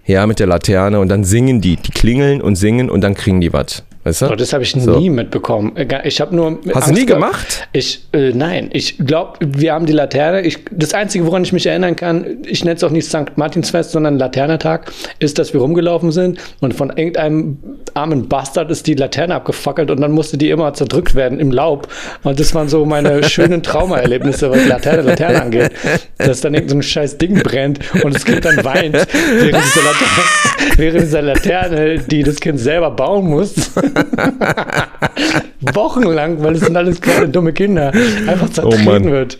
Ja, 0.07 0.25
mit 0.27 0.39
der 0.39 0.47
Laterne 0.47 1.01
und 1.01 1.09
dann 1.09 1.25
singen 1.25 1.61
die. 1.61 1.77
Die 1.77 1.91
klingeln 1.91 2.41
und 2.41 2.55
singen 2.55 2.89
und 2.89 3.01
dann 3.01 3.15
kriegen 3.15 3.41
die 3.41 3.53
was. 3.53 3.83
Weißt 4.07 4.23
du? 4.23 4.27
Oh, 4.31 4.37
das 4.37 4.53
habe 4.53 4.63
ich 4.63 4.71
so. 4.71 5.01
nie 5.01 5.11
mitbekommen. 5.11 5.73
Ich 6.05 6.21
habe 6.21 6.37
nur. 6.37 6.61
Hast 6.69 6.77
Angst 6.77 6.91
du 6.91 6.93
nie 6.93 7.07
gemacht? 7.07 7.67
Ich, 7.73 8.05
äh, 8.13 8.31
nein, 8.31 8.71
ich 8.73 8.99
glaube, 8.99 9.39
wir 9.41 9.73
haben 9.73 9.85
die 9.85 9.93
Laterne. 9.93 10.43
Ich, 10.43 10.59
das 10.71 10.95
Einzige, 10.95 11.27
woran 11.27 11.43
ich 11.43 11.53
mich 11.53 11.67
erinnern 11.67 11.97
kann, 11.97 12.39
ich 12.47 12.65
nenne 12.65 12.77
es 12.77 12.85
auch 12.85 12.93
nicht 12.93 13.09
St. 13.09 13.37
Martinsfest, 13.37 13.91
sondern 13.91 14.17
Laternetag, 14.17 14.93
ist, 15.19 15.41
dass 15.41 15.55
wir 15.55 15.61
rumgelaufen 15.61 16.13
sind 16.13 16.39
und 16.61 16.73
von 16.73 16.91
irgendeinem 16.91 17.59
armen 17.95 18.29
Bastard 18.29 18.71
ist 18.71 18.87
die 18.87 18.95
Laterne 18.95 19.35
abgefackelt 19.35 19.91
und 19.91 20.01
dann 20.01 20.13
musste 20.13 20.39
die 20.39 20.51
immer 20.51 20.73
zerdrückt 20.73 21.17
werden 21.17 21.41
im 21.41 21.51
Laub. 21.51 21.89
Und 22.23 22.39
das 22.39 22.55
waren 22.55 22.69
so 22.69 22.87
meine 22.87 23.25
schönen 23.29 23.65
Traumaerlebnisse, 23.65 24.49
was 24.53 24.69
Laterne, 24.69 25.03
Laterne 25.03 25.43
angeht. 25.43 25.73
Dass 26.19 26.43
dann 26.43 26.55
irgendein 26.55 26.83
so 26.83 26.89
scheiß 26.89 27.19
Ding 27.19 27.43
brennt 27.43 27.81
und 28.05 28.15
das 28.15 28.25
Kind 28.25 28.45
dann 28.45 28.63
weint 28.65 28.95
während 28.95 29.65
dieser, 29.65 29.83
Laterne, 29.83 30.77
während 30.77 31.03
dieser 31.03 31.23
Laterne, 31.23 31.99
die 31.99 32.23
das 32.23 32.37
Kind 32.37 32.61
selber 32.61 32.93
bauen 32.93 33.27
muss. 33.27 33.55
Wochenlang, 35.75 36.43
weil 36.43 36.55
es 36.55 36.61
sind 36.61 36.77
alles 36.77 37.01
kleine 37.01 37.29
dumme 37.29 37.53
Kinder, 37.53 37.93
einfach 38.27 38.51
zertreten 38.51 39.09
oh 39.09 39.13
wird. 39.13 39.39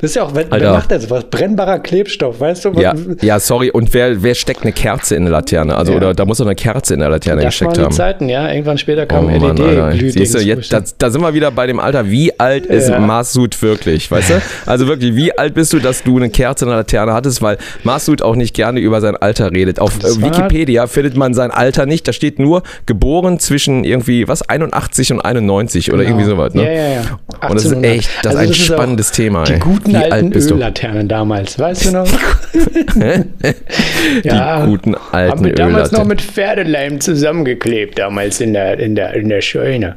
Das 0.00 0.10
ist 0.10 0.14
ja 0.14 0.22
auch, 0.22 0.32
wer, 0.32 0.46
wer 0.48 0.72
macht 0.72 0.92
das? 0.92 1.10
Was? 1.10 1.24
Brennbarer 1.24 1.80
Klebstoff, 1.80 2.38
weißt 2.38 2.66
du? 2.66 2.72
Ja, 2.74 2.94
ja 3.20 3.40
sorry. 3.40 3.70
Und 3.70 3.92
wer, 3.94 4.22
wer 4.22 4.36
steckt 4.36 4.62
eine 4.62 4.72
Kerze 4.72 5.16
in 5.16 5.22
eine 5.22 5.30
Laterne? 5.30 5.76
Also, 5.76 5.90
ja. 5.92 5.98
oder 5.98 6.14
da 6.14 6.24
muss 6.24 6.38
doch 6.38 6.46
eine 6.46 6.54
Kerze 6.54 6.94
in 6.94 7.00
der 7.00 7.08
Laterne 7.08 7.42
das 7.42 7.58
gesteckt 7.58 7.78
haben. 7.78 7.92
Zeiten, 7.92 8.28
ja. 8.28 8.48
Irgendwann 8.48 8.78
später 8.78 9.06
kam 9.06 9.26
oh, 9.26 9.28
LED. 9.28 10.12
Siehst 10.12 10.34
du, 10.34 10.38
jetzt, 10.38 10.72
da, 10.72 10.82
da, 10.98 11.10
sind 11.10 11.20
wir 11.20 11.34
wieder 11.34 11.50
bei 11.50 11.66
dem 11.66 11.80
Alter. 11.80 12.08
Wie 12.10 12.38
alt 12.38 12.66
ist 12.66 12.88
ja. 12.88 13.00
Masud 13.00 13.60
wirklich, 13.60 14.08
weißt 14.08 14.30
du? 14.30 14.42
Also 14.66 14.86
wirklich, 14.86 15.16
wie 15.16 15.36
alt 15.36 15.54
bist 15.54 15.72
du, 15.72 15.80
dass 15.80 16.04
du 16.04 16.16
eine 16.16 16.30
Kerze 16.30 16.64
in 16.64 16.68
der 16.68 16.78
Laterne 16.78 17.12
hattest? 17.12 17.42
Weil 17.42 17.58
Masud 17.82 18.22
auch 18.22 18.36
nicht 18.36 18.54
gerne 18.54 18.78
über 18.78 19.00
sein 19.00 19.16
Alter 19.16 19.50
redet. 19.50 19.80
Auf 19.80 19.98
äh, 19.98 20.22
Wikipedia 20.22 20.86
findet 20.86 21.16
man 21.16 21.34
sein 21.34 21.50
Alter 21.50 21.86
nicht. 21.86 22.06
Da 22.06 22.12
steht 22.12 22.38
nur 22.38 22.62
geboren 22.86 23.40
zwischen 23.40 23.82
irgendwie, 23.88 24.28
was, 24.28 24.48
81 24.48 25.12
und 25.12 25.20
91 25.20 25.92
oder 25.92 26.04
genau. 26.04 26.10
irgendwie 26.10 26.30
sowas. 26.30 26.54
Ne? 26.54 26.64
Ja, 26.64 26.70
ja, 26.70 26.88
ja. 26.88 27.00
1800. 27.40 27.50
Und 27.50 27.56
das 27.56 27.64
ist 27.64 27.84
echt, 27.84 28.10
das 28.22 28.36
also 28.36 28.38
ist 28.38 28.46
ein 28.46 28.66
das 28.66 28.76
spannendes 28.76 29.06
ist 29.06 29.14
Thema. 29.14 29.44
Die 29.44 29.52
ey. 29.52 29.58
guten 29.58 29.92
Wie 29.92 29.96
alten 29.96 30.32
Öllaternen 30.32 31.08
damals, 31.08 31.58
weißt 31.58 31.86
du 31.86 31.92
noch? 31.92 32.06
die 32.54 34.30
guten 34.66 34.94
alten 35.12 35.32
Haben 35.32 35.44
wir 35.44 35.54
damals 35.54 35.92
noch 35.92 36.04
mit 36.04 36.20
Pferdeleim 36.20 37.00
zusammengeklebt, 37.00 37.98
damals 37.98 38.40
in 38.40 38.52
der, 38.52 38.78
in 38.78 38.94
der, 38.94 39.14
in 39.14 39.28
der 39.28 39.40
Scheune. 39.40 39.96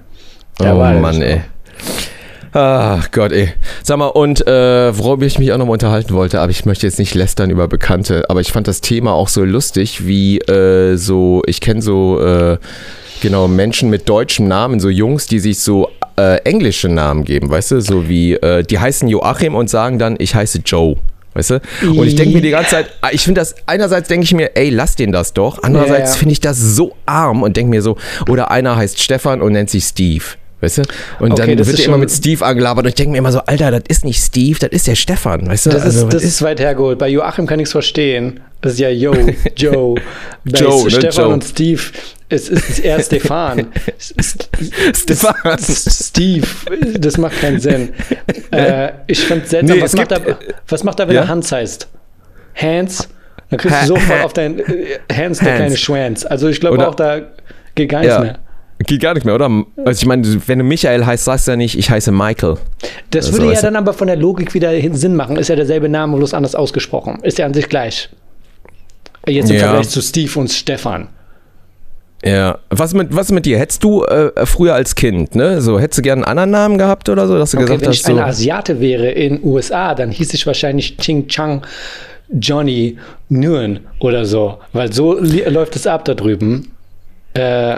Da 0.58 0.74
oh 0.74 1.00
Mann, 1.00 1.22
ey. 1.22 1.42
Ach 2.54 3.10
Gott, 3.12 3.32
ey. 3.32 3.54
Sag 3.82 3.98
mal, 3.98 4.08
und 4.08 4.46
äh, 4.46 4.98
worüber 4.98 5.26
ich 5.26 5.40
mich 5.40 5.54
auch 5.54 5.58
nochmal 5.58 5.74
unterhalten 5.74 6.14
wollte, 6.14 6.42
aber 6.42 6.52
ich 6.52 6.66
möchte 6.66 6.86
jetzt 6.86 7.00
nicht 7.00 7.16
lästern 7.16 7.50
über 7.50 7.70
Bekannte, 7.70 8.30
aber 8.30 8.42
ich 8.42 8.52
fand 8.52 8.68
das 8.68 8.82
Thema 8.82 9.14
auch 9.14 9.30
so 9.30 9.46
lustig, 9.46 10.06
wie 10.06 10.40
äh, 10.40 10.98
so, 10.98 11.44
ich 11.46 11.62
kenne 11.62 11.82
so 11.82 12.20
äh, 12.20 12.58
Genau, 13.22 13.48
Menschen 13.48 13.90
mit 13.90 14.10
deutschem 14.10 14.48
Namen, 14.48 14.80
so 14.80 14.90
Jungs, 14.90 15.28
die 15.28 15.40
sich 15.40 15.60
so 15.60 15.90
äh, 16.18 16.38
englische 16.38 16.90
Namen 16.90 17.24
geben, 17.24 17.50
weißt 17.50 17.72
du, 17.72 17.82
so 17.82 18.10
wie, 18.10 18.34
äh, 18.34 18.64
die 18.64 18.80
heißen 18.80 19.08
Joachim 19.08 19.56
und 19.56 19.70
sagen 19.70 20.00
dann, 20.00 20.16
ich 20.20 20.34
heiße 20.34 20.62
Joe. 20.66 20.98
Weißt 21.34 21.52
du? 21.52 21.62
Und 21.84 22.08
ich 22.08 22.16
denke 22.16 22.34
mir 22.34 22.42
die 22.42 22.50
ganze 22.50 22.72
Zeit, 22.72 22.88
ah, 23.00 23.10
ich 23.12 23.22
finde 23.22 23.40
das, 23.40 23.56
einerseits 23.66 24.10
denke 24.10 24.26
ich 24.26 24.34
mir, 24.34 24.58
ey, 24.58 24.70
lass 24.70 24.96
den 24.98 25.12
das 25.14 25.34
doch. 25.34 25.64
Andererseits 25.64 26.18
finde 26.18 26.34
ich 26.34 26.42
das 26.42 26.60
so 26.60 26.96
arm 27.06 27.44
und 27.44 27.56
denke 27.56 27.70
mir 27.70 27.82
so, 27.82 27.96
oder 28.28 28.52
einer 28.52 28.76
heißt 28.76 29.02
Stefan 29.02 29.42
und 29.42 29.54
nennt 29.54 29.70
sich 29.70 29.86
Steve. 29.86 30.26
Weißt 30.62 30.78
du? 30.78 30.82
Und 31.20 31.32
okay, 31.34 31.56
dann 31.56 31.66
wird 31.66 31.80
er 31.80 31.86
immer 31.86 31.98
mit 31.98 32.12
Steve 32.12 32.46
angelabert 32.46 32.86
und 32.86 32.90
ich 32.90 32.96
denke 32.96 33.12
mir 33.12 33.18
immer 33.18 33.32
so, 33.32 33.40
Alter, 33.40 33.72
das 33.72 33.84
ist 33.88 34.06
nicht 34.06 34.24
Steve, 34.24 34.60
das 34.60 34.70
ist 34.70 34.88
der 34.88 34.96
Stefan, 34.96 35.48
weißt 35.48 35.66
du? 35.66 35.70
Das, 35.72 35.82
also, 35.82 36.06
ist, 36.06 36.14
das 36.14 36.24
ist 36.24 36.42
weit 36.42 36.60
hergeholt. 36.60 37.00
Bei 37.00 37.10
Joachim 37.10 37.48
kann 37.48 37.60
ich 37.60 37.66
es 37.66 37.72
verstehen. 37.72 38.42
Das 38.62 38.74
ist 38.74 38.80
ja 38.80 38.90
Yo, 38.90 39.14
Joe. 39.58 39.96
Bei 40.46 40.60
Joe, 40.60 40.84
ne? 40.84 40.92
Stefan 40.92 41.26
Joe. 41.26 41.34
und 41.34 41.44
Steve 41.44 41.82
es 42.32 42.48
ist 42.48 42.80
eher 42.80 43.02
Stefan. 43.02 43.68
Stefan. 44.96 45.58
Steve. 45.60 46.48
Das 46.98 47.18
macht 47.18 47.42
keinen 47.42 47.60
Sinn. 47.60 47.90
Äh, 48.52 48.92
ich 49.08 49.20
finde 49.20 49.46
seltsam, 49.46 49.78
nee, 49.78 49.84
was, 49.84 49.94
macht 49.94 50.12
er, 50.14 50.38
was 50.68 50.84
macht 50.86 51.00
er, 51.02 51.08
wenn 51.10 51.16
ja? 51.16 51.22
er 51.24 51.28
Hans 51.28 51.52
heißt? 51.52 51.90
Hans? 52.56 53.10
Dann 53.50 53.60
kriegst 53.60 53.76
ha 53.76 53.82
du 53.82 53.88
sofort 53.88 54.24
auf 54.24 54.34
dein 54.34 54.60
äh, 54.60 55.00
Hans, 55.14 55.40
der 55.40 55.58
kleine 55.58 55.76
Schwanz. 55.76 56.26
Also 56.26 56.48
ich 56.48 56.62
glaube 56.62 56.88
auch, 56.88 56.96
da 56.96 57.20
geht 57.76 57.90
gar 57.90 58.00
nichts 58.00 58.16
ja. 58.16 58.22
mehr. 58.22 58.40
Geht 58.86 59.02
gar 59.02 59.14
nicht 59.14 59.26
mehr, 59.26 59.36
oder? 59.36 59.50
Also 59.86 60.02
ich 60.02 60.06
meine, 60.06 60.26
wenn 60.48 60.60
du 60.60 60.66
Michael 60.66 61.06
heißt, 61.06 61.26
sagst 61.26 61.48
du 61.48 61.52
ja 61.52 61.58
nicht, 61.58 61.78
ich 61.78 61.90
heiße 61.90 62.12
Michael. 62.12 62.58
Das 63.10 63.28
also 63.28 63.40
würde 63.40 63.54
ja 63.54 63.62
dann 63.62 63.76
aber 63.76 63.94
von 63.94 64.08
der 64.08 64.16
Logik 64.16 64.54
wieder 64.54 64.72
Sinn 64.94 65.16
machen. 65.16 65.36
Ist 65.36 65.50
ja 65.50 65.56
derselbe 65.56 65.90
Name, 65.90 66.18
bloß 66.18 66.34
anders 66.34 66.56
ausgesprochen. 66.56 67.20
Ist 67.24 67.38
ja 67.38 67.46
an 67.46 67.54
sich 67.54 67.68
gleich. 67.68 68.10
Jetzt 69.28 69.50
im 69.50 69.58
ja. 69.58 69.64
Vergleich 69.64 69.90
zu 69.90 70.02
Steve 70.02 70.40
und 70.40 70.52
Stefan. 70.52 71.10
Ja, 72.24 72.60
was 72.70 72.94
mit, 72.94 73.16
was 73.16 73.32
mit 73.32 73.46
dir? 73.46 73.58
Hättest 73.58 73.84
du 73.84 74.04
äh, 74.06 74.46
früher 74.46 74.76
als 74.76 74.94
Kind, 74.94 75.34
ne? 75.34 75.60
So, 75.60 75.80
hättest 75.80 75.98
du 75.98 76.02
gerne 76.04 76.22
einen 76.22 76.38
anderen 76.38 76.52
Namen 76.52 76.78
gehabt 76.78 77.10
oder 77.10 77.28
so, 77.28 77.38
dass 77.38 77.52
du 77.52 77.58
okay, 77.58 77.66
gesagt 77.66 77.82
wenn 77.82 77.90
hast, 77.90 77.96
ich 77.96 78.04
so 78.04 78.14
ein 78.14 78.20
Asiate 78.20 78.80
wäre 78.80 79.10
in 79.10 79.44
USA, 79.44 79.96
dann 79.96 80.12
hieß 80.12 80.34
ich 80.36 80.46
wahrscheinlich 80.46 80.98
Ching 80.98 81.28
Chang 81.28 81.64
Johnny 82.32 82.98
Nguyen 83.30 83.82
oder 84.00 84.26
so, 84.26 84.60
weil 84.72 84.94
so 84.94 85.20
läuft 85.20 85.76
es 85.76 85.88
ab 85.88 86.06
da 86.06 86.14
drüben. 86.14 86.72
Äh, 87.34 87.78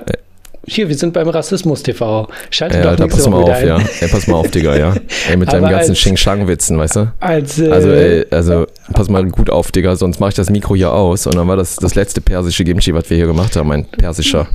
hier, 0.65 0.87
wir 0.87 0.95
sind 0.95 1.13
beim 1.13 1.27
Rassismus 1.27 1.83
TV. 1.83 2.27
Schalte 2.49 2.77
ja, 2.77 2.83
doch 2.83 2.89
Alter, 2.91 3.07
pass 3.07 3.29
mal 3.29 3.43
auf, 3.43 3.63
ja. 3.63 3.77
Ey, 3.99 4.07
pass 4.07 4.27
mal 4.27 4.35
auf, 4.35 4.49
Digga, 4.49 4.77
ja. 4.77 4.95
Ey, 5.29 5.35
mit 5.35 5.51
deinem 5.53 5.69
ganzen 5.69 5.93
Xing-Shang-Witzen, 5.93 6.77
weißt 6.77 6.95
du? 6.95 7.13
Als, 7.19 7.59
äh, 7.59 7.69
also, 7.69 7.89
ey, 7.89 8.25
also, 8.31 8.67
pass 8.93 9.09
mal 9.09 9.25
gut 9.25 9.49
auf, 9.49 9.71
Digga, 9.71 9.95
sonst 9.97 10.21
mache 10.21 10.29
ich 10.29 10.35
das 10.35 10.49
Mikro 10.49 10.75
hier 10.75 10.93
aus 10.93 11.27
und 11.27 11.35
dann 11.35 11.47
war 11.49 11.57
das 11.57 11.75
das 11.75 11.95
letzte 11.95 12.21
persische 12.21 12.63
Gimchi, 12.63 12.93
was 12.93 13.09
wir 13.09 13.17
hier 13.17 13.27
gemacht 13.27 13.55
haben, 13.57 13.71
ein 13.71 13.85
persischer, 13.85 14.47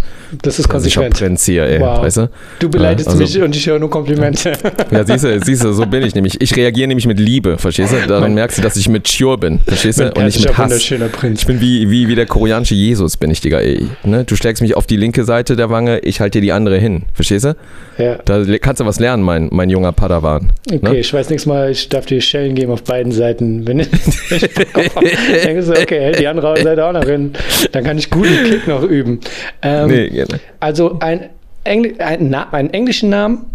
das 0.42 0.58
ist 0.58 0.68
persischer 0.68 1.08
Prinz 1.10 1.44
hier, 1.44 1.64
ey, 1.64 1.80
wow. 1.80 2.00
weißt 2.00 2.16
du? 2.18 2.30
Du 2.58 2.70
beleidigst 2.70 3.08
also, 3.08 3.20
mich 3.20 3.40
und 3.40 3.54
ich 3.54 3.66
höre 3.66 3.78
nur 3.78 3.90
Komplimente. 3.90 4.52
Ja, 4.90 5.04
siehst 5.04 5.24
du, 5.24 5.40
siehst 5.44 5.64
du, 5.64 5.72
so 5.72 5.84
bin 5.84 6.02
ich 6.02 6.14
nämlich. 6.14 6.40
Ich 6.40 6.56
reagiere 6.56 6.88
nämlich 6.88 7.06
mit 7.06 7.18
Liebe, 7.18 7.58
verstehst 7.58 7.92
du? 7.92 8.06
Dann 8.06 8.32
merkst 8.34 8.58
du, 8.58 8.62
dass 8.62 8.76
ich 8.76 8.88
mit 8.88 9.04
Chur 9.04 9.38
bin, 9.38 9.60
verstehst 9.60 10.00
du? 10.00 10.10
Und 10.12 10.24
nicht 10.24 10.40
mit 10.40 10.56
Hass. 10.56 10.88
Prinz. 11.12 11.40
Ich 11.40 11.46
bin 11.46 11.60
wie, 11.60 11.90
wie, 11.90 12.08
wie 12.08 12.14
der 12.14 12.26
koreanische 12.26 12.74
Jesus, 12.74 13.16
bin 13.16 13.30
ich, 13.30 13.40
Digga, 13.40 13.60
ey. 13.60 13.86
Ne? 14.04 14.24
Du 14.24 14.36
schlägst 14.36 14.62
mich 14.62 14.76
auf 14.76 14.86
die 14.86 14.96
linke 14.96 15.24
Seite 15.24 15.56
der 15.56 15.68
Wange, 15.70 15.97
Ich 16.02 16.20
halte 16.20 16.38
dir 16.38 16.42
die 16.42 16.52
andere 16.52 16.78
hin. 16.78 17.04
Verstehst 17.14 17.44
du? 17.44 17.56
Ja. 17.98 18.16
Da 18.24 18.42
kannst 18.60 18.80
du 18.80 18.86
was 18.86 18.98
lernen, 19.00 19.22
mein, 19.22 19.48
mein 19.52 19.70
junger 19.70 19.92
Padawan. 19.92 20.52
Okay, 20.70 20.78
Ne? 20.82 20.96
ich 20.98 21.12
weiß 21.12 21.30
nächstes 21.30 21.46
Mal, 21.46 21.70
ich 21.70 21.88
darf 21.88 22.06
dir 22.06 22.20
Schellen 22.20 22.54
geben 22.54 22.72
auf 22.72 22.82
beiden 22.84 23.12
Seiten. 23.12 23.66
Wenn 23.66 23.80
ich, 23.80 23.88
denkst 24.30 25.66
du, 25.66 25.72
okay, 25.72 26.00
hält 26.00 26.18
die 26.18 26.26
andere 26.26 26.60
Seite 26.62 26.84
auch 26.84 26.92
noch 26.92 27.04
hin. 27.04 27.32
Dann 27.72 27.84
kann 27.84 27.98
ich 27.98 28.10
guten 28.10 28.44
Kick 28.44 28.66
noch 28.68 28.82
üben. 28.82 29.20
Ähm, 29.62 29.88
Nee, 29.88 30.08
gerne. 30.10 30.40
Also 30.60 30.98
ein, 31.00 31.30
Engl 31.64 31.94
ein 31.98 32.34
einen 32.34 32.70
englischen 32.72 33.10
Namen, 33.10 33.46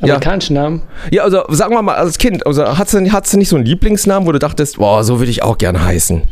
Ja. 0.00 0.14
amerikanischen 0.14 0.54
Namen. 0.54 0.82
Ja, 1.10 1.24
also 1.24 1.42
sagen 1.50 1.74
wir 1.74 1.82
mal 1.82 1.96
als 1.96 2.18
Kind, 2.18 2.46
also 2.46 2.64
hattest 2.78 2.94
du, 2.94 3.12
hattest 3.12 3.34
du 3.34 3.38
nicht 3.38 3.48
so 3.48 3.56
einen 3.56 3.66
Lieblingsnamen, 3.66 4.26
wo 4.26 4.32
du 4.32 4.38
dachtest, 4.38 4.78
boah, 4.78 5.04
so 5.04 5.18
würde 5.18 5.30
ich 5.30 5.42
auch 5.42 5.58
gerne 5.58 5.84
heißen? 5.84 6.22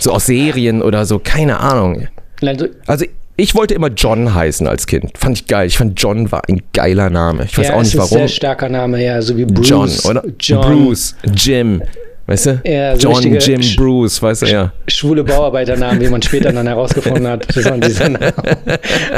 So 0.00 0.12
aus 0.12 0.26
Serien 0.26 0.80
oder 0.82 1.04
so, 1.06 1.18
keine 1.18 1.60
Ahnung. 1.60 2.08
Also, 2.42 2.66
Also 2.86 3.04
ich 3.40 3.54
wollte 3.54 3.74
immer 3.74 3.88
John 3.88 4.34
heißen 4.34 4.66
als 4.66 4.86
Kind. 4.86 5.16
Fand 5.16 5.38
ich 5.38 5.46
geil. 5.46 5.66
Ich 5.66 5.78
fand 5.78 6.00
John 6.00 6.30
war 6.30 6.42
ein 6.48 6.62
geiler 6.72 7.10
Name. 7.10 7.44
Ich 7.44 7.56
weiß 7.56 7.68
ja, 7.68 7.74
auch 7.74 7.80
ist 7.80 7.94
nicht 7.94 8.00
ein 8.00 8.06
sehr 8.06 8.18
warum. 8.18 8.28
starker 8.28 8.68
Name, 8.68 9.02
ja, 9.02 9.20
so 9.22 9.36
wie 9.36 9.44
Bruce. 9.46 9.68
John, 9.68 9.90
oder? 10.10 10.24
John, 10.38 10.84
Bruce, 10.84 11.16
Jim. 11.34 11.82
Weißt 12.30 12.46
du? 12.46 12.60
Ja, 12.64 12.94
so 12.94 13.08
John, 13.08 13.16
richtige 13.16 13.38
Jim, 13.38 13.76
Bruce, 13.76 14.22
weißt 14.22 14.42
du, 14.42 14.46
ja. 14.46 14.72
Schwule 14.86 15.24
Bauarbeiternamen, 15.24 16.00
wie 16.00 16.08
man 16.08 16.22
später 16.22 16.52
dann 16.52 16.64
herausgefunden 16.64 17.26
hat. 17.26 17.44
Das 17.56 17.64
waren 17.64 17.80
diese 17.80 18.08
Namen, 18.08 18.32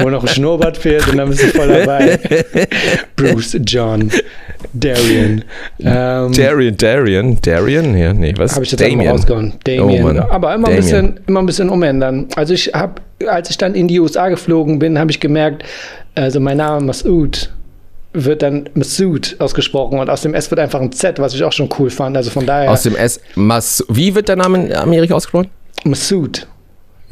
wo 0.00 0.08
noch 0.08 0.22
ein 0.22 0.28
Schnurrbart 0.28 0.78
fehlt 0.78 1.06
und 1.08 1.18
dann 1.18 1.28
bist 1.28 1.42
du 1.42 1.48
voll 1.48 1.68
dabei. 1.68 2.18
Bruce, 3.16 3.58
John, 3.66 4.10
Darian. 4.72 5.44
Ähm, 5.78 6.32
Darian, 6.32 6.76
Darian, 6.78 7.38
Darian, 7.42 7.98
ja, 7.98 8.14
nee, 8.14 8.32
was? 8.34 8.54
Habe 8.54 8.64
ich 8.64 8.72
jetzt 8.72 8.82
einmal 8.82 9.08
rausgehauen. 9.08 9.52
Damien. 9.64 10.18
Oh. 10.18 10.22
Aber 10.30 10.54
immer 10.54 10.68
ein, 10.68 10.76
Damien. 10.76 10.76
bisschen, 10.76 11.20
immer 11.26 11.40
ein 11.40 11.46
bisschen 11.46 11.68
umändern. 11.68 12.28
Also 12.34 12.54
ich 12.54 12.72
habe, 12.72 13.02
als 13.28 13.50
ich 13.50 13.58
dann 13.58 13.74
in 13.74 13.88
die 13.88 14.00
USA 14.00 14.30
geflogen 14.30 14.78
bin, 14.78 14.98
habe 14.98 15.10
ich 15.10 15.20
gemerkt, 15.20 15.64
also 16.14 16.40
mein 16.40 16.56
Name 16.56 16.86
Masud 16.86 17.50
wird 18.12 18.42
dann 18.42 18.68
Masud 18.74 19.36
ausgesprochen 19.38 19.98
und 19.98 20.10
aus 20.10 20.22
dem 20.22 20.34
S 20.34 20.50
wird 20.50 20.60
einfach 20.60 20.80
ein 20.80 20.92
Z, 20.92 21.18
was 21.18 21.34
ich 21.34 21.42
auch 21.44 21.52
schon 21.52 21.68
cool 21.78 21.90
fand. 21.90 22.16
Also 22.16 22.30
von 22.30 22.46
daher 22.46 22.70
Aus 22.70 22.82
dem 22.82 22.96
S. 22.96 23.20
Mas 23.34 23.84
Wie 23.88 24.14
wird 24.14 24.28
der 24.28 24.36
Name 24.36 24.66
in 24.66 24.74
Amerika 24.74 25.14
ausgesprochen? 25.14 25.48
Masud. 25.84 26.46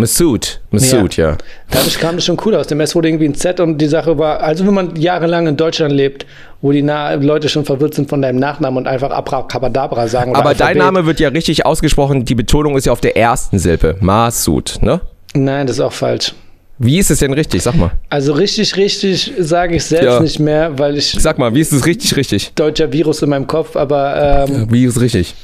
Massoud. 0.00 0.60
Massoud, 0.70 1.16
ja. 1.16 1.36
Dadurch 1.70 1.98
kam 1.98 2.16
das 2.16 2.24
schon 2.24 2.38
cool 2.44 2.54
aus. 2.54 2.66
Dem 2.66 2.80
S 2.80 2.94
wurde 2.94 3.08
irgendwie 3.08 3.26
ein 3.26 3.34
Z 3.34 3.60
und 3.60 3.78
die 3.78 3.86
Sache 3.86 4.18
war, 4.18 4.40
also 4.40 4.66
wenn 4.66 4.74
man 4.74 4.96
jahrelang 4.96 5.46
in 5.46 5.56
Deutschland 5.56 5.92
lebt, 5.92 6.26
wo 6.62 6.72
die 6.72 6.82
Na 6.82 7.14
Leute 7.14 7.48
schon 7.48 7.64
verwirrt 7.64 7.94
sind 7.94 8.08
von 8.08 8.22
deinem 8.22 8.38
Nachnamen 8.38 8.78
und 8.78 8.86
einfach 8.88 9.10
Abracadabra 9.10 10.08
sagen. 10.08 10.34
Aber 10.34 10.54
dein. 10.54 10.78
Name 10.78 11.04
wird 11.04 11.20
ja 11.20 11.28
richtig 11.28 11.66
ausgesprochen. 11.66 12.24
Die 12.24 12.34
Betonung 12.34 12.76
ist 12.76 12.86
ja 12.86 12.92
auf 12.92 13.02
der 13.02 13.16
ersten 13.16 13.58
Silbe. 13.58 13.96
Masud, 14.00 14.78
ne? 14.80 15.02
Nein, 15.34 15.66
das 15.66 15.76
ist 15.76 15.82
auch 15.82 15.92
falsch. 15.92 16.34
Wie 16.82 16.98
ist 16.98 17.10
es 17.10 17.18
denn 17.18 17.34
richtig? 17.34 17.62
Sag 17.62 17.76
mal. 17.76 17.90
Also 18.08 18.32
richtig, 18.32 18.74
richtig 18.74 19.34
sage 19.38 19.76
ich 19.76 19.84
selbst 19.84 20.06
Ja. 20.06 20.20
nicht 20.20 20.38
mehr, 20.38 20.78
weil 20.78 20.96
ich 20.96 21.14
Sag 21.18 21.38
mal, 21.38 21.54
wie 21.54 21.60
ist 21.60 21.72
es 21.74 21.84
richtig, 21.84 22.16
richtig? 22.16 22.52
deutscher 22.54 22.90
Virus 22.90 23.20
in 23.20 23.28
meinem 23.28 23.46
Kopf, 23.46 23.76
aber 23.76 24.46
ähm, 24.48 24.66
Wie 24.70 24.86
ist 24.86 24.96
es 24.96 25.02
richtig? 25.02 25.34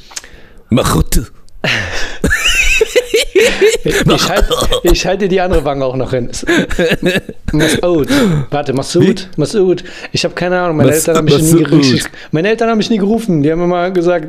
Machut. 0.71 1.31
ich, 3.85 4.29
halt, 4.31 4.45
ich 4.83 5.07
halte 5.07 5.29
die 5.29 5.39
andere 5.39 5.63
Wange 5.63 5.85
auch 5.85 5.97
noch 5.97 6.11
hin. 6.13 6.31
Masud. 7.53 8.09
Warte, 8.51 8.73
Masud? 8.73 9.29
Masud. 9.37 9.85
Ich 10.13 10.25
habe 10.25 10.35
keine 10.35 10.59
Ahnung, 10.59 10.79
meine 10.79 10.93
Eltern 10.93 11.17
haben 11.17 11.27
mich 11.27 11.43
nie 11.43 12.01
meine 12.31 12.49
Eltern 12.49 12.71
haben 12.71 12.79
mich 12.79 12.89
nie 12.89 12.97
gerufen. 12.99 13.43
Die 13.43 13.53
haben 13.53 13.63
immer 13.63 13.91
gesagt, 13.91 14.29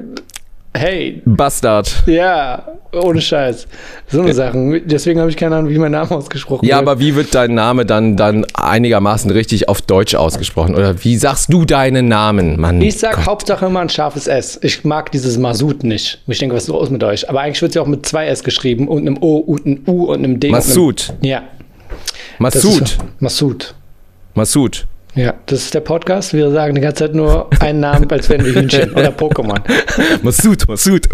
hey, 0.76 1.22
Bastard. 1.26 2.04
ja, 2.06 2.68
ohne 2.94 3.20
Scheiß. 3.22 3.68
So 4.08 4.22
eine 4.22 4.34
Sachen. 4.34 4.82
Deswegen 4.88 5.20
habe 5.20 5.30
ich 5.30 5.36
keine 5.38 5.56
Ahnung, 5.56 5.70
wie 5.70 5.78
mein 5.78 5.92
Name 5.92 6.12
ausgesprochen 6.12 6.66
Ja, 6.66 6.78
wird. 6.78 6.88
aber 6.88 7.00
wie 7.00 7.16
wird 7.16 7.34
dein 7.36 7.54
Name 7.54 7.86
dann, 7.86 8.16
dann 8.16 8.46
einigermaßen 8.54 9.30
richtig 9.32 9.68
auf 9.70 9.82
Deutsch 9.82 10.16
ausgesprochen? 10.16 10.76
Oder 10.76 11.04
wie 11.04 11.18
sagst 11.18 11.52
du 11.52 11.66
deinen 11.66 12.08
Namen, 12.08 12.60
Mann? 12.60 12.82
Ich 12.82 12.98
sag 13.00 13.16
Gott. 13.16 13.26
Hauptsache 13.26 13.66
immer 13.66 13.82
ein 13.82 13.90
scharfes 13.90 14.28
S. 14.28 14.60
Ich 14.62 14.84
mag 14.86 15.12
dieses 15.12 15.38
Masud 15.38 15.84
nicht. 15.84 16.22
Ich 16.28 16.40
denke, 16.40 16.56
was 16.56 16.64
ist 16.64 16.70
los 16.70 16.90
mit 16.90 17.04
euch? 17.04 17.30
Aber 17.30 17.42
eigentlich 17.42 17.62
wird 17.62 17.72
es 17.72 17.76
ja 17.76 17.82
auch 17.82 17.88
mit 17.88 18.06
zwei 18.06 18.28
S 18.28 18.44
geschrieben 18.44 18.88
und 18.88 19.00
einem 19.02 19.18
O 19.22 19.38
und 19.38 19.66
einem 19.66 19.82
U 19.88 20.06
und 20.06 20.20
einem 20.20 20.40
D. 20.40 20.50
Masud. 20.50 21.10
Einem, 21.22 21.30
ja. 21.30 21.42
Masud. 22.40 22.98
Masud. 23.20 23.74
Masud. 24.34 24.88
Ja, 25.18 25.34
das 25.48 25.62
ist 25.66 25.74
der 25.74 25.80
Podcast. 25.80 26.34
Wir 26.34 26.52
sagen 26.52 26.76
die 26.76 26.82
ganze 26.82 27.06
Zeit 27.06 27.16
nur 27.16 27.50
einen 27.60 27.80
Namen, 27.80 28.10
als 28.12 28.30
wären 28.30 28.46
wir 28.46 28.54
Hühnchen 28.54 28.92
oder 28.92 29.10
Pokémon. 29.10 29.60
Masud, 30.22 30.68
Masud. 30.68 31.08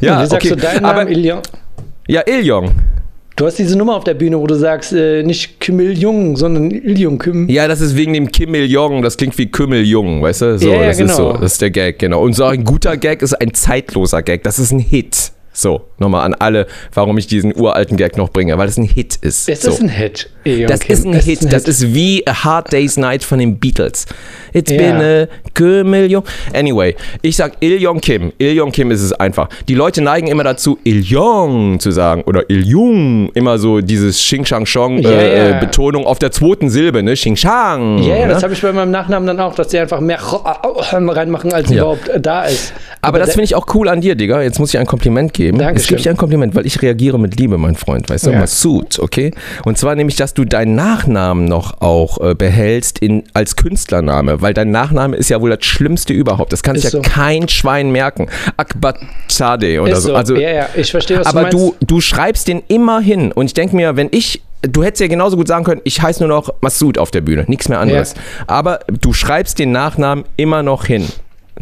Ja, 0.00 0.22
Wie 0.22 0.26
sagst 0.26 0.32
okay. 0.32 0.48
du 0.50 0.56
deinen 0.56 0.84
Aber, 0.84 1.00
Namen, 1.04 1.12
Ilion? 1.12 1.40
ja, 2.06 2.20
Iljong. 2.20 2.70
Du 3.34 3.46
hast 3.46 3.58
diese 3.58 3.76
Nummer 3.76 3.96
auf 3.96 4.04
der 4.04 4.14
Bühne, 4.14 4.38
wo 4.38 4.46
du 4.46 4.54
sagst, 4.54 4.92
äh, 4.92 5.22
nicht 5.24 5.58
Kim 5.58 5.80
Il-jung, 5.80 6.36
sondern 6.36 6.70
Ilion 6.70 7.18
Kim. 7.18 7.48
Ja, 7.48 7.66
das 7.66 7.80
ist 7.80 7.96
wegen 7.96 8.12
dem 8.12 8.30
Kim 8.30 8.54
Il-jong. 8.54 9.02
Das 9.02 9.16
klingt 9.16 9.36
wie 9.38 9.50
Kümmel 9.50 9.82
Jung, 9.84 10.22
weißt 10.22 10.42
du? 10.42 10.58
So, 10.58 10.68
Ja, 10.68 10.74
ja, 10.82 10.86
das 10.88 11.00
ist 11.00 11.16
genau. 11.16 11.16
so. 11.16 11.32
Das 11.40 11.52
ist 11.54 11.62
der 11.62 11.70
Gag, 11.70 11.98
genau. 11.98 12.22
Und 12.22 12.34
so 12.34 12.44
ein 12.44 12.62
guter 12.62 12.96
Gag 12.96 13.22
ist 13.22 13.34
ein 13.34 13.54
zeitloser 13.54 14.22
Gag. 14.22 14.44
Das 14.44 14.58
ist 14.60 14.70
ein 14.70 14.78
Hit. 14.78 15.31
So, 15.54 15.82
nochmal 15.98 16.24
an 16.24 16.34
alle, 16.38 16.66
warum 16.94 17.18
ich 17.18 17.26
diesen 17.26 17.54
uralten 17.54 17.96
Gag 17.98 18.16
noch 18.16 18.30
bringe, 18.30 18.56
weil 18.56 18.68
es 18.68 18.78
ein 18.78 18.84
Hit 18.84 19.16
ist. 19.16 19.48
Es 19.50 19.62
so. 19.62 19.70
ist 19.70 19.82
ein 19.82 19.88
Hit. 19.90 20.30
Ilion 20.44 20.66
Das 20.68 20.80
Kim. 20.80 20.92
ist 20.94 21.04
ein 21.04 21.12
Es 21.14 21.24
Hit. 21.26 21.52
Das 21.52 21.64
ist 21.64 21.94
wie 21.94 22.26
A 22.26 22.44
Hard 22.44 22.72
Day's 22.72 22.96
Night 22.96 23.22
von 23.22 23.38
den 23.38 23.58
Beatles. 23.58 24.06
It's 24.54 24.72
Ja. 24.72 24.78
been 24.78 24.96
a 25.02 25.26
Kümmel 25.54 26.22
Anyway, 26.54 26.96
ich 27.20 27.36
sag 27.36 27.52
Il-Yong 27.60 28.00
Kim. 28.00 28.32
Il-Yong 28.38 28.72
Kim 28.72 28.90
ist 28.90 29.02
es 29.02 29.12
einfach. 29.12 29.48
Die 29.68 29.74
Leute 29.74 30.00
neigen 30.00 30.26
immer 30.26 30.42
dazu, 30.42 30.78
Il-Yong 30.84 31.78
zu 31.80 31.90
sagen 31.90 32.22
oder 32.22 32.48
Il-Jung. 32.48 33.30
Immer 33.34 33.58
so 33.58 33.80
dieses 33.82 34.16
Xing 34.16 34.44
Shang 34.46 34.64
Shong 34.66 34.98
Ja, 35.00 35.10
äh, 35.10 35.50
ja. 35.50 35.56
äh, 35.58 35.60
Betonung 35.60 36.06
auf 36.06 36.18
der 36.18 36.32
zweiten 36.32 36.70
Silbe, 36.70 37.02
ne? 37.02 37.12
Xing 37.12 37.36
Shang. 37.36 37.98
Ja, 38.02 38.16
ja, 38.16 38.26
ne? 38.26 38.32
das 38.32 38.42
habe 38.42 38.54
ich 38.54 38.62
bei 38.62 38.72
meinem 38.72 38.90
Nachnamen 38.90 39.26
dann 39.26 39.38
auch, 39.38 39.54
dass 39.54 39.68
die 39.68 39.78
einfach 39.78 40.00
mehr 40.00 40.18
reinmachen, 40.22 41.52
als 41.52 41.68
Ja. 41.70 41.76
überhaupt 41.82 42.08
äh, 42.08 42.20
da 42.20 42.44
ist. 42.44 42.72
Aber 43.02 43.18
das 43.18 43.26
der- 43.28 43.34
finde 43.34 43.44
ich 43.44 43.54
auch 43.54 43.66
cool 43.74 43.88
an 43.88 44.00
dir, 44.00 44.14
Digga. 44.14 44.42
Jetzt 44.42 44.58
muss 44.58 44.72
ich 44.72 44.78
ein 44.80 44.86
Kompliment 44.86 45.32
geben. 45.34 45.41
Dankeschön. 45.50 45.74
Jetzt 45.76 45.88
gebe 45.88 45.98
ich 45.98 46.02
dir 46.04 46.10
ein 46.10 46.16
Kompliment, 46.16 46.54
weil 46.54 46.66
ich 46.66 46.80
reagiere 46.82 47.18
mit 47.18 47.38
Liebe, 47.38 47.58
mein 47.58 47.74
Freund. 47.74 48.08
Weißt 48.08 48.26
du, 48.26 48.30
Ja. 48.30 48.38
Massoud, 48.38 48.98
okay? 48.98 49.32
Und 49.64 49.78
zwar 49.78 49.94
nämlich, 49.94 50.16
dass 50.16 50.34
du 50.34 50.44
deinen 50.44 50.74
Nachnamen 50.74 51.44
noch 51.46 51.80
auch 51.80 52.20
äh, 52.20 52.34
behältst 52.34 52.98
in, 53.00 53.24
als 53.34 53.56
Künstlername, 53.56 54.40
weil 54.42 54.54
dein 54.54 54.70
Nachname 54.70 55.16
ist 55.16 55.28
ja 55.30 55.40
wohl 55.40 55.50
das 55.50 55.64
Schlimmste 55.64 56.12
überhaupt. 56.12 56.52
Das 56.52 56.62
kann 56.62 56.76
sich 56.76 56.84
ja 56.84 56.90
so. 56.90 57.02
kein 57.02 57.48
Schwein 57.48 57.90
merken. 57.90 58.28
Akbatade 58.56 59.80
oder 59.80 59.92
ist 59.92 60.02
so. 60.02 60.08
so. 60.10 60.14
Also, 60.14 60.36
ja, 60.36 60.50
ja, 60.50 60.68
ich 60.74 60.90
verstehe, 60.90 61.18
was 61.20 61.26
aber 61.26 61.44
du 61.48 61.58
meinst. 61.58 61.76
du, 61.80 61.86
du 61.86 62.00
schreibst 62.00 62.48
den 62.48 62.62
immer 62.68 63.00
hin. 63.00 63.32
Und 63.32 63.46
ich 63.46 63.54
denke 63.54 63.76
mir, 63.76 63.96
wenn 63.96 64.08
ich, 64.10 64.42
du 64.62 64.82
hättest 64.82 65.00
ja 65.00 65.08
genauso 65.08 65.36
gut 65.36 65.48
sagen 65.48 65.64
können, 65.64 65.80
ich 65.84 66.00
heiße 66.00 66.20
nur 66.26 66.28
noch 66.28 66.52
Massoud 66.60 66.98
auf 66.98 67.10
der 67.10 67.20
Bühne, 67.20 67.44
nichts 67.48 67.68
mehr 67.68 67.80
anderes. 67.80 68.14
Aber 68.46 68.80
du 69.00 69.12
schreibst 69.12 69.58
den 69.58 69.72
Nachnamen 69.72 70.24
immer 70.36 70.62
noch 70.62 70.84
hin. 70.84 71.06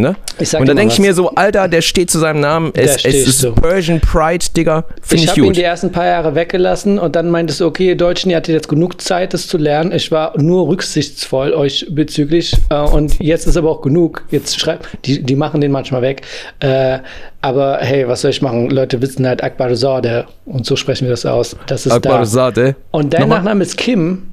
Ne? 0.01 0.17
Und 0.39 0.53
dann 0.53 0.67
mal 0.67 0.75
denke 0.75 0.95
ich 0.95 0.99
mir 0.99 1.13
so, 1.15 1.31
Alter, 1.35 1.69
der 1.69 1.83
steht 1.83 2.11
zu 2.11 2.19
seinem 2.19 2.41
Namen. 2.41 2.73
Es, 2.75 3.05
es 3.05 3.27
ist 3.27 3.39
so. 3.41 3.53
Persian 3.53 4.01
Pride, 4.01 4.47
Digga. 4.57 4.85
Finde 5.03 5.17
ich 5.17 5.25
ich, 5.25 5.31
habe 5.31 5.47
ihn 5.47 5.53
die 5.53 5.63
ersten 5.63 5.93
paar 5.93 6.07
Jahre 6.07 6.35
weggelassen 6.35 6.99
und 6.99 7.15
dann 7.17 7.31
meintest 7.31 7.61
du, 7.61 7.67
okay, 7.67 7.89
ihr 7.89 7.97
Deutschen, 7.97 8.31
ihr 8.31 8.37
hattet 8.37 8.55
jetzt 8.55 8.69
genug 8.69 9.01
Zeit, 9.01 9.35
das 9.35 9.47
zu 9.47 9.59
lernen. 9.59 9.93
Ich 9.93 10.11
war 10.11 10.41
nur 10.41 10.69
rücksichtsvoll 10.69 11.53
euch 11.53 11.87
bezüglich 11.91 12.57
äh, 12.71 12.77
und 12.77 13.21
jetzt 13.21 13.47
ist 13.47 13.57
aber 13.57 13.71
auch 13.71 13.83
genug. 13.83 14.25
Jetzt 14.31 14.59
schreibt, 14.59 14.89
die, 15.05 15.23
die 15.23 15.37
machen 15.37 15.61
den 15.61 15.73
manchmal 15.73 16.03
weg. 16.03 16.23
Äh, 16.61 17.01
aber 17.43 17.79
hey, 17.81 18.09
was 18.09 18.23
soll 18.23 18.31
ich 18.31 18.43
machen? 18.43 18.71
Leute 18.71 19.01
wissen 19.03 19.27
halt 19.27 19.43
Akbar 19.43 19.75
Sade 19.77 20.27
und 20.47 20.67
so 20.67 20.77
sprechen 20.77 21.05
wir 21.05 21.11
das 21.11 21.27
aus. 21.27 21.57
Das 21.67 21.87
ist 21.87 21.93
Akbar 21.93 22.21
da. 22.21 22.25
Sade. 22.25 22.77
Und 22.91 23.13
dein 23.13 23.23
Nochmal? 23.23 23.39
Nachname 23.39 23.63
ist 23.65 23.77
Kim. 23.77 24.31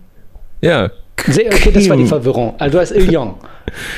Ja. 0.62 0.90
Sehr, 1.28 1.48
okay, 1.48 1.72
das 1.74 1.90
war 1.90 1.98
die. 1.98 2.06
Verwirrung. 2.06 2.54
Also 2.58 2.74
du 2.74 2.80
heißt 2.80 2.92
Il-Jong. 2.94 3.36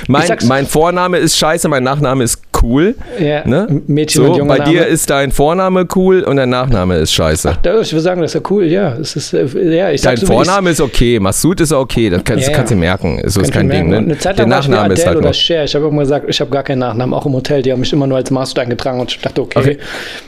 Mein, 0.08 0.28
mein 0.48 0.66
Vorname 0.66 1.18
ist 1.18 1.38
scheiße, 1.38 1.68
mein 1.70 1.84
Nachname 1.84 2.24
ist 2.24 2.42
cool. 2.62 2.96
Ja, 3.20 3.48
Ne? 3.48 3.82
Mädchen 3.88 4.24
so, 4.26 4.32
und 4.32 4.38
junger 4.38 4.58
bei 4.58 4.64
dir 4.66 4.86
ist 4.88 5.10
dein 5.10 5.32
Vorname 5.32 5.88
cool 5.96 6.22
und 6.24 6.36
dein 6.38 6.50
Nachname 6.50 6.98
ist 6.98 7.14
scheiße. 7.14 7.58
Ja, 7.64 7.80
Ich 7.80 7.92
würde 7.94 8.02
sagen, 8.02 8.22
das 8.22 8.32
ist 8.36 8.42
ja 8.44 8.50
cool, 8.50 8.66
ja. 8.66 8.96
Es 9.00 9.16
ist, 9.16 9.34
äh, 9.34 9.46
ja 9.76 9.92
ich 9.92 10.02
Dein 10.02 10.18
so, 10.18 10.26
Vorname 10.26 10.72
ist 10.72 10.82
okay, 10.82 11.20
Massoud 11.20 11.62
ist 11.62 11.72
okay, 11.72 12.10
das, 12.10 12.24
kannst- 12.24 12.46
Ja, 12.46 12.52
ja. 12.52 12.58
kannst 12.58 12.72
du 12.72 12.76
merken. 12.76 13.22
So 13.26 13.42
ist 13.42 13.52
Kann 13.52 13.70
kein 13.70 13.72
ich 13.72 13.78
Ding. 13.78 13.90
merken. 13.90 14.08
Ne? 14.08 14.34
Der 14.36 14.46
Nachname 14.48 14.94
ist 14.94 15.06
halt 15.06 15.18
oder 15.18 15.28
noch. 15.28 15.34
Cher. 15.34 15.64
Ich 15.64 15.76
habe 15.76 15.88
immer 15.88 16.02
gesagt, 16.02 16.26
ich 16.28 16.40
habe 16.42 16.52
gar 16.52 16.64
keinen 16.64 16.80
Nachnamen, 16.80 17.14
auch 17.14 17.26
im 17.26 17.34
Hotel. 17.34 17.62
Die 17.62 17.72
haben 17.72 17.80
mich 17.80 17.94
immer 17.94 18.08
nur 18.08 18.18
als 18.18 18.32
Masud 18.32 18.60
eingetragen 18.60 19.00
und 19.00 19.12
ich 19.12 19.20
dachte, 19.22 19.42
okay, 19.42 19.60
Okay. 19.60 19.78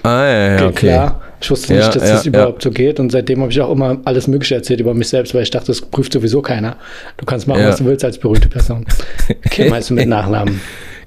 Ah, 0.04 0.26
ja, 0.26 0.56
ja, 0.58 0.66
okay. 0.68 0.74
klar. 0.88 1.22
Ich 1.44 1.50
wusste 1.50 1.74
Ja, 1.74 1.80
nicht, 1.88 1.96
dass 1.96 2.04
ja, 2.08 2.14
das 2.14 2.26
ja. 2.26 2.30
überhaupt 2.30 2.62
so 2.62 2.70
geht. 2.70 3.00
Und 3.00 3.12
seitdem 3.12 3.42
habe 3.42 3.52
ich 3.52 3.60
auch 3.60 3.72
immer 3.72 3.98
alles 4.06 4.28
Mögliche 4.28 4.54
erzählt 4.56 4.80
über 4.80 4.94
mich 4.94 5.10
selbst, 5.10 5.34
weil 5.34 5.42
ich 5.42 5.50
dachte, 5.50 5.68
das 5.68 5.82
prüft 5.82 6.14
sowieso 6.14 6.42
keiner. 6.44 6.76
Du 7.18 7.26
kannst 7.26 7.48
machen, 7.48 7.62
Ja. 7.62 7.70
was 7.70 7.78
du 7.78 7.86
willst 7.86 8.06
als 8.06 8.18
berühmte 8.20 8.48
Person. 8.48 8.86
Kim 9.50 9.74
heißt 9.74 9.90
du 9.90 9.94
mit 9.96 10.08
Nachnamen. 10.08 10.62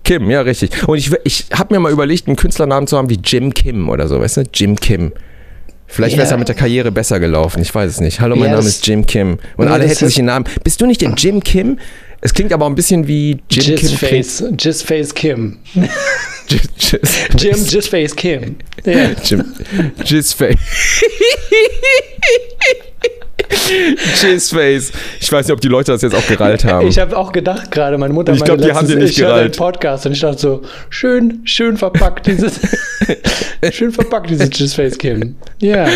Kim, 0.05 0.31
ja, 0.31 0.43
richtig. 0.43 0.87
Und 0.87 0.99
ich, 0.99 1.11
ich 1.25 1.47
habe 1.55 1.75
mir 1.75 1.81
mal 1.81 1.91
überlegt, 1.93 2.27
einen 2.27 2.37
Künstlernamen 2.37 2.87
zu 2.87 2.97
haben 2.99 3.09
wie 3.09 3.19
Jim 3.25 3.55
Kim 3.55 3.89
oder 3.89 4.07
so, 4.07 4.21
weißt 4.21 4.37
du? 4.39 4.43
Jim 4.53 4.77
Kim. 4.77 5.13
Vielleicht 5.87 6.17
wäre 6.17 6.25
es 6.25 6.31
Ja. 6.31 6.37
ja 6.37 6.39
mit 6.39 6.49
der 6.49 6.57
Karriere 6.57 6.91
besser 6.93 7.21
gelaufen, 7.21 7.63
ich 7.63 7.75
weiß 7.75 7.91
es 7.91 8.01
nicht. 8.01 8.21
Hallo, 8.21 8.37
mein 8.37 8.51
Ja, 8.51 8.57
Name 8.57 8.67
ist 8.69 8.87
Jim 8.87 9.07
Kim. 9.07 9.39
Und 9.57 9.69
alle 9.69 9.85
hätten 9.87 10.07
sich 10.07 10.17
den 10.17 10.25
Namen. 10.27 10.45
Bist 10.65 10.81
du 10.81 10.87
nicht 10.87 11.01
der 11.01 11.11
Jim 11.17 11.43
Kim? 11.43 11.79
Es 12.21 12.33
klingt 12.35 12.53
aber 12.53 12.67
ein 12.67 12.75
bisschen 12.75 13.07
wie 13.07 13.43
Jim 13.51 13.77
Kim. 13.77 13.77
klingt- 13.77 13.83
Jizzface. 14.01 14.45
Jizzface 14.59 15.15
Kim. 15.15 15.59
Jizz- 16.49 16.99
Jim 17.39 17.57
Jizzface 17.67 18.17
Kim. 18.17 18.57
Ja. 18.85 19.11
Jim. 19.25 19.45
Jizzface. 20.05 20.57
Cheeseface. 24.21 24.93
Ich 25.21 25.31
weiß 25.31 25.47
nicht, 25.47 25.53
ob 25.55 25.61
die 25.61 25.69
Leute 25.69 25.93
das 25.93 26.03
jetzt 26.03 26.15
auch 26.15 26.27
gereilt 26.27 26.65
haben. 26.65 26.87
Ich 26.87 26.99
habe 26.99 27.17
auch 27.17 27.33
gedacht 27.33 27.71
gerade, 27.71 27.99
meine 27.99 28.13
Mutter 28.15 28.33
Ich 28.33 28.45
glaub, 28.45 28.59
die 28.59 28.73
haben 28.73 28.87
die 28.87 28.97
nicht 28.97 29.11
ich 29.11 29.17
gereilt. 29.17 29.55
den 29.55 29.59
Podcast 29.59 30.07
und 30.07 30.13
ich 30.13 30.21
dachte 30.21 30.39
so, 30.39 30.63
schön, 30.91 31.41
schön 31.45 31.77
verpackt 31.77 32.27
dieses, 32.27 32.61
schön 33.71 33.93
verpackt 33.93 34.31
dieses 34.31 34.51
Jizzface 34.53 34.99
Kim. 34.99 35.37
Ja. 35.61 35.87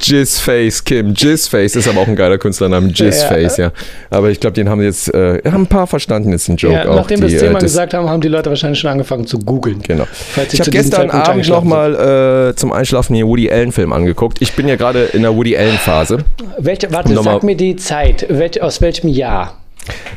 Jizzface 0.00 0.84
Kim. 0.84 1.14
Jizzface 1.14 1.76
ist 1.76 1.88
aber 1.88 2.00
auch 2.00 2.08
ein 2.08 2.16
geiler 2.16 2.38
Künstlername. 2.38 2.88
Jizzface, 2.88 3.56
ja. 3.58 3.72
Aber 4.10 4.30
ich 4.30 4.40
glaube, 4.40 4.54
den 4.54 4.68
haben 4.68 4.82
jetzt, 4.82 5.12
äh, 5.14 5.40
haben 5.44 5.62
ein 5.62 5.66
paar 5.66 5.86
verstanden 5.86 6.30
jetzt 6.32 6.48
den 6.48 6.56
Joke 6.56 6.74
ja 6.74 6.88
auch. 6.88 6.96
nachdem 6.96 7.20
wir 7.22 7.28
das 7.28 7.40
Thema 7.40 7.58
äh, 7.58 7.62
gesagt 7.62 7.94
haben, 7.94 8.08
haben 8.08 8.20
die 8.20 8.28
Leute 8.28 8.50
wahrscheinlich 8.50 8.80
schon 8.80 8.90
angefangen 8.90 9.26
zu 9.26 9.38
googeln. 9.38 9.82
Genau. 9.82 10.06
Ich 10.50 10.60
habe 10.60 10.70
gestern 10.70 11.10
Abend 11.10 11.48
nochmal 11.48 12.50
äh, 12.50 12.56
zum 12.56 12.72
Einschlafen 12.72 13.14
den 13.14 13.26
Woody 13.26 13.50
Allen-Film 13.50 13.92
angeguckt. 13.92 14.40
Ich 14.40 14.52
bin 14.54 14.68
ja 14.68 14.76
gerade 14.76 15.04
in 15.04 15.22
der 15.22 15.34
Woody 15.34 15.56
Allen-Phase. 15.56 16.18
Welche, 16.58 16.81
warte, 16.90 17.12
Nochmal- 17.12 17.34
sag 17.34 17.42
mir 17.42 17.56
die 17.56 17.76
Zeit. 17.76 18.26
Welch, 18.28 18.60
aus 18.62 18.80
welchem 18.80 19.08
Jahr? 19.08 19.58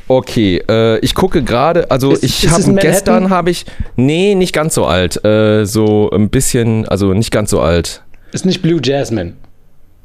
Okay, 0.07 0.61
äh, 0.69 0.99
ich 0.99 1.15
gucke 1.15 1.43
gerade, 1.43 1.89
also 1.89 2.11
Ist- 2.11 2.23
ich 2.23 2.49
habe 2.49 2.73
gestern 2.75 3.29
habe 3.31 3.49
ich, 3.49 3.65
nee, 3.95 4.35
nicht 4.35 4.53
ganz 4.53 4.75
so 4.75 4.85
alt, 4.85 5.23
äh, 5.25 5.65
so 5.65 6.09
ein 6.11 6.29
bisschen, 6.29 6.87
also 6.87 7.13
nicht 7.13 7.31
ganz 7.31 7.49
so 7.49 7.59
alt. 7.61 8.03
Ist 8.31 8.45
nicht 8.45 8.61
Blue 8.61 8.79
Jasmine. 8.83 9.33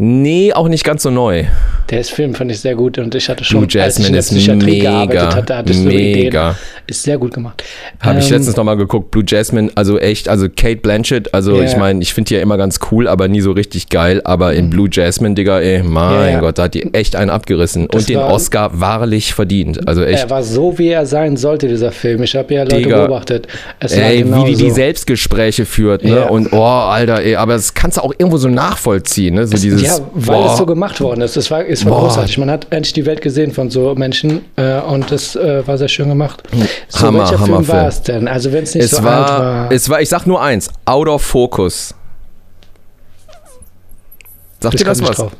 Nee, 0.02 0.50
auch 0.54 0.68
nicht 0.68 0.82
ganz 0.82 1.02
so 1.02 1.10
neu. 1.10 1.44
Der 1.90 2.02
Film 2.04 2.34
fand 2.34 2.50
ich 2.50 2.60
sehr 2.60 2.74
gut 2.74 2.96
und 2.98 3.14
ich 3.14 3.28
hatte 3.28 3.44
schon, 3.44 3.66
Blue 3.66 3.82
als 3.82 3.98
ich 3.98 4.04
Jasmine 4.04 4.06
in 4.06 4.12
der 4.14 4.20
ist 4.20 4.28
Psychiatrie 4.30 4.70
mega, 4.78 4.90
gearbeitet 5.04 5.34
hatte, 5.36 5.56
hatte 5.56 5.72
ich 5.72 5.78
so 5.78 5.88
Ideen. 5.90 6.24
mega. 6.24 6.56
Ist 6.86 7.02
sehr 7.02 7.18
gut 7.18 7.34
gemacht. 7.34 7.62
Habe 8.00 8.20
ich 8.20 8.26
Ähm, 8.28 8.32
letztens 8.36 8.56
nochmal 8.56 8.76
geguckt, 8.78 9.10
Blue 9.10 9.24
Jasmine, 9.26 9.70
also 9.74 9.98
echt, 9.98 10.28
also 10.28 10.46
Kate 10.48 10.76
Blanchett, 10.76 11.34
also 11.34 11.56
Ja. 11.56 11.64
ich 11.64 11.76
meine, 11.76 12.00
ich 12.00 12.14
finde 12.14 12.28
die 12.28 12.34
ja 12.36 12.40
immer 12.40 12.56
ganz 12.56 12.78
cool, 12.90 13.08
aber 13.08 13.28
nie 13.28 13.40
so 13.42 13.52
richtig 13.52 13.90
geil, 13.90 14.22
aber 14.24 14.54
in 14.54 14.70
Blue 14.70 14.88
Jasmine, 14.90 15.34
Digga, 15.34 15.60
ey, 15.60 15.82
mein 15.82 16.32
ja. 16.34 16.40
Gott, 16.40 16.56
da 16.58 16.62
hat 16.64 16.74
die 16.74 16.94
echt 16.94 17.14
einen 17.16 17.28
abgerissen 17.30 17.86
Das 17.90 18.02
und 18.02 18.08
den 18.08 18.18
war- 18.18 18.32
Oscar 18.32 18.70
wahrlich 18.80 19.34
verdient, 19.34 19.86
also 19.86 20.02
echt. 20.02 20.22
Er 20.24 20.30
war 20.30 20.42
so, 20.44 20.78
wie 20.78 20.88
er 20.88 21.04
sein 21.04 21.36
sollte, 21.36 21.68
dieser 21.68 21.92
Film. 21.92 22.22
Ich 22.22 22.34
habe 22.36 22.54
ja 22.54 22.62
Leute 22.62 22.76
Digga. 22.76 23.00
beobachtet. 23.06 23.48
Es 23.80 23.92
Ey, 23.92 24.22
genau 24.22 24.46
wie 24.46 24.52
die 24.54 24.56
die 24.62 24.68
so. 24.70 24.76
Selbstgespräche 24.76 25.66
führt, 25.66 26.04
ne? 26.04 26.10
Ja. 26.16 26.22
Und 26.28 26.52
oh, 26.52 26.62
Alter, 26.64 27.20
ey, 27.22 27.34
aber 27.36 27.52
das 27.54 27.74
kannst 27.74 27.96
du 27.98 28.02
auch 28.02 28.12
irgendwo 28.16 28.38
so 28.38 28.48
nachvollziehen, 28.48 29.34
ne? 29.34 29.46
So 29.46 29.56
dieses, 29.56 29.82
ja, 29.82 29.89
weil 30.14 30.42
boah, 30.42 30.52
es 30.52 30.58
so 30.58 30.66
gemacht 30.66 31.00
worden 31.00 31.20
ist. 31.22 31.36
Es 31.36 31.50
war, 31.50 31.64
es 31.66 31.84
war 31.84 31.92
Boah. 31.92 32.00
großartig. 32.08 32.38
Man 32.38 32.50
hat 32.50 32.66
endlich 32.70 32.92
die 32.92 33.06
Welt 33.06 33.20
gesehen 33.22 33.52
von 33.52 33.70
so 33.70 33.94
Menschen 33.94 34.42
äh, 34.56 34.80
und 34.80 35.10
das 35.10 35.36
äh, 35.36 35.66
war 35.66 35.78
sehr 35.78 35.88
schön 35.88 36.08
gemacht. 36.08 36.42
So, 36.88 37.06
Hammer, 37.06 37.20
welcher 37.20 37.38
Film 37.38 37.40
Hammerfilm. 37.54 37.68
war 37.78 37.88
es 37.88 38.02
denn? 38.02 38.28
Also 38.28 38.52
wenn 38.52 38.64
es 38.64 38.74
nicht 38.74 38.88
so 38.88 39.02
war, 39.02 39.30
alt 39.30 39.40
war. 39.42 39.72
es 39.72 39.88
war, 39.88 40.00
ich 40.00 40.08
sag 40.08 40.26
nur 40.26 40.42
eins, 40.42 40.70
Out 40.84 41.08
of 41.08 41.22
Focus. 41.22 41.94
Sagt 44.60 44.74
ich 44.74 44.80
dir 44.80 44.86
das 44.86 45.02
was? 45.02 45.16
drauf. 45.16 45.32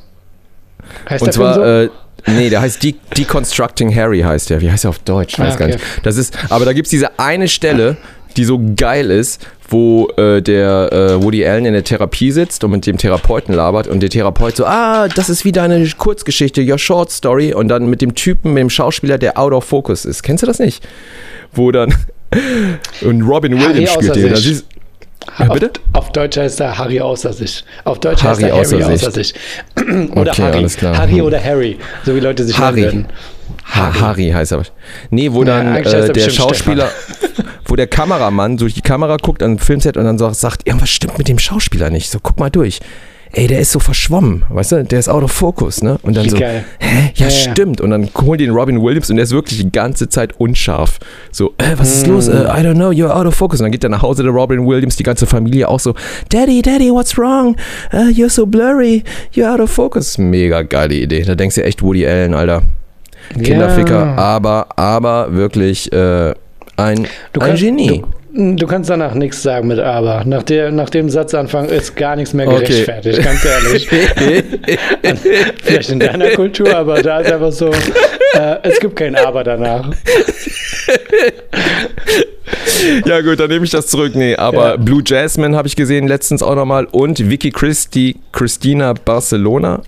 Heißt 1.09 1.23
Und 1.23 1.27
der 1.27 1.35
Film 1.35 1.55
zwar, 1.55 1.67
äh, 1.83 1.89
nee, 2.27 2.51
der 2.51 2.61
heißt 2.61 2.83
De 2.83 2.95
Deconstructing 3.17 3.95
Harry 3.95 4.21
heißt 4.21 4.51
der. 4.51 4.61
Wie 4.61 4.71
heißt 4.71 4.85
der 4.85 4.91
auf 4.91 4.99
Deutsch? 5.01 5.35
Ich 5.35 5.39
weiß 5.39 5.55
Ah, 5.55 5.59
gar 5.59 5.69
okay. 5.69 5.77
nicht. 5.77 6.07
Das 6.07 6.17
ist, 6.17 6.37
aber 6.51 6.65
da 6.65 6.73
gibt 6.73 6.87
es 6.87 6.91
diese 6.91 7.19
eine 7.19 7.49
Stelle, 7.49 7.97
die 8.37 8.45
so 8.45 8.61
geil 8.77 9.11
ist, 9.11 9.47
wo 9.69 10.09
äh, 10.17 10.41
der 10.43 10.93
äh, 10.93 11.23
Woody 11.23 11.47
Allen 11.47 11.65
in 11.65 11.73
der 11.73 11.85
Therapie 11.85 12.31
sitzt 12.33 12.65
und 12.65 12.71
mit 12.73 12.87
dem 12.87 12.99
Therapeuten 12.99 13.55
labert 13.55 13.87
und 13.87 14.01
der 14.01 14.11
Therapeut 14.11 14.57
so, 14.57 14.65
ah, 14.67 15.09
das 15.09 15.29
ist 15.31 15.45
wie 15.45 15.53
deine 15.53 15.87
Kurzgeschichte, 15.97 16.61
your 16.63 16.79
short 16.79 17.11
story 17.11 17.55
und 17.55 17.69
dann 17.69 17.89
mit 17.89 18.03
dem 18.03 18.15
Typen, 18.15 18.53
mit 18.55 18.61
dem 18.63 18.71
Schauspieler, 18.71 19.19
der 19.19 19.39
out 19.39 19.53
of 19.53 19.65
focus 19.65 20.05
ist. 20.05 20.23
Kennst 20.23 20.43
du 20.43 20.47
das 20.47 20.59
nicht? 20.59 20.87
Wo 21.53 21.71
dann 21.71 21.95
und 23.03 23.23
Robin 23.23 23.59
Harry 23.59 23.75
Williams 23.75 23.93
spielt 23.93 24.11
außer 24.13 24.21
den. 24.21 24.31
Da 24.31 24.37
sich. 24.37 24.63
Ja, 25.39 25.47
auf, 25.49 25.53
bitte? 25.55 25.71
auf 25.93 26.13
Deutsch 26.13 26.39
heißt 26.39 26.61
er 26.61 26.79
Harry 26.79 27.01
außer 27.01 27.33
sich. 27.33 27.63
Auf 27.85 28.01
Deutsch 28.01 28.23
heißt 28.23 28.43
Harry 28.43 28.51
er 28.51 28.57
Harry 28.65 28.83
außer 28.83 28.93
außer, 28.93 29.11
Sicht. 29.13 29.35
sich. 29.77 30.11
oder 30.17 30.31
Okay, 30.33 30.43
Harry. 30.43 30.57
alles 30.59 30.77
klar. 30.77 30.97
Harry 30.97 31.21
oder 31.21 31.43
Harry, 31.45 31.77
so 32.05 32.15
wie 32.17 32.21
Leute 32.21 32.43
sich 32.45 32.59
Harry. 32.59 32.81
nennen 32.81 32.93
würden. 32.93 33.07
Ha 33.75 34.01
Harry 34.01 34.31
heißt 34.31 34.53
er. 34.53 34.63
Nee, 35.11 35.31
wo 35.33 35.45
dann 35.45 35.73
heißt 35.75 35.93
er 35.93 36.05
äh, 36.09 36.13
der 36.13 36.31
Schauspieler, 36.31 36.89
wo 37.71 37.77
der 37.77 37.87
Kameramann 37.87 38.57
durch 38.57 38.75
die 38.75 38.83
Kamera 38.83 39.17
guckt 39.17 39.43
an 39.43 39.53
dem 39.57 39.59
Filmset 39.59 39.97
und 39.97 40.05
dann 40.05 40.19
so 40.19 40.29
sagt, 40.31 40.67
irgendwas 40.67 40.91
stimmt 40.91 41.17
mit 41.19 41.29
dem 41.29 41.39
Schauspieler 41.39 41.89
nicht. 41.91 42.11
So, 42.11 42.19
guck 42.23 42.39
mal 42.39 42.51
durch. 42.51 42.81
Ey, 43.33 43.47
der 43.47 43.61
ist 43.61 43.71
so 43.71 43.79
verschwommen, 43.79 44.45
weißt 44.49 44.73
du? 44.73 44.83
Der 44.85 44.99
ist 44.99 45.09
out 45.09 45.23
of 45.23 45.31
focus, 45.31 45.85
ne? 45.85 45.99
Und 46.03 46.17
dann 46.17 46.29
so, 46.29 46.37
geil. 46.37 46.65
hä? 46.81 47.13
Ja, 47.15 47.27
Ja, 47.29 47.31
ja. 47.33 47.53
stimmt. 47.53 47.81
Und 47.81 47.91
dann 47.91 48.09
die 48.13 48.37
den 48.39 48.51
Robin 48.51 48.83
Williams 48.83 49.09
und 49.09 49.17
der 49.17 49.23
ist 49.23 49.31
wirklich 49.31 49.61
die 49.61 49.71
ganze 49.71 50.09
Zeit 50.09 50.41
unscharf. 50.41 50.99
So, 51.31 51.55
äh, 51.59 51.75
was 51.77 51.95
ist 51.95 52.09
los? 52.09 52.27
Mm. 52.27 52.33
Äh, 52.33 52.35
I 52.35 52.65
don't 52.67 52.75
know, 52.75 52.91
you're 52.91 53.11
out 53.13 53.27
of 53.27 53.37
focus. 53.37 53.61
Und 53.61 53.67
dann 53.67 53.71
geht 53.71 53.85
er 53.85 53.91
nach 53.91 54.03
Hause, 54.03 54.25
der 54.25 54.33
Robin 54.33 54.67
Williams, 54.67 54.97
die 54.97 55.05
ganze 55.05 55.27
Familie 55.29 55.69
auch 55.69 55.79
so, 55.79 55.95
Daddy, 56.31 56.61
Daddy, 56.61 56.91
what's 56.91 57.17
wrong? 57.17 57.55
Uh, 57.93 58.09
you're 58.09 58.29
so 58.29 58.47
blurry, 58.47 59.05
you're 59.33 59.49
out 59.49 59.61
of 59.61 59.71
focus. 59.71 60.19
Mega 60.19 60.63
geile 60.63 60.97
Idee. 60.97 61.23
Da 61.23 61.37
denkst 61.37 61.55
du 61.55 61.63
echt 61.63 61.83
Woody 61.85 62.05
Allen, 62.09 62.35
Alter. 62.35 62.63
Kinderficker, 63.41 64.07
Ja. 64.07 64.17
aber, 64.17 64.67
aber 64.77 65.33
wirklich 65.37 65.93
äh, 65.93 66.35
ein, 66.85 67.07
Du 67.33 67.41
ein 67.41 67.47
kannst, 67.49 67.63
Genie. 67.63 68.03
Du, 68.33 68.55
du 68.57 68.67
kannst 68.67 68.91
danach 68.91 69.15
nichts 69.15 69.43
sagen 69.43 69.69
mit 69.69 69.79
aber. 69.79 70.23
Nach, 70.25 70.43
der, 70.43 70.71
nach 70.71 70.91
dem 70.91 71.09
Satzanfang 71.11 71.69
ist 71.69 71.97
gar 71.97 72.17
nichts 72.17 72.33
mehr 72.33 72.47
Okay. 72.49 72.61
gerechtfertigt, 72.61 73.23
ganz 73.23 73.45
ehrlich. 73.45 73.89
Vielleicht 75.63 75.91
in 75.91 76.01
deiner 76.01 76.31
Kultur, 76.31 76.75
aber 76.77 77.03
da 77.03 77.21
ist 77.21 77.33
einfach 77.33 77.53
so, 77.53 77.71
äh, 78.35 78.57
es 78.63 78.79
gibt 78.81 78.97
kein 78.97 79.17
Aber 79.17 79.43
danach. 79.45 79.91
ja 83.07 83.21
gut, 83.21 83.41
dann 83.41 83.49
nehme 83.51 83.65
ich 83.65 83.71
das 83.71 83.87
zurück. 83.89 84.15
Nee, 84.15 84.37
aber 84.37 84.71
Ja. 84.71 84.77
Blue 84.77 85.03
Jasmine 85.05 85.57
habe 85.57 85.69
ich 85.69 85.77
gesehen 85.77 86.09
letztens 86.09 86.43
auch 86.43 86.55
nochmal 86.55 86.87
und 86.87 87.31
Vicky 87.31 87.51
Christi, 87.51 88.17
Christina 88.33 88.93
Barcelona. 88.93 89.83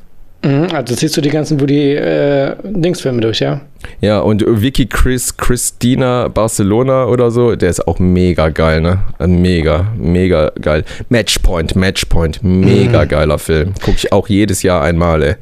Mhm, 0.45 0.69
also 0.75 0.95
ziehst 0.97 1.17
du 1.17 1.21
die 1.21 1.31
ganzen 1.31 1.61
Woody 1.61 1.95
äh, 1.95 2.57
Dingsfilme 2.65 3.21
durch, 3.21 3.41
ja? 3.41 3.61
Ja, 4.01 4.19
und 4.21 4.45
Vicky 4.47 4.87
Chris 4.87 5.37
Christina 5.37 6.27
Barcelona 6.29 7.05
oder 7.07 7.31
so, 7.31 7.55
der 7.55 7.71
ist 7.71 7.87
auch 7.87 7.99
mega 8.01 8.49
geil, 8.49 8.81
ne? 8.81 8.99
Mega, 9.25 9.87
mega 9.97 10.51
geil. 10.61 10.85
Matchpoint, 11.09 11.77
Matchpoint, 11.77 12.43
mega 12.43 13.05
geiler 13.05 13.39
Film. 13.39 13.75
Gucke 13.85 13.99
ich 13.99 14.13
auch 14.13 14.29
jedes 14.29 14.63
Jahr 14.65 14.83
einmal, 14.83 15.23
ey. 15.23 15.35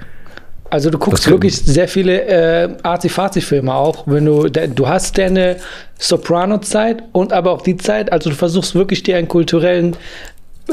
Also 0.73 0.89
du 0.91 0.99
guckst 0.99 1.25
Das- 1.25 1.33
wirklich 1.33 1.57
sehr 1.57 1.89
viele 1.89 2.23
äh, 2.27 2.69
Arzi-Fazi-Filme 2.85 3.75
auch, 3.75 4.05
wenn 4.07 4.25
du, 4.27 4.49
du 4.49 4.87
hast 4.89 5.19
deine 5.19 5.57
Soprano-Zeit 5.99 7.03
und 7.13 7.33
aber 7.33 7.51
auch 7.53 7.63
die 7.63 7.77
Zeit, 7.77 8.13
also 8.13 8.31
du 8.31 8.37
versuchst 8.37 8.75
wirklich 8.75 9.03
dir 9.03 9.17
einen 9.17 9.29
kulturellen 9.29 9.97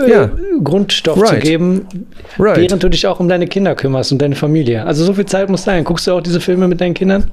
äh, 0.05 0.09
Ja. 0.09 0.29
Grundstoff 0.63 1.15
zu 1.17 1.21
Right. 1.23 1.41
geben, 1.41 1.87
Right. 2.39 2.57
während 2.57 2.83
du 2.83 2.89
dich 2.89 3.05
auch 3.07 3.19
um 3.19 3.27
deine 3.29 3.47
Kinder 3.47 3.75
kümmerst 3.75 4.11
und 4.11 4.21
deine 4.21 4.35
Familie. 4.35 4.85
Also 4.85 5.03
so 5.05 5.13
viel 5.13 5.25
Zeit 5.25 5.49
muss 5.49 5.63
sein. 5.63 5.83
Guckst 5.83 6.07
du 6.07 6.11
auch 6.13 6.21
diese 6.21 6.39
Filme 6.39 6.67
mit 6.67 6.81
deinen 6.81 6.93
Kindern? 6.93 7.25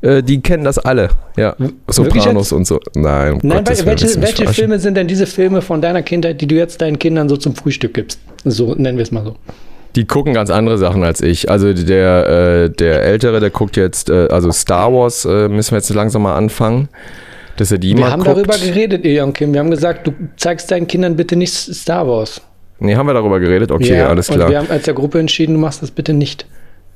Äh, 0.00 0.22
die 0.22 0.40
kennen 0.40 0.64
das 0.64 0.78
alle, 0.78 1.08
ja. 1.36 1.56
Sopranos 1.88 2.52
und 2.52 2.66
so. 2.66 2.78
Nein, 2.94 3.34
um 3.34 3.40
Nein, 3.42 3.58
Gottes 3.64 3.84
Willen, 3.84 3.98
welche, 4.00 4.20
welche? 4.22 4.46
Filme 4.52 4.78
sind 4.78 4.96
denn 4.96 5.08
diese 5.08 5.26
Filme 5.26 5.60
von 5.62 5.80
deiner 5.80 6.02
Kindheit, 6.02 6.40
die 6.40 6.46
du 6.46 6.54
jetzt 6.54 6.80
deinen 6.80 6.98
Kindern 6.98 7.28
so 7.28 7.36
zum 7.36 7.54
Frühstück 7.56 7.94
gibst? 7.94 8.20
So 8.44 8.74
nennen 8.74 8.96
wir 8.98 9.02
es 9.02 9.10
mal 9.10 9.24
so. 9.24 9.36
Die 9.96 10.06
gucken 10.06 10.32
ganz 10.34 10.50
andere 10.50 10.78
Sachen 10.78 11.02
als 11.04 11.20
ich. 11.20 11.50
Also 11.50 11.72
der, 11.74 12.26
äh, 12.64 12.70
der 12.70 13.02
Ältere, 13.02 13.40
der 13.40 13.50
guckt 13.50 13.76
jetzt, 13.76 14.08
äh, 14.08 14.28
also 14.30 14.50
Star 14.52 14.92
Wars 14.92 15.24
äh, 15.24 15.48
müssen 15.48 15.72
wir 15.72 15.78
jetzt 15.78 15.92
langsam 15.92 16.22
mal 16.22 16.34
anfangen, 16.34 16.88
dass 17.56 17.70
er 17.72 17.78
die 17.78 17.94
Wir 17.96 18.00
mal 18.04 18.10
haben 18.12 18.22
guckt. 18.24 18.36
darüber 18.36 18.58
geredet, 18.58 19.04
Eon 19.04 19.32
Kim. 19.32 19.52
Wir 19.52 19.60
haben 19.60 19.70
gesagt, 19.70 20.06
du 20.06 20.12
zeigst 20.36 20.70
deinen 20.70 20.86
Kindern 20.86 21.16
bitte 21.16 21.36
nicht 21.36 21.52
Star 21.54 22.06
Wars. 22.06 22.40
Nee, 22.78 22.96
haben 22.96 23.06
wir 23.06 23.14
darüber 23.14 23.38
geredet? 23.38 23.70
Okay, 23.70 23.96
Ja, 23.96 24.08
alles 24.08 24.28
Und 24.28 24.36
klar. 24.36 24.48
wir 24.50 24.58
haben 24.58 24.70
als 24.70 24.84
der 24.84 24.94
Gruppe 24.94 25.18
entschieden, 25.20 25.54
du 25.54 25.60
machst 25.60 25.82
das 25.82 25.90
bitte 25.90 26.12
nicht. 26.12 26.46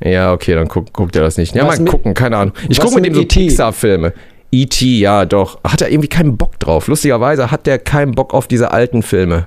Ja, 0.01 0.33
okay, 0.33 0.55
dann 0.55 0.69
guck, 0.69 0.93
guckt 0.93 1.15
er 1.17 1.23
das 1.23 1.37
nicht. 1.39 1.55
Ja, 1.55 1.67
Was 1.67 1.77
mal 1.79 1.85
mit- 1.85 1.93
gucken, 1.93 2.15
keine 2.15 2.37
Ahnung. 2.37 2.55
Ich 2.69 2.79
gucke 2.81 2.97
mit 2.97 3.05
mit 3.05 3.13
dem 3.13 3.15
so 3.17 3.23
E.T.? 3.23 3.41
Pixar-Filme. 3.47 4.13
E.T., 4.53 4.85
ja, 4.99 5.25
doch. 5.25 5.59
Hat 5.65 5.81
er 5.83 5.91
irgendwie 5.91 6.09
keinen 6.09 6.37
Bock 6.37 6.59
drauf. 6.61 6.87
Lustigerweise 6.89 7.51
hat 7.51 7.67
der 7.67 7.79
keinen 7.79 8.13
Bock 8.13 8.35
auf 8.35 8.47
diese 8.49 8.73
alten 8.73 9.03
Filme. 9.03 9.47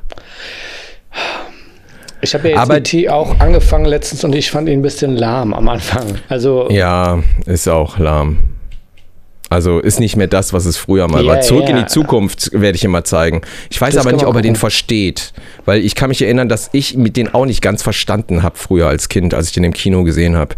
Ich 2.22 2.34
habe 2.34 2.50
ja 2.50 2.66
jetzt 2.66 2.94
E.T. 2.94 3.10
auch 3.10 3.40
angefangen 3.40 3.86
letztens 3.86 4.24
und 4.24 4.34
ich 4.36 4.52
fand 4.52 4.68
ihn 4.68 4.80
ein 4.80 4.82
bisschen 4.82 5.16
lahm 5.16 5.54
am 5.54 5.68
Anfang. 5.70 6.06
Also, 6.30 6.68
Ja, 6.70 7.20
ist 7.46 7.68
auch 7.70 7.98
lahm. 7.98 8.40
Also 9.50 9.80
ist 9.80 10.00
nicht 10.00 10.16
mehr 10.16 10.28
das, 10.28 10.54
was 10.54 10.66
es 10.66 10.78
früher 10.78 11.08
mal 11.08 11.24
Ja, 11.26 11.34
war. 11.34 11.42
Zurück 11.42 11.68
in 11.70 11.76
ja. 11.76 11.82
die 11.84 11.88
Zukunft 11.88 12.52
werde 12.54 12.76
ich 12.76 12.84
immer 12.84 13.04
zeigen. 13.04 13.42
Ich 13.72 13.82
weiß 13.82 13.96
Das 13.96 14.06
aber 14.06 14.14
nicht, 14.16 14.26
ob 14.26 14.36
er 14.36 14.42
den 14.44 14.56
versteht. 14.56 15.34
Weil 15.66 15.84
ich 15.84 15.96
kann 15.96 16.10
mich 16.10 16.22
erinnern, 16.22 16.50
dass 16.50 16.70
ich 16.72 16.96
mit 16.96 17.18
den 17.18 17.34
auch 17.34 17.46
nicht 17.46 17.62
ganz 17.62 17.82
verstanden 17.82 18.44
habe 18.44 18.58
früher 18.58 18.88
als 18.88 19.10
Kind, 19.10 19.34
als 19.34 19.48
ich 19.48 19.54
den 19.54 19.64
im 19.64 19.74
Kino 19.74 20.04
gesehen 20.04 20.36
habe. 20.38 20.56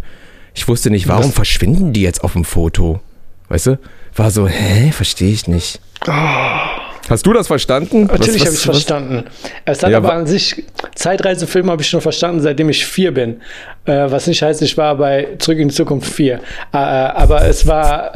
Ich 0.54 0.68
wusste 0.68 0.90
nicht, 0.90 1.08
warum 1.08 1.28
Was? 1.28 1.34
verschwinden 1.34 1.94
die 1.94 2.02
jetzt 2.02 2.22
auf 2.22 2.34
dem 2.34 2.44
Foto? 2.44 3.00
Weißt 3.48 3.66
du? 3.68 3.78
War 4.14 4.30
so, 4.30 4.46
hä, 4.46 4.92
verstehe 4.92 5.32
ich 5.32 5.48
nicht. 5.48 5.80
Hast 7.08 7.26
du 7.26 7.32
das 7.32 7.46
verstanden? 7.46 8.08
Oh. 8.10 8.12
natürlich 8.12 8.42
habe 8.42 8.50
ich 8.54 8.56
was- 8.58 8.62
verstanden. 8.62 9.24
Es 9.64 9.82
hat 9.82 9.90
Ja, 9.90 9.96
aber 9.98 10.12
an 10.12 10.26
sich, 10.26 10.64
Zeitreisefilme 10.94 11.72
habe 11.72 11.80
ich 11.82 11.88
schon 11.88 12.00
verstanden, 12.02 12.40
seitdem 12.40 12.68
ich 12.68 12.84
vier 12.84 13.12
bin. 13.12 13.40
Äh, 13.86 14.10
was 14.10 14.26
nicht 14.26 14.42
heißt, 14.42 14.60
ich 14.62 14.76
war 14.76 14.96
bei 14.96 15.28
Zurück 15.38 15.58
in 15.58 15.68
die 15.68 15.74
Zukunft 15.74 16.12
vier. 16.12 16.36
Äh, 16.72 16.76
äh, 16.76 16.78
aber 16.78 17.44
es 17.46 17.66
war, 17.66 18.12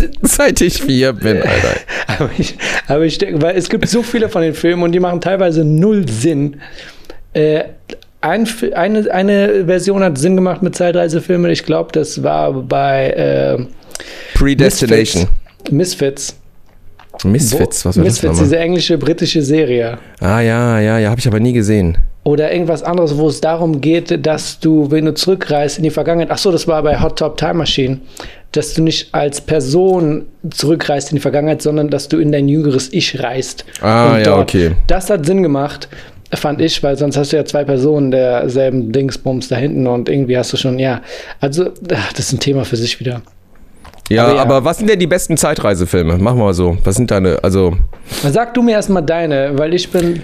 Seit 0.22 0.60
ich 0.60 0.82
vier 0.82 1.12
bin, 1.12 1.38
Alter. 1.38 1.76
aber 2.06 2.30
ich, 2.38 2.56
aber 2.86 3.04
ich 3.04 3.18
denke, 3.18 3.42
weil 3.42 3.56
es 3.56 3.68
gibt 3.68 3.88
so 3.88 4.02
viele 4.02 4.28
von 4.28 4.42
den 4.42 4.54
Filmen 4.54 4.82
und 4.82 4.92
die 4.92 5.00
machen 5.00 5.20
teilweise 5.20 5.64
null 5.64 6.08
Sinn. 6.08 6.60
Äh, 7.32 7.64
ein, 8.20 8.48
eine, 8.74 9.10
eine 9.12 9.64
Version 9.66 10.02
hat 10.02 10.18
Sinn 10.18 10.34
gemacht 10.34 10.62
mit 10.62 10.74
Zeitreisefilmen. 10.74 11.50
Ich 11.50 11.64
glaube, 11.64 11.92
das 11.92 12.22
war 12.22 12.52
bei 12.52 13.10
äh, 13.10 13.64
Predestination. 14.34 15.28
Misfits. 15.70 16.36
Misfits, 17.24 17.84
was 17.84 17.96
war 17.96 18.04
Misfits, 18.04 18.20
das 18.20 18.30
nochmal? 18.30 18.44
diese 18.44 18.58
englische, 18.58 18.98
britische 18.98 19.42
Serie. 19.42 19.98
Ah 20.20 20.40
ja, 20.40 20.78
ja, 20.80 20.98
ja, 20.98 21.10
habe 21.10 21.20
ich 21.20 21.26
aber 21.26 21.40
nie 21.40 21.52
gesehen. 21.52 21.98
Oder 22.24 22.52
irgendwas 22.52 22.82
anderes, 22.82 23.16
wo 23.16 23.28
es 23.28 23.40
darum 23.40 23.80
geht, 23.80 24.26
dass 24.26 24.60
du, 24.60 24.90
wenn 24.90 25.06
du 25.06 25.14
zurückreist 25.14 25.78
in 25.78 25.84
die 25.84 25.90
Vergangenheit, 25.90 26.30
ach 26.30 26.38
so, 26.38 26.52
das 26.52 26.68
war 26.68 26.82
bei 26.82 27.00
Hot 27.00 27.18
Top 27.18 27.36
Time 27.38 27.54
Machine, 27.54 28.00
dass 28.58 28.74
du 28.74 28.82
nicht 28.82 29.14
als 29.14 29.40
Person 29.40 30.26
zurückreist 30.50 31.10
in 31.10 31.16
die 31.16 31.22
Vergangenheit, 31.22 31.62
sondern 31.62 31.88
dass 31.88 32.08
du 32.08 32.18
in 32.18 32.32
dein 32.32 32.48
jüngeres 32.48 32.92
Ich 32.92 33.22
reist. 33.22 33.64
Ah, 33.80 34.14
Und 34.16 34.26
ja, 34.26 34.36
okay. 34.36 34.72
Das 34.88 35.08
hat 35.08 35.24
Sinn 35.24 35.42
gemacht, 35.42 35.88
fand 36.34 36.60
ich, 36.60 36.82
weil 36.82 36.98
sonst 36.98 37.16
hast 37.16 37.32
du 37.32 37.36
ja 37.36 37.44
zwei 37.44 37.64
Personen 37.64 38.10
derselben 38.10 38.92
Dingsbums 38.92 39.48
da 39.48 39.56
hinten 39.56 39.86
und 39.86 40.08
irgendwie 40.08 40.36
hast 40.36 40.52
du 40.52 40.56
schon, 40.56 40.78
ja, 40.78 41.00
also 41.40 41.70
ach, 41.94 42.12
das 42.12 42.26
ist 42.26 42.32
ein 42.32 42.40
Thema 42.40 42.64
für 42.64 42.76
sich 42.76 43.00
wieder. 43.00 43.22
Ja, 44.10 44.26
Aber 44.26 44.40
aber, 44.40 44.54
ja. 44.54 44.64
was 44.64 44.78
sind 44.78 44.88
denn 44.88 44.98
die 44.98 45.06
besten 45.06 45.36
Zeitreisefilme? 45.36 46.16
Machen 46.18 46.38
wir 46.38 46.44
mal 46.44 46.54
so. 46.54 46.78
Was 46.84 46.96
sind 46.96 47.10
deine, 47.10 47.38
also 47.42 47.76
Sag 48.30 48.54
du 48.54 48.62
mir 48.62 48.72
erstmal 48.72 49.02
deine, 49.02 49.58
weil 49.58 49.74
ich 49.74 49.90
bin, 49.90 50.20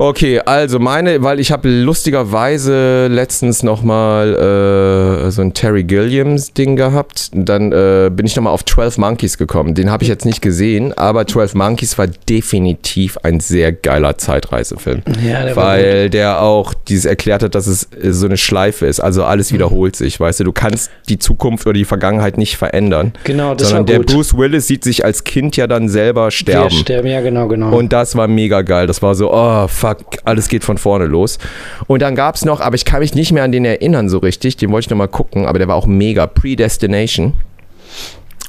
Okay, 0.00 0.38
also 0.38 0.78
meine, 0.78 1.24
weil 1.24 1.40
ich 1.40 1.50
habe 1.50 1.68
lustigerweise 1.68 3.08
letztens 3.08 3.64
nochmal 3.64 5.26
äh, 5.26 5.30
so 5.32 5.42
ein 5.42 5.54
Terry 5.54 5.82
Gilliams 5.82 6.52
Ding 6.52 6.76
gehabt. 6.76 7.30
Dann 7.32 7.72
äh, 7.72 8.08
bin 8.12 8.24
ich 8.24 8.36
nochmal 8.36 8.52
auf 8.52 8.64
12 8.64 8.98
Monkeys 8.98 9.38
gekommen. 9.38 9.74
Den 9.74 9.90
habe 9.90 10.04
ich 10.04 10.08
jetzt 10.08 10.24
nicht 10.24 10.40
gesehen, 10.40 10.96
aber 10.96 11.26
12 11.26 11.54
Monkeys 11.54 11.98
war 11.98 12.06
definitiv 12.06 13.18
ein 13.24 13.40
sehr 13.40 13.72
geiler 13.72 14.16
Zeitreisefilm. 14.18 15.02
Ja, 15.20 15.44
der 15.44 15.56
war 15.56 15.64
weil 15.64 16.10
der 16.10 16.42
auch 16.42 16.74
dieses 16.74 17.04
erklärt 17.04 17.42
hat, 17.42 17.56
dass 17.56 17.66
es 17.66 17.88
äh, 18.00 18.12
so 18.12 18.26
eine 18.26 18.36
Schleife 18.36 18.86
ist. 18.86 19.00
Also 19.00 19.24
alles 19.24 19.52
wiederholt 19.52 19.96
sich, 19.96 20.20
weißt 20.20 20.38
du. 20.40 20.44
Du 20.44 20.52
kannst 20.52 20.92
die 21.08 21.18
Zukunft 21.18 21.66
oder 21.66 21.74
die 21.74 21.84
Vergangenheit 21.84 22.38
nicht 22.38 22.56
verändern. 22.56 23.14
Genau, 23.24 23.56
das 23.56 23.70
sondern 23.70 23.86
der. 23.86 23.98
Bruce 23.98 24.36
Willis 24.38 24.68
sieht 24.68 24.84
sich 24.84 25.04
als 25.04 25.24
Kind 25.24 25.56
ja 25.56 25.66
dann 25.66 25.88
selber 25.88 26.30
sterben. 26.30 26.70
Wir 26.70 26.78
sterben, 26.78 27.08
ja 27.08 27.20
genau, 27.20 27.48
genau. 27.48 27.76
Und 27.76 27.92
das 27.92 28.14
war 28.14 28.28
mega 28.28 28.62
geil. 28.62 28.86
Das 28.86 29.02
war 29.02 29.16
so, 29.16 29.32
oh 29.32 29.66
fuck, 29.66 29.87
alles 30.24 30.48
geht 30.48 30.64
von 30.64 30.78
vorne 30.78 31.06
los. 31.06 31.38
Und 31.86 32.02
dann 32.02 32.14
gab 32.14 32.34
es 32.34 32.44
noch, 32.44 32.60
aber 32.60 32.74
ich 32.76 32.84
kann 32.84 33.00
mich 33.00 33.14
nicht 33.14 33.32
mehr 33.32 33.44
an 33.44 33.52
den 33.52 33.64
erinnern 33.64 34.08
so 34.08 34.18
richtig, 34.18 34.56
den 34.56 34.70
wollte 34.70 34.86
ich 34.86 34.90
noch 34.90 34.96
mal 34.96 35.08
gucken, 35.08 35.46
aber 35.46 35.58
der 35.58 35.68
war 35.68 35.76
auch 35.76 35.86
mega, 35.86 36.26
Predestination. 36.26 37.34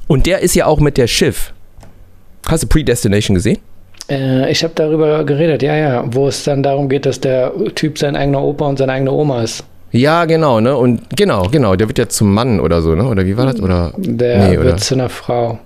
Und 0.07 0.25
der 0.25 0.39
ist 0.39 0.55
ja 0.55 0.65
auch 0.65 0.79
mit 0.79 0.97
der 0.97 1.07
Schiff. 1.07 1.53
Hast 2.47 2.63
du 2.63 2.67
Predestination 2.67 3.35
gesehen? 3.35 3.59
Äh, 4.09 4.51
ich 4.51 4.63
habe 4.63 4.73
darüber 4.75 5.23
geredet, 5.23 5.61
ja, 5.61 5.75
ja, 5.75 6.03
wo 6.07 6.27
es 6.27 6.43
dann 6.43 6.63
darum 6.63 6.89
geht, 6.89 7.05
dass 7.05 7.19
der 7.19 7.51
Typ 7.75 7.97
sein 7.99 8.15
eigener 8.15 8.41
Opa 8.41 8.65
und 8.65 8.77
seine 8.79 8.93
eigene 8.93 9.11
Oma 9.11 9.43
ist. 9.43 9.63
Ja, 9.91 10.25
genau, 10.25 10.59
ne? 10.59 10.75
Und 10.75 11.01
genau, 11.15 11.47
genau, 11.49 11.75
der 11.75 11.87
wird 11.87 11.97
ja 11.97 12.07
zum 12.09 12.33
Mann 12.33 12.59
oder 12.59 12.81
so, 12.81 12.95
ne? 12.95 13.05
Oder 13.07 13.25
wie 13.25 13.35
war 13.37 13.45
das? 13.45 13.59
Oder 13.59 13.93
Der 13.97 14.49
Nee, 14.49 14.57
oder? 14.57 14.65
wird 14.69 14.79
zu 14.81 14.95
einer 14.95 15.09
Frau. 15.09 15.59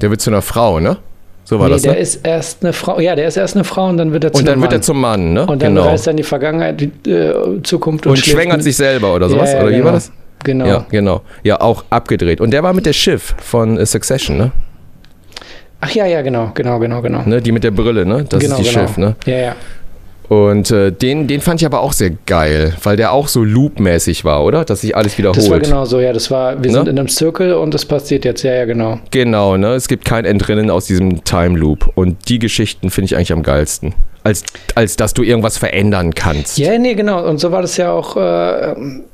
der 0.00 0.10
wird 0.10 0.20
zu 0.20 0.30
einer 0.30 0.42
Frau, 0.42 0.80
ne? 0.80 0.96
So 1.44 1.58
war 1.60 1.68
nee, 1.68 1.74
das, 1.74 1.82
der 1.82 1.92
ne? 1.92 1.98
ist 1.98 2.26
erst 2.26 2.62
eine 2.64 2.72
Frau. 2.72 2.98
Ja, 3.00 3.14
der 3.14 3.28
ist 3.28 3.36
erst 3.36 3.54
eine 3.54 3.64
Frau 3.64 3.88
und 3.88 3.98
dann 3.98 4.12
wird 4.12 4.24
er 4.24 4.32
zu 4.32 4.38
Und 4.38 4.46
dann 4.46 4.54
einem 4.54 4.62
wird 4.62 4.72
Mann. 4.72 4.80
er 4.80 4.82
zum 4.82 5.00
Mann, 5.00 5.32
ne? 5.34 5.46
Und 5.46 5.62
dann 5.62 5.74
genau. 5.74 5.88
reist 5.88 6.06
er 6.06 6.12
in 6.12 6.16
die 6.16 6.22
Vergangenheit, 6.22 6.80
die 6.80 7.10
äh, 7.10 7.62
Zukunft 7.62 8.06
und, 8.06 8.12
und 8.12 8.18
schwängert 8.18 8.62
sich 8.62 8.76
selber 8.76 9.14
oder 9.14 9.26
Ja, 9.26 9.32
sowas? 9.32 9.52
ja, 9.52 9.60
oder 9.60 9.68
wie 9.68 9.72
genau. 9.74 9.84
war 9.84 9.92
das? 9.92 10.12
Genau. 10.42 10.66
Ja, 10.66 10.86
genau. 10.90 11.20
Ja, 11.42 11.60
auch 11.60 11.84
abgedreht. 11.90 12.40
Und 12.40 12.50
der 12.50 12.62
war 12.62 12.72
mit 12.72 12.86
der 12.86 12.92
Schiff 12.92 13.34
von 13.38 13.76
äh, 13.78 13.84
Succession, 13.86 14.38
ne? 14.38 14.52
Ach 15.80 15.90
ja, 15.90 16.06
ja, 16.06 16.22
genau, 16.22 16.50
genau, 16.54 16.78
genau, 16.78 17.02
genau. 17.02 17.22
ne? 17.26 17.42
Die 17.42 17.52
mit 17.52 17.62
der 17.62 17.70
Brille, 17.72 18.06
ne? 18.06 18.24
Das 18.26 18.40
genau, 18.40 18.56
ist 18.56 18.64
die 18.66 18.74
genau. 18.74 18.86
Schiff, 18.86 18.96
ne? 18.96 19.16
Ja, 19.26 19.36
ja. 19.36 19.56
Und 20.28 20.70
äh, 20.70 20.90
den, 20.90 21.26
den 21.26 21.40
fand 21.40 21.60
ich 21.60 21.66
aber 21.66 21.80
auch 21.80 21.92
sehr 21.92 22.10
geil, 22.26 22.74
weil 22.82 22.96
der 22.96 23.12
auch 23.12 23.28
so 23.28 23.44
loopmäßig 23.44 24.24
war, 24.24 24.42
oder? 24.44 24.64
Dass 24.64 24.80
sich 24.80 24.96
alles 24.96 25.18
wiederholt. 25.18 25.36
Das 25.36 25.50
war 25.50 25.58
genau 25.60 25.84
so, 25.84 26.00
ja, 26.00 26.12
das 26.12 26.30
war, 26.30 26.62
wir 26.62 26.70
Ne? 26.70 26.78
sind 26.78 26.88
in 26.88 26.98
einem 26.98 27.08
Circle 27.08 27.52
und 27.54 27.74
das 27.74 27.84
passiert 27.84 28.24
jetzt, 28.24 28.42
ja, 28.42 28.54
ja, 28.54 28.64
genau. 28.64 28.98
Genau, 29.10 29.56
ne? 29.56 29.74
Es 29.74 29.86
gibt 29.86 30.04
kein 30.04 30.24
Entrinnen 30.24 30.70
aus 30.70 30.86
diesem 30.86 31.24
Time 31.24 31.58
Loop. 31.58 31.90
Und 31.94 32.28
die 32.28 32.38
Geschichten 32.38 32.90
finde 32.90 33.06
ich 33.06 33.16
eigentlich 33.16 33.32
am 33.32 33.42
geilsten. 33.42 33.94
Als, 34.24 34.42
als 34.74 34.96
dass 34.96 35.14
du 35.14 35.22
irgendwas 35.22 35.58
verändern 35.58 36.14
kannst. 36.14 36.58
Ja, 36.58 36.76
nee, 36.78 36.94
genau. 36.94 37.24
Und 37.28 37.38
so 37.38 37.52
war 37.52 37.62
das 37.62 37.76
ja 37.76 37.92
auch. 37.92 38.16
Äh, 38.16 38.72
ähm, 38.72 39.04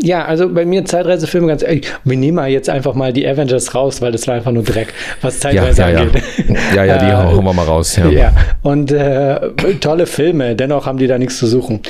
ja, 0.00 0.24
also 0.24 0.48
bei 0.48 0.64
mir 0.64 0.84
Zeitreisefilme 0.84 1.48
ganz 1.48 1.62
ehrlich. 1.62 1.86
Wir 2.04 2.16
nehmen 2.16 2.36
mal 2.36 2.48
jetzt 2.48 2.70
einfach 2.70 2.94
mal 2.94 3.12
die 3.12 3.26
Avengers 3.26 3.74
raus, 3.74 4.00
weil 4.00 4.12
das 4.12 4.26
war 4.26 4.36
einfach 4.36 4.52
nur 4.52 4.62
Dreck, 4.62 4.94
was 5.20 5.40
Zeitreise 5.40 5.82
ja, 5.82 5.90
ja. 5.90 6.00
angeht. 6.00 6.22
ja, 6.74 6.84
ja, 6.84 6.98
die 6.98 7.10
Äh, 7.20 7.34
hauen 7.34 7.44
wir 7.44 7.52
mal 7.52 7.64
raus. 7.64 7.96
Ja. 7.96 8.08
Ja, 8.10 8.32
und 8.62 8.92
äh, 8.92 9.50
tolle 9.80 10.06
Filme, 10.06 10.54
dennoch 10.54 10.86
haben 10.86 10.98
die 10.98 11.06
da 11.06 11.18
nichts 11.18 11.38
zu 11.38 11.46
suchen, 11.46 11.80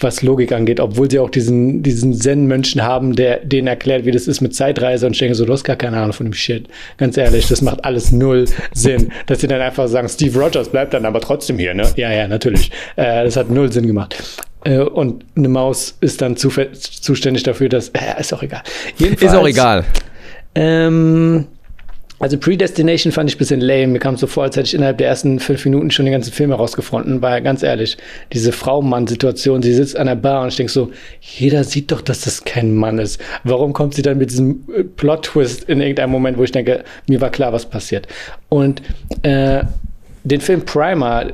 was 0.00 0.22
Logik 0.22 0.52
angeht, 0.52 0.80
obwohl 0.80 1.10
sie 1.10 1.18
auch 1.18 1.30
diesen, 1.30 1.82
diesen 1.82 2.14
Zen-Menschen 2.14 2.82
haben, 2.82 3.14
der 3.14 3.38
denen 3.38 3.68
erklärt, 3.68 4.04
wie 4.04 4.10
das 4.10 4.26
ist 4.26 4.40
mit 4.40 4.54
Zeitreise 4.54 5.06
und 5.06 5.12
ich 5.12 5.18
denke 5.18 5.34
so, 5.34 5.44
du 5.44 5.52
hast 5.52 5.64
gar 5.64 5.76
keine 5.76 5.98
Ahnung 5.98 6.12
von 6.12 6.26
dem 6.26 6.32
Shit. 6.32 6.68
Ganz 6.96 7.16
ehrlich, 7.16 7.48
das 7.48 7.62
macht 7.62 7.84
alles 7.84 8.12
null 8.12 8.46
Sinn, 8.72 9.12
dass 9.26 9.40
sie 9.40 9.48
dann 9.48 9.60
einfach 9.60 9.88
sagen, 9.88 10.08
Steve 10.08 10.38
Rogers 10.38 10.68
bleibt 10.68 10.94
dann 10.94 11.04
aber 11.04 11.20
trotzdem 11.20 11.58
hier, 11.58 11.74
ne? 11.74 11.81
Ja, 11.96 12.12
ja, 12.12 12.28
natürlich. 12.28 12.70
Äh, 12.96 13.24
das 13.24 13.36
hat 13.36 13.50
null 13.50 13.72
Sinn 13.72 13.86
gemacht. 13.86 14.16
Äh, 14.64 14.78
und 14.78 15.24
eine 15.36 15.48
Maus 15.48 15.96
ist 16.00 16.22
dann 16.22 16.36
zuständig 16.36 17.42
dafür, 17.42 17.68
dass, 17.68 17.88
äh, 17.90 18.20
ist 18.20 18.32
auch 18.32 18.42
egal. 18.42 18.62
Ist 18.98 19.34
auch 19.34 19.46
egal. 19.46 19.84
Ähm, 20.54 21.46
also 22.22 22.38
Predestination 22.38 23.12
fand 23.12 23.28
ich 23.28 23.34
ein 23.34 23.38
bisschen 23.38 23.60
lame. 23.60 23.88
Mir 23.88 23.98
kam 23.98 24.14
es 24.14 24.20
so 24.20 24.28
vor, 24.28 24.44
als 24.44 24.56
hätte 24.56 24.68
ich 24.68 24.74
innerhalb 24.74 24.98
der 24.98 25.08
ersten 25.08 25.40
fünf 25.40 25.64
Minuten 25.64 25.90
schon 25.90 26.04
den 26.04 26.12
ganzen 26.12 26.32
Film 26.32 26.50
herausgefunden, 26.50 27.20
weil 27.20 27.42
ganz 27.42 27.64
ehrlich, 27.64 27.96
diese 28.32 28.52
Frau-Mann-Situation, 28.52 29.60
sie 29.60 29.74
sitzt 29.74 29.96
an 29.96 30.06
der 30.06 30.14
Bar 30.14 30.42
und 30.42 30.48
ich 30.48 30.56
denke 30.56 30.70
so, 30.70 30.92
jeder 31.20 31.64
sieht 31.64 31.90
doch, 31.90 32.00
dass 32.00 32.20
das 32.20 32.44
kein 32.44 32.76
Mann 32.76 33.00
ist. 33.00 33.20
Warum 33.42 33.72
kommt 33.72 33.94
sie 33.94 34.02
dann 34.02 34.18
mit 34.18 34.30
diesem 34.30 34.64
äh, 34.72 34.84
Plot-Twist 34.84 35.64
in 35.64 35.80
irgendeinem 35.80 36.10
Moment, 36.10 36.38
wo 36.38 36.44
ich 36.44 36.52
denke, 36.52 36.84
mir 37.08 37.20
war 37.20 37.30
klar, 37.30 37.52
was 37.52 37.66
passiert. 37.66 38.06
Und 38.48 38.82
äh, 39.22 39.64
den 40.22 40.40
Film 40.40 40.64
Primer, 40.64 41.32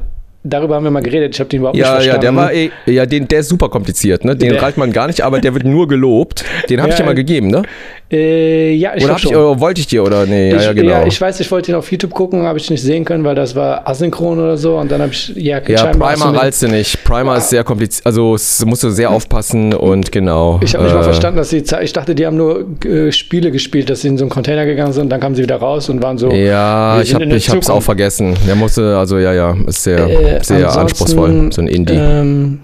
darüber 0.49 0.75
haben 0.77 0.85
wir 0.85 0.91
mal 0.91 1.03
geredet, 1.03 1.35
ich 1.35 1.41
habe 1.41 1.49
den 1.51 1.61
überhaupt 1.61 1.77
Ja, 1.79 1.97
nicht 1.97 2.07
ja, 2.07 2.13
verstanden. 2.21 2.37
der 2.37 2.37
war 2.37 2.93
ja, 2.95 3.07
den, 3.07 3.29
der 3.29 3.41
ist 3.41 3.49
super 3.49 3.69
kompliziert, 3.69 4.25
ne? 4.25 4.35
Den 4.37 4.51
Der- 4.53 4.63
reicht 4.63 4.77
man 4.79 4.93
gar 4.93 5.07
nicht, 5.07 5.21
aber 5.23 5.41
der 5.41 5.55
wird 5.55 5.65
nur 5.65 5.89
gelobt. 5.89 6.45
Den 6.71 6.81
habe 6.81 6.91
ich 6.91 6.95
Ja, 6.99 7.05
dir 7.05 7.07
mal 7.07 7.15
gegeben, 7.15 7.49
ne? 7.49 7.63
Äh, 8.11 8.73
ja, 8.73 8.93
ich 8.97 9.05
Oder, 9.05 9.17
ich, 9.17 9.27
oder 9.27 9.61
wollte 9.61 9.81
ich 9.83 9.87
dir, 9.87 10.03
oder? 10.03 10.25
Nee, 10.25 10.51
ja, 10.51 10.57
ich, 10.57 10.65
ja, 10.65 10.73
genau. 10.73 11.07
ich 11.07 11.21
weiß, 11.21 11.41
ich 11.41 11.51
wollte 11.51 11.73
ihn 11.73 11.75
auf 11.75 11.93
YouTube 11.93 12.15
gucken, 12.15 12.45
habe 12.45 12.59
ich 12.59 12.71
nicht 12.71 12.81
sehen 12.81 13.05
können, 13.05 13.23
weil 13.23 13.35
das 13.35 13.55
war 13.55 13.87
asynchron 13.87 14.39
oder 14.39 14.57
so. 14.57 14.79
Und 14.79 14.91
dann 14.91 15.03
habe 15.03 15.13
ich, 15.13 15.29
ja, 15.37 15.61
Ja, 15.67 15.87
Primer 15.87 16.35
rallst 16.35 16.63
du 16.63 16.69
nicht. 16.69 17.05
Primer 17.05 17.37
ist 17.37 17.51
sehr 17.51 17.65
kompliziert, 17.65 18.07
also 18.07 18.35
es 18.35 18.65
musst 18.65 18.83
du 18.83 18.91
sehr 18.91 19.11
aufpassen 19.11 19.75
und 19.75 20.11
genau. 20.11 20.59
Ich 20.63 20.75
habe 20.75 20.85
nicht 20.85 20.95
mal 20.95 21.01
äh, 21.01 21.05
verstanden, 21.05 21.37
dass 21.37 21.51
sie, 21.51 21.63
ich 21.83 21.93
dachte, 21.93 22.15
die 22.15 22.25
haben 22.25 22.37
nur 22.39 22.65
äh, 22.85 23.13
Spiele 23.13 23.51
gespielt, 23.51 23.91
dass 23.91 24.01
sie 24.01 24.09
in 24.09 24.17
so 24.17 24.25
einen 24.25 24.31
Container 24.31 24.65
gegangen 24.65 24.95
sind, 24.95 25.11
dann 25.11 25.21
kamen 25.21 25.35
sie 25.35 25.43
wieder 25.43 25.57
raus 25.57 25.91
und 25.91 26.03
waren 26.03 26.17
so. 26.17 26.31
Ja, 26.31 27.03
ich 27.03 27.15
habe 27.15 27.25
ich 27.25 27.51
hab's 27.51 27.69
auch 27.69 27.83
vergessen. 27.83 28.35
Der 28.47 28.57
musste, 28.57 28.97
also 28.97 29.19
ja, 29.19 29.35
ja, 29.35 29.55
ist 29.67 29.83
sehr, 29.83 29.99
Äh, 30.09 30.43
sehr 30.43 30.75
anspruchsvoll, 30.75 31.51
so 31.53 31.61
ein 31.61 31.69
Indie. 31.69 31.95
Ähm, 31.95 32.61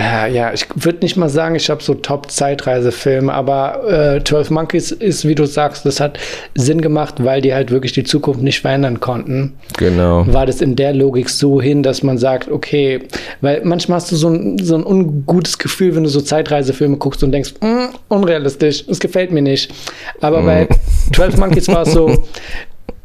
äh, 0.00 0.32
ja, 0.32 0.52
ich 0.54 0.66
würde 0.74 1.00
nicht 1.02 1.16
mal 1.16 1.28
sagen, 1.28 1.54
ich 1.54 1.68
habe 1.68 1.82
so 1.82 1.92
Top-Zeitreisefilme, 1.94 3.32
aber 3.32 4.16
äh, 4.16 4.24
12 4.24 4.50
Monkeys 4.50 4.92
ist, 4.92 5.28
wie 5.28 5.34
du 5.34 5.44
sagst, 5.44 5.84
das 5.84 6.00
hat 6.00 6.18
Sinn 6.54 6.80
gemacht, 6.80 7.16
weil 7.18 7.42
die 7.42 7.52
halt 7.52 7.70
wirklich 7.70 7.92
die 7.92 8.04
Zukunft 8.04 8.40
nicht 8.40 8.60
verändern 8.60 9.00
konnten. 9.00 9.58
genau. 9.76 10.24
war 10.26 10.46
das 10.46 10.62
in 10.62 10.74
der 10.76 10.94
Logik 10.94 11.28
so 11.28 11.60
hin, 11.60 11.82
dass 11.82 12.02
man 12.02 12.16
sagt, 12.16 12.50
okay, 12.50 13.00
weil 13.42 13.60
manchmal 13.64 13.96
hast 13.96 14.10
du 14.10 14.16
so 14.16 14.28
ein, 14.28 14.58
so 14.58 14.74
ein 14.76 14.84
ungutes 14.84 15.58
Gefühl, 15.58 15.94
wenn 15.94 16.04
du 16.04 16.08
so 16.08 16.20
Zeitreisefilme 16.20 16.96
guckst 16.96 17.22
und 17.22 17.32
denkst, 17.32 17.54
"Mm, 17.60 17.94
unrealistisch, 18.08 18.84
es 18.88 19.00
gefällt 19.00 19.32
mir 19.32 19.42
nicht. 19.42 19.72
Aber 20.20 20.42
bei 20.42 20.66
12 21.14 21.36
Monkeys 21.36 21.68
war 21.68 21.82
es 21.82 21.92
so, 21.92 22.24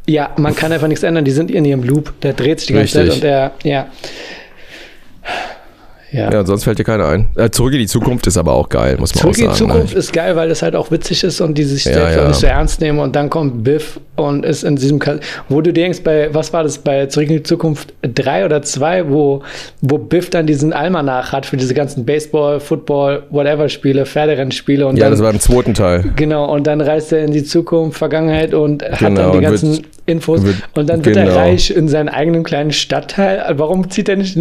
ja, 0.07 0.29
man 0.37 0.55
kann 0.55 0.71
einfach 0.71 0.87
nichts 0.87 1.03
ändern, 1.03 1.25
die 1.25 1.31
sind 1.31 1.51
in 1.51 1.65
ihrem 1.65 1.83
Loop, 1.83 2.13
der 2.21 2.33
dreht 2.33 2.59
sich 2.59 2.67
die 2.67 2.73
ganze 2.73 2.99
Richtig. 2.99 3.21
Zeit 3.21 3.51
und 3.53 3.63
der, 3.63 3.69
ja. 3.69 3.87
Ja. 6.15 6.31
Ja, 6.31 6.45
sonst 6.45 6.63
fällt 6.63 6.79
dir 6.79 6.83
keiner 6.83 7.07
ein. 7.07 7.27
Äh, 7.35 7.49
Zurück 7.49 7.73
in 7.73 7.79
die 7.79 7.87
Zukunft 7.87 8.25
ist 8.27 8.37
aber 8.37 8.53
auch 8.53 8.69
geil, 8.69 8.95
muss 8.99 9.13
man 9.13 9.21
Zurück 9.21 9.37
in 9.37 9.47
auch 9.47 9.53
die 9.53 9.59
sagen. 9.59 9.71
Zukunft 9.71 9.93
ne? 9.93 9.99
ist 9.99 10.13
geil, 10.13 10.35
weil 10.35 10.49
das 10.49 10.61
halt 10.61 10.75
auch 10.75 10.89
witzig 10.91 11.23
ist 11.23 11.41
und 11.41 11.57
die 11.57 11.63
sich 11.63 11.85
Ja, 11.85 11.93
selbst 11.93 12.15
ja. 12.15 12.27
nicht 12.27 12.39
so 12.39 12.47
ernst 12.47 12.81
nehmen 12.81 12.99
und 12.99 13.15
dann 13.15 13.29
kommt 13.29 13.63
Biff 13.63 13.99
und 14.15 14.45
ist 14.45 14.63
in 14.63 14.75
diesem, 14.77 14.99
Ka 14.99 15.15
wo 15.49 15.61
du 15.61 15.73
denkst, 15.73 16.01
bei, 16.03 16.29
was 16.33 16.53
war 16.53 16.63
das, 16.63 16.77
bei 16.77 17.05
Zurück 17.07 17.29
in 17.29 17.35
die 17.37 17.43
Zukunft 17.43 17.93
3 18.01 18.45
oder 18.45 18.61
2, 18.61 19.09
wo, 19.09 19.41
wo 19.81 19.97
Biff 19.97 20.29
dann 20.29 20.45
diesen 20.47 20.71
Almanach 20.73 21.31
hat 21.33 21.45
für 21.45 21.57
diese 21.57 21.73
ganzen 21.73 22.05
Baseball, 22.05 22.59
Football, 22.59 23.23
whatever 23.29 23.67
Spiele, 23.69 24.05
Pferderennspiele 24.05 24.87
und 24.87 24.97
Ja, 24.97 25.03
dann, 25.05 25.11
das 25.13 25.21
war 25.21 25.31
im 25.31 25.39
zweiten 25.39 25.73
Teil. 25.73 26.03
genau, 26.15 26.51
und 26.53 26.65
dann 26.67 26.81
reist 26.81 27.11
er 27.11 27.23
in 27.25 27.31
die 27.31 27.43
Zukunft, 27.43 27.97
Vergangenheit 27.97 28.53
und 28.53 28.83
hat 28.83 28.99
Genau, 28.99 29.21
dann 29.21 29.31
die 29.31 29.37
und 29.37 29.43
ganzen 29.43 29.85
Infos. 30.05 30.41
Und 30.75 30.89
dann 30.89 31.03
wird 31.03 31.15
genau. 31.15 31.31
er 31.31 31.35
reich 31.35 31.71
in 31.71 31.87
seinem 31.87 32.09
eigenen 32.09 32.43
kleinen 32.43 32.71
Stadtteil. 32.71 33.43
Warum 33.57 33.89
zieht 33.89 34.07
er 34.07 34.17
nicht, 34.17 34.37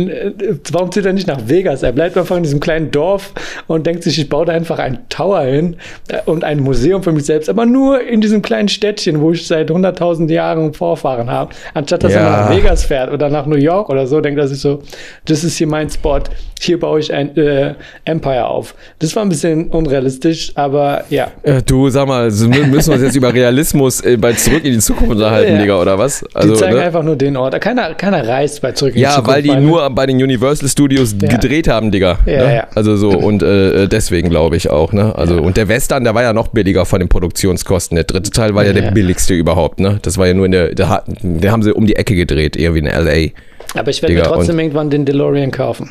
warum 0.72 0.92
zieht 0.92 1.06
er 1.06 1.12
nicht 1.12 1.26
nach 1.26 1.40
Vegas? 1.46 1.82
Er 1.82 1.92
bleibt 1.92 2.18
einfach 2.18 2.36
in 2.36 2.42
diesem 2.42 2.60
kleinen 2.60 2.90
Dorf 2.90 3.32
und 3.66 3.86
denkt 3.86 4.02
sich, 4.02 4.18
ich 4.18 4.28
baue 4.28 4.44
da 4.44 4.52
einfach 4.52 4.78
einen 4.78 4.98
Tower 5.08 5.40
hin 5.42 5.76
äh, 6.08 6.18
und 6.26 6.44
ein 6.44 6.60
Museum 6.60 7.02
für 7.02 7.12
mich 7.12 7.24
selbst, 7.24 7.48
aber 7.48 7.64
nur 7.64 8.02
in 8.02 8.20
diesem 8.20 8.42
kleinen 8.42 8.68
Städtchen, 8.68 9.20
wo 9.20 9.32
ich 9.32 9.46
seit 9.46 9.70
100.000 9.70 10.30
Jahren 10.30 10.74
Vorfahren 10.74 11.30
habe. 11.30 11.54
Anstatt 11.72 12.04
dass 12.04 12.12
ja. 12.12 12.20
er 12.20 12.30
nach 12.30 12.50
Vegas 12.50 12.84
fährt 12.84 13.10
oder 13.10 13.30
nach 13.30 13.46
New 13.46 13.56
York 13.56 13.88
oder 13.88 14.06
so, 14.06 14.20
denkt 14.20 14.38
er 14.38 14.48
sich 14.48 14.60
so, 14.60 14.82
das 15.24 15.44
ist 15.44 15.56
hier 15.56 15.66
mein 15.66 15.88
Spot, 15.88 16.20
hier 16.60 16.78
baue 16.78 17.00
ich 17.00 17.12
ein 17.12 17.36
äh, 17.36 17.74
Empire 18.04 18.46
auf. 18.46 18.74
Das 18.98 19.14
war 19.16 19.22
ein 19.22 19.28
bisschen 19.28 19.68
unrealistisch, 19.68 20.52
aber 20.54 21.04
ja. 21.10 21.28
Äh, 21.42 21.62
du, 21.62 21.88
sag 21.88 22.06
mal, 22.06 22.30
müssen 22.30 22.52
wir 22.52 22.94
uns 22.94 23.02
jetzt 23.02 23.16
über 23.16 23.32
Realismus 23.32 24.00
äh, 24.02 24.16
bei 24.16 24.32
Zurück 24.32 24.64
in 24.64 24.72
die 24.72 24.78
Zukunft 24.78 25.12
unterhalten. 25.12 25.53
Digga, 25.58 25.80
oder 25.80 25.98
was? 25.98 26.24
Also, 26.34 26.54
die 26.54 26.60
zeigen 26.60 26.76
ne? 26.76 26.82
einfach 26.82 27.02
nur 27.02 27.16
den 27.16 27.36
Ort. 27.36 27.60
Keiner, 27.60 27.94
keiner 27.94 28.26
reist 28.26 28.62
bei 28.62 28.72
Zurück 28.72 28.96
ja, 28.96 29.10
Zukunft. 29.10 29.30
Weil 29.30 29.42
die 29.42 29.56
nur 29.56 29.88
bei 29.90 30.06
den 30.06 30.16
Universal 30.22 30.68
Studios 30.68 31.14
ja. 31.20 31.28
gedreht 31.28 31.68
haben, 31.68 31.90
Digga. 31.90 32.18
Ja, 32.26 32.46
ne? 32.46 32.54
ja. 32.54 32.66
Also 32.74 32.96
so, 32.96 33.10
und 33.10 33.42
äh, 33.42 33.88
deswegen 33.88 34.30
glaube 34.30 34.56
ich 34.56 34.70
auch, 34.70 34.92
ne? 34.92 35.14
Also, 35.16 35.40
und 35.40 35.56
der 35.56 35.68
Western, 35.68 36.04
der 36.04 36.14
war 36.14 36.22
ja 36.22 36.32
noch 36.32 36.48
billiger 36.48 36.84
von 36.84 37.00
den 37.00 37.08
Produktionskosten. 37.08 37.96
Der 37.96 38.04
dritte 38.04 38.30
Teil 38.30 38.54
war 38.54 38.64
ja, 38.64 38.72
der 38.72 38.90
billigste 38.90 39.34
überhaupt, 39.34 39.80
ne? 39.80 39.98
Das 40.02 40.18
war 40.18 40.26
ja 40.26 40.34
nur 40.34 40.46
in 40.46 40.52
der, 40.52 40.74
der, 40.74 41.04
der 41.06 41.52
haben 41.52 41.62
sie 41.62 41.72
um 41.72 41.86
die 41.86 41.96
Ecke 41.96 42.14
gedreht, 42.14 42.56
irgendwie 42.56 42.80
in 42.80 42.86
L.A. 42.86 43.78
Aber 43.78 43.90
ich 43.90 44.02
werde 44.02 44.14
mir 44.14 44.22
trotzdem 44.22 44.58
irgendwann 44.58 44.90
den 44.90 45.04
DeLorean 45.04 45.50
kaufen. 45.50 45.90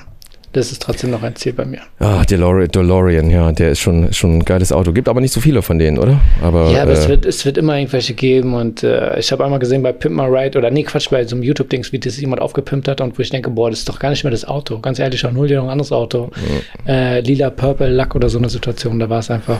Das 0.54 0.72
ist 0.72 0.84
trotzdem 0.84 1.10
noch 1.10 1.24
ein 1.24 1.36
Ziel 1.36 1.54
bei 1.54 1.66
mir. 1.66 1.80
Ah, 2.00 2.24
DeLorean, 2.24 2.68
DeLorean, 2.68 3.30
ja, 3.32 3.52
der 3.52 3.72
ist 3.72 3.80
schon, 3.80 4.14
schon 4.14 4.38
ein 4.38 4.46
geiles 4.46 4.72
Auto. 4.72 4.94
Gibt 4.94 5.10
aber 5.10 5.20
nicht 5.20 5.34
so 5.34 5.42
viele 5.42 5.64
von 5.64 5.80
denen, 5.80 5.98
oder? 5.98 6.20
Aber, 6.44 6.70
ja, 6.70 6.84
aber 6.84 6.92
äh, 6.92 6.94
es, 6.94 7.08
wird, 7.08 7.26
es 7.26 7.44
wird 7.44 7.58
immer 7.58 7.76
irgendwelche 7.76 8.14
geben 8.14 8.54
und 8.54 8.84
äh, 8.84 9.20
ich 9.20 9.32
habe 9.32 9.44
einmal 9.44 9.58
gesehen 9.58 9.82
bei 9.82 9.92
Pimp 9.92 10.16
My 10.16 10.26
Ride 10.26 10.60
oder 10.60 10.70
nee, 10.70 10.84
Quatsch, 10.84 11.10
bei 11.10 11.26
so 11.26 11.36
einem 11.36 11.44
YouTube-Dings, 11.44 11.92
wie 11.92 11.98
das 11.98 12.22
jemand 12.22 12.42
aufgepimpt 12.42 12.88
hat 12.88 13.02
und 13.02 13.18
wo 13.18 13.22
ich 13.22 13.32
denke, 13.32 13.50
boah, 13.50 13.72
das 13.72 13.80
ist 13.80 13.90
doch 13.90 13.98
gar 13.98 14.12
nicht 14.12 14.24
mehr 14.24 14.32
das 14.32 14.46
Auto. 14.46 14.78
Ganz 14.80 15.00
ehrlich, 15.00 15.20
schon 15.20 15.36
hol 15.36 15.48
dir 15.48 15.58
noch 15.58 15.66
ein 15.66 15.72
anderes 15.72 15.92
Auto. 15.92 16.26
Mhm. 16.36 16.88
Äh, 16.88 17.20
lila, 17.22 17.50
Purple, 17.50 17.90
Lack 17.90 18.14
oder 18.16 18.30
so 18.30 18.38
eine 18.38 18.50
Situation, 18.50 19.00
da 19.00 19.10
war 19.10 19.20
es 19.20 19.32
einfach. 19.32 19.60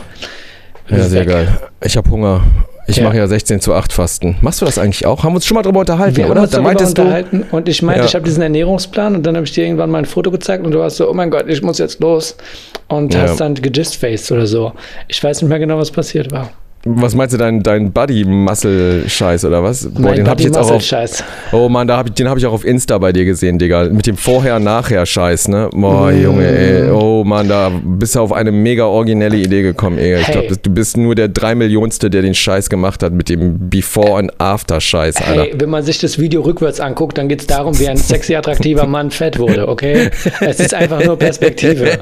Ja, 0.88 1.00
sehr 1.00 1.22
weg. 1.22 1.28
geil. 1.28 1.58
Ich 1.82 1.96
habe 1.96 2.08
Hunger. 2.08 2.44
Ich 2.86 2.96
ja. 2.96 3.04
mache 3.04 3.16
ja 3.16 3.26
16 3.26 3.60
zu 3.60 3.74
8 3.74 3.92
Fasten. 3.92 4.36
Machst 4.42 4.60
du 4.60 4.66
das 4.66 4.78
eigentlich 4.78 5.06
auch? 5.06 5.22
Haben 5.22 5.32
wir 5.32 5.36
uns 5.36 5.46
schon 5.46 5.54
mal 5.54 5.62
darüber 5.62 5.80
unterhalten, 5.80 6.16
wir 6.16 6.26
oder? 6.26 6.36
Haben 6.36 6.42
uns 6.42 6.52
da 6.52 6.60
meintest 6.60 6.98
unterhalten 6.98 7.46
du, 7.50 7.56
und 7.56 7.68
ich 7.68 7.82
meinte, 7.82 8.00
ja. 8.00 8.06
ich 8.06 8.14
habe 8.14 8.24
diesen 8.24 8.42
Ernährungsplan 8.42 9.16
und 9.16 9.22
dann 9.24 9.36
habe 9.36 9.46
ich 9.46 9.52
dir 9.52 9.64
irgendwann 9.64 9.90
mal 9.90 9.98
ein 9.98 10.04
Foto 10.04 10.30
gezeigt 10.30 10.64
und 10.64 10.72
du 10.72 10.80
warst 10.80 10.96
so, 10.96 11.08
oh 11.08 11.14
mein 11.14 11.30
Gott, 11.30 11.46
ich 11.48 11.62
muss 11.62 11.78
jetzt 11.78 12.00
los 12.00 12.36
und 12.88 13.14
ja. 13.14 13.22
hast 13.22 13.40
dann 13.40 13.54
gegist-faced 13.54 14.32
oder 14.32 14.46
so. 14.46 14.72
Ich 15.08 15.22
weiß 15.22 15.40
nicht 15.42 15.48
mehr 15.48 15.58
genau, 15.58 15.78
was 15.78 15.90
passiert 15.90 16.30
war. 16.30 16.50
Was 16.86 17.14
meinst 17.14 17.32
du, 17.32 17.38
dein, 17.38 17.62
dein 17.62 17.92
Buddy-Muscle-Scheiß 17.92 19.46
oder 19.46 19.62
was? 19.62 19.88
Boah, 19.88 20.00
mein 20.02 20.16
den 20.16 20.28
habe 20.28 20.40
ich 20.40 20.46
jetzt 20.46 20.58
auch 20.58 20.70
auf. 20.70 20.84
Oh 21.52 21.68
Mann, 21.70 21.88
da 21.88 21.96
hab 21.96 22.08
ich, 22.08 22.12
den 22.12 22.28
habe 22.28 22.38
ich 22.38 22.44
auch 22.44 22.52
auf 22.52 22.64
Insta 22.64 22.98
bei 22.98 23.10
dir 23.10 23.24
gesehen, 23.24 23.58
Digga. 23.58 23.84
Mit 23.84 24.06
dem 24.06 24.18
Vorher-Nachher-Scheiß, 24.18 25.48
ne? 25.48 25.70
Boah, 25.72 26.10
mm. 26.10 26.22
Junge, 26.22 26.46
ey. 26.46 26.90
Oh 26.90 27.24
Mann, 27.24 27.48
da 27.48 27.70
bist 27.82 28.16
du 28.16 28.20
auf 28.20 28.32
eine 28.32 28.52
mega 28.52 28.84
originelle 28.84 29.36
Idee 29.38 29.62
gekommen, 29.62 29.96
ey. 29.96 30.20
Ich 30.20 30.28
hey. 30.28 30.32
glaube, 30.46 30.56
du 30.58 30.70
bist 30.70 30.98
nur 30.98 31.14
der 31.14 31.28
drei 31.28 31.54
Millionste, 31.54 32.10
der 32.10 32.20
den 32.20 32.34
Scheiß 32.34 32.68
gemacht 32.68 33.02
hat 33.02 33.14
mit 33.14 33.30
dem 33.30 33.70
Before- 33.70 34.18
und 34.18 34.38
After-Scheiß, 34.38 35.16
Alter. 35.16 35.42
Hey, 35.42 35.54
wenn 35.56 35.70
man 35.70 35.84
sich 35.84 35.98
das 36.00 36.18
Video 36.18 36.42
rückwärts 36.42 36.80
anguckt, 36.80 37.16
dann 37.16 37.28
geht 37.28 37.40
es 37.40 37.46
darum, 37.46 37.78
wie 37.78 37.88
ein 37.88 37.96
sexy, 37.96 38.34
attraktiver 38.34 38.86
Mann 38.86 39.10
fett 39.10 39.38
wurde, 39.38 39.68
okay? 39.68 40.10
Es 40.40 40.60
ist 40.60 40.74
einfach 40.74 41.02
nur 41.02 41.16
Perspektive. 41.16 41.92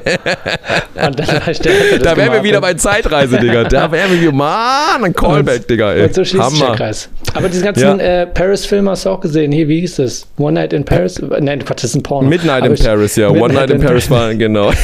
Und 0.95 1.19
dann 1.19 1.41
ich 1.49 1.59
der, 1.59 1.99
da 1.99 2.17
wären 2.17 2.33
wir 2.33 2.43
wieder 2.43 2.59
bei 2.59 2.73
Zeitreise, 2.73 3.39
Digga. 3.39 3.63
Da 3.63 3.89
wären 3.89 4.11
wir 4.11 4.21
wieder, 4.21 4.31
Mann. 4.33 4.72
Ah, 4.73 4.97
ein 5.03 5.13
Callback, 5.13 5.67
Digga, 5.67 5.93
ey. 5.93 6.05
Und 6.05 6.15
so 6.15 6.23
schließt 6.23 6.43
Hammer. 6.43 6.55
sich 6.55 6.65
der 6.65 6.75
Kreis. 6.75 7.09
Aber 7.35 7.47
diesen 7.47 7.63
ganzen 7.63 7.99
ja. 7.99 8.21
äh, 8.21 8.27
Paris-Film 8.27 8.89
hast 8.89 9.05
du 9.05 9.09
auch 9.09 9.19
gesehen. 9.19 9.51
Hier, 9.51 9.67
wie 9.67 9.81
hieß 9.81 9.97
das? 9.97 10.25
One 10.37 10.53
Night 10.53 10.73
in 10.73 10.83
Paris? 10.83 11.21
Nein, 11.21 11.63
Quatsch, 11.63 11.83
das 11.83 11.91
ist 11.91 11.95
ein 11.95 12.03
Porno. 12.03 12.27
Midnight 12.27 12.65
in 12.65 12.75
Paris, 12.75 13.15
ja. 13.15 13.29
Midnight 13.29 13.49
One 13.49 13.53
Night 13.53 13.69
in, 13.69 13.81
in 13.81 13.87
Paris 13.87 14.09
war, 14.09 14.33
genau. 14.33 14.71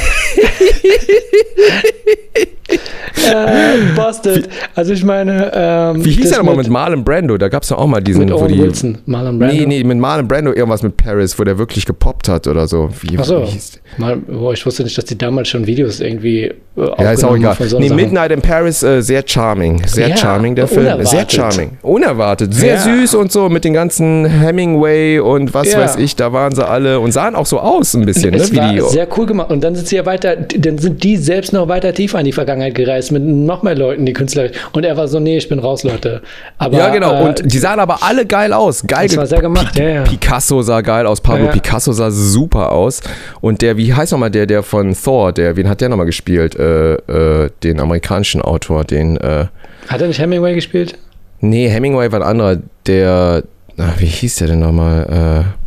äh, 3.30 3.78
busted. 3.96 4.50
Also 4.76 4.94
ich 4.94 5.04
meine. 5.04 5.52
Ähm, 5.54 6.06
Wie 6.06 6.12
hieß 6.12 6.30
der 6.30 6.40
nochmal 6.40 6.56
mit 6.56 6.70
Marlon 6.70 7.04
Brando? 7.04 7.38
Da 7.38 7.50
gab 7.50 7.64
es 7.64 7.70
doch 7.70 7.78
auch 7.78 7.88
mal 7.88 8.02
diesen. 8.02 8.26
Mit 8.26 8.34
Owen 8.34 8.48
die, 8.48 8.60
Wilson, 8.60 8.98
Marlon 9.06 9.40
Brando. 9.40 9.56
Nee, 9.56 9.66
nee, 9.66 9.84
mit 9.84 9.98
Marlon 9.98 10.28
Brando 10.28 10.54
irgendwas 10.54 10.84
mit 10.84 10.98
Paris, 10.98 11.38
wo 11.38 11.44
der 11.44 11.58
wirklich 11.58 11.86
gepoppt 11.86 12.30
hat 12.30 12.48
oder 12.48 12.68
so. 12.68 12.90
Wie, 13.02 13.18
Ach 13.18 13.26
hieß 13.26 13.80
Mal, 13.98 14.20
oh, 14.28 14.52
ich 14.52 14.66
wusste 14.66 14.84
nicht, 14.84 14.98
dass 14.98 15.06
die 15.06 15.18
damals 15.18 15.50
schon 15.50 15.66
Videos 15.68 16.00
irgendwie. 16.00 16.44
Äh, 16.44 16.54
ja, 16.76 17.12
ist 17.12 17.24
auch 17.24 17.36
egal. 17.36 17.56
So 17.60 17.80
nee, 17.80 17.90
Midnight 17.90 18.32
in 18.32 18.42
Paris, 18.42 18.84
äh, 18.84 19.02
sehr 19.02 19.24
charming. 19.26 19.79
Sehr 19.88 20.10
ja, 20.10 20.18
charming, 20.18 20.56
der 20.56 20.68
Film. 20.68 20.86
Unerwartet. 20.86 21.08
Sehr 21.08 21.30
charming. 21.30 21.78
Unerwartet. 21.82 22.54
Sehr 22.54 22.76
ja. 22.76 22.82
süß 22.82 23.16
und 23.16 23.32
so 23.32 23.50
mit 23.50 23.64
den 23.64 23.74
ganzen 23.74 24.26
Hemingway 24.26 25.20
und 25.20 25.54
was 25.54 25.72
ja. 25.72 25.80
weiß 25.80 25.98
ich. 25.98 26.16
Da 26.16 26.34
waren 26.34 26.54
sie 26.54 26.66
alle 26.66 27.00
und 27.00 27.12
sahen 27.12 27.36
auch 27.36 27.46
so 27.46 27.60
aus 27.60 27.94
ein 27.94 28.06
bisschen. 28.06 28.34
Es 28.34 28.52
ne, 28.52 28.60
war 28.60 28.74
die, 28.74 28.82
sehr 28.82 29.08
cool 29.18 29.26
gemacht. 29.26 29.52
Und 29.52 29.64
dann 29.64 29.76
sind 29.76 29.88
sie 29.88 29.96
ja 29.96 30.06
weiter, 30.06 30.36
dann 30.36 30.78
sind 30.78 31.04
die 31.04 31.18
selbst 31.18 31.54
noch 31.54 31.68
weiter 31.68 31.94
tiefer 31.94 32.20
in 32.20 32.26
die 32.26 32.32
Vergangenheit 32.32 32.76
gereist 32.76 33.12
mit 33.12 33.24
noch 33.24 33.64
mehr 33.64 33.76
Leuten, 33.76 34.06
die 34.06 34.14
Künstler. 34.14 34.50
Und 34.72 34.86
er 34.86 34.98
war 34.98 35.08
so, 35.08 35.20
nee, 35.20 35.38
ich 35.38 35.50
bin 35.50 35.60
raus, 35.60 35.84
Leute. 35.84 36.22
Aber, 36.58 36.78
ja, 36.78 36.90
genau. 36.90 37.16
Äh, 37.16 37.28
und 37.28 37.54
die 37.54 37.60
sahen 37.60 37.80
aber 37.80 38.04
alle 38.04 38.26
geil 38.26 38.54
aus. 38.54 38.84
Geil. 38.86 39.08
Das 39.08 39.18
war 39.18 39.28
sehr 39.28 39.42
gemacht, 39.42 39.78
ja, 39.78 39.90
ja. 39.90 40.04
Picasso 40.04 40.62
sah 40.62 40.82
geil 40.82 41.06
aus. 41.06 41.22
Pablo 41.22 41.48
Picasso 41.48 41.92
sah 41.92 42.12
super 42.12 42.72
aus. 42.72 43.02
Und 43.42 43.62
der, 43.62 43.78
wie 43.78 43.94
heißt 43.94 44.12
nochmal 44.12 44.32
der, 44.32 44.46
der 44.46 44.64
von 44.64 44.96
Thor, 44.96 45.32
der, 45.32 45.56
wen 45.56 45.70
hat 45.70 45.82
der 45.82 45.90
nochmal 45.90 46.06
gespielt? 46.06 46.56
Äh, 46.56 46.94
äh, 46.94 47.50
den 47.64 47.80
amerikanischen 47.80 48.42
Autor, 48.42 48.84
den. 48.84 49.18
Äh, 49.18 49.46
hat 49.88 50.02
er 50.02 50.08
nicht 50.08 50.20
Hemingway 50.20 50.56
gespielt? 50.56 50.98
Nee, 51.42 51.70
Hemingway 51.70 52.12
war 52.12 52.22
ein 52.22 52.28
anderer. 52.28 52.58
Der, 52.86 53.44
ach, 53.78 54.00
wie 54.00 54.06
hieß 54.06 54.36
der 54.38 54.48
denn 54.48 54.60
nochmal? 54.60 55.46
Äh, 55.46 55.60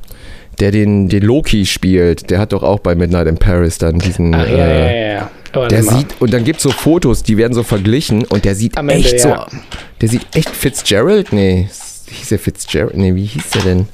der 0.60 0.70
den, 0.70 1.08
den 1.08 1.22
Loki 1.22 1.66
spielt, 1.66 2.30
der 2.30 2.38
hat 2.38 2.52
doch 2.52 2.62
auch 2.62 2.80
bei 2.80 2.94
Midnight 2.94 3.26
in 3.26 3.36
Paris 3.36 3.78
dann 3.78 3.98
diesen. 3.98 4.34
Ach, 4.34 4.46
ja, 4.46 4.66
äh, 4.66 5.06
ja, 5.06 5.14
ja. 5.14 5.30
Oh, 5.54 5.66
der 5.66 5.82
sieht, 5.82 6.20
und 6.20 6.32
dann 6.32 6.44
gibt 6.44 6.58
es 6.58 6.62
so 6.62 6.70
Fotos, 6.70 7.22
die 7.22 7.36
werden 7.36 7.52
so 7.52 7.62
verglichen 7.62 8.24
und 8.24 8.44
der 8.44 8.54
sieht 8.54 8.76
Ende, 8.76 8.94
echt 8.94 9.24
ja. 9.24 9.46
so. 9.50 9.58
Der 10.00 10.08
sieht 10.08 10.26
echt 10.34 10.48
Fitzgerald? 10.48 11.32
Nee, 11.32 11.68
hieß 12.10 12.28
der 12.30 12.38
Fitzgerald? 12.38 12.96
Nee, 12.96 13.14
wie 13.14 13.26
hieß 13.26 13.50
der 13.50 13.62
denn? 13.62 13.88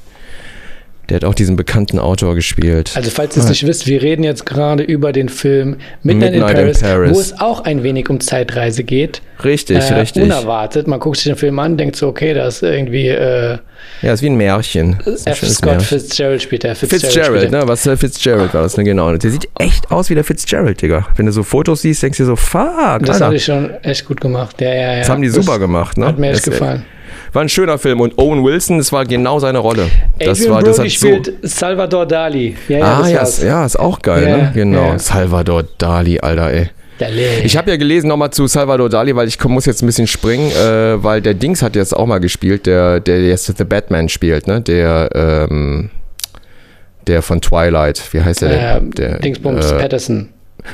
Der 1.09 1.15
hat 1.15 1.25
auch 1.25 1.33
diesen 1.33 1.55
bekannten 1.55 1.97
Autor 1.97 2.35
gespielt. 2.35 2.91
Also 2.95 3.09
falls 3.09 3.35
ihr 3.35 3.41
es 3.41 3.47
ah. 3.47 3.49
nicht 3.49 3.65
wisst, 3.65 3.87
wir 3.87 4.01
reden 4.01 4.23
jetzt 4.23 4.45
gerade 4.45 4.83
über 4.83 5.11
den 5.11 5.29
Film 5.29 5.77
Midnight, 6.03 6.33
Midnight 6.33 6.51
in, 6.51 6.57
Paris, 6.57 6.81
in, 6.81 6.87
Paris, 6.87 7.15
wo 7.15 7.19
es 7.19 7.39
auch 7.39 7.61
ein 7.61 7.83
wenig 7.83 8.09
um 8.09 8.19
Zeitreise 8.19 8.83
geht. 8.83 9.21
Richtig, 9.43 9.77
äh, 9.77 9.93
richtig. 9.93 10.23
Unerwartet. 10.23 10.87
Man 10.87 10.99
guckt 10.99 11.17
sich 11.17 11.25
den 11.25 11.35
Film 11.35 11.57
an, 11.59 11.77
denkt 11.77 11.95
so, 11.95 12.07
okay, 12.07 12.33
das 12.33 12.57
ist 12.57 12.63
irgendwie. 12.63 13.07
Äh, 13.07 13.57
ja, 14.01 14.13
ist 14.13 14.21
wie 14.21 14.29
ein 14.29 14.35
Märchen. 14.35 14.97
Ein 15.05 15.17
F. 15.25 15.47
Scott 15.47 15.77
Märchen. 15.77 15.99
Fitzgerald 15.99 16.41
spielt 16.41 16.63
der. 16.63 16.75
Fitzgerald, 16.75 17.13
Fitzgerald 17.13 17.51
ne? 17.51 17.63
Was 17.65 17.87
äh, 17.87 17.97
Fitzgerald 17.97 18.53
war 18.53 18.63
das, 18.63 18.77
ne? 18.77 18.83
Genau. 18.83 19.15
Der 19.15 19.31
sieht 19.31 19.47
echt 19.57 19.89
aus 19.91 20.09
wie 20.09 20.15
der 20.15 20.23
Fitzgerald, 20.23 20.81
Digga. 20.81 21.07
Wenn 21.15 21.25
du 21.25 21.31
so 21.31 21.43
Fotos 21.43 21.81
siehst, 21.81 22.03
denkst 22.03 22.17
du 22.17 22.23
dir 22.23 22.27
so, 22.27 22.35
fuck. 22.35 23.03
Das 23.05 23.21
habe 23.21 23.35
ich 23.35 23.45
schon 23.45 23.71
echt 23.81 24.05
gut 24.05 24.21
gemacht. 24.21 24.59
Ja, 24.61 24.73
ja, 24.73 24.93
ja. 24.93 24.99
Das 24.99 25.09
haben 25.09 25.21
die 25.21 25.29
super 25.29 25.57
gemacht, 25.57 25.97
ne? 25.97 26.07
Hat 26.07 26.19
mir 26.19 26.31
echt 26.31 26.43
gefallen. 26.43 26.85
War 27.33 27.43
ein 27.43 27.49
schöner 27.49 27.77
Film 27.77 28.01
und 28.01 28.17
Owen 28.17 28.43
Wilson, 28.43 28.79
das 28.79 28.91
war 28.91 29.05
genau 29.05 29.39
seine 29.39 29.59
Rolle. 29.59 29.87
Das 30.17 30.39
Adrian 30.39 30.53
war, 30.55 30.63
das 30.63 30.77
Brody 30.77 30.89
spielt 30.89 31.25
so 31.25 31.31
Salvador 31.43 32.05
Dali. 32.05 32.55
Ja, 32.67 32.77
ja, 32.77 32.99
ah, 33.01 33.07
ja, 33.07 33.21
ist, 33.21 33.43
ja, 33.43 33.65
ist 33.65 33.79
auch 33.79 34.01
geil, 34.01 34.27
ja, 34.27 34.37
ne? 34.37 34.51
Genau. 34.53 34.97
Salvador 34.97 35.63
Dali, 35.77 36.19
Alter, 36.19 36.51
ey. 36.51 36.69
Ich 37.43 37.55
habe 37.55 37.71
ja 37.71 37.77
gelesen 37.77 38.07
nochmal 38.07 38.31
zu 38.31 38.47
Salvador 38.47 38.89
Dali, 38.89 39.15
weil 39.15 39.27
ich 39.27 39.41
muss 39.45 39.65
jetzt 39.65 39.81
ein 39.81 39.85
bisschen 39.85 40.07
springen, 40.07 40.51
äh, 40.51 41.01
weil 41.01 41.21
der 41.21 41.33
Dings 41.33 41.61
hat 41.61 41.75
jetzt 41.77 41.95
auch 41.95 42.05
mal 42.05 42.19
gespielt, 42.19 42.65
der, 42.65 42.99
der 42.99 43.25
jetzt 43.25 43.45
The 43.57 43.63
Batman 43.63 44.09
spielt, 44.09 44.47
ne? 44.47 44.59
Der, 44.59 45.09
ähm, 45.13 45.91
der 47.07 47.21
von 47.21 47.39
Twilight, 47.39 48.01
wie 48.11 48.21
heißt 48.21 48.41
der? 48.41 48.77
Äh, 48.77 48.81
der 48.81 49.19
Dingsbums 49.19 49.71
äh, 49.71 49.77
Patterson. 49.77 50.29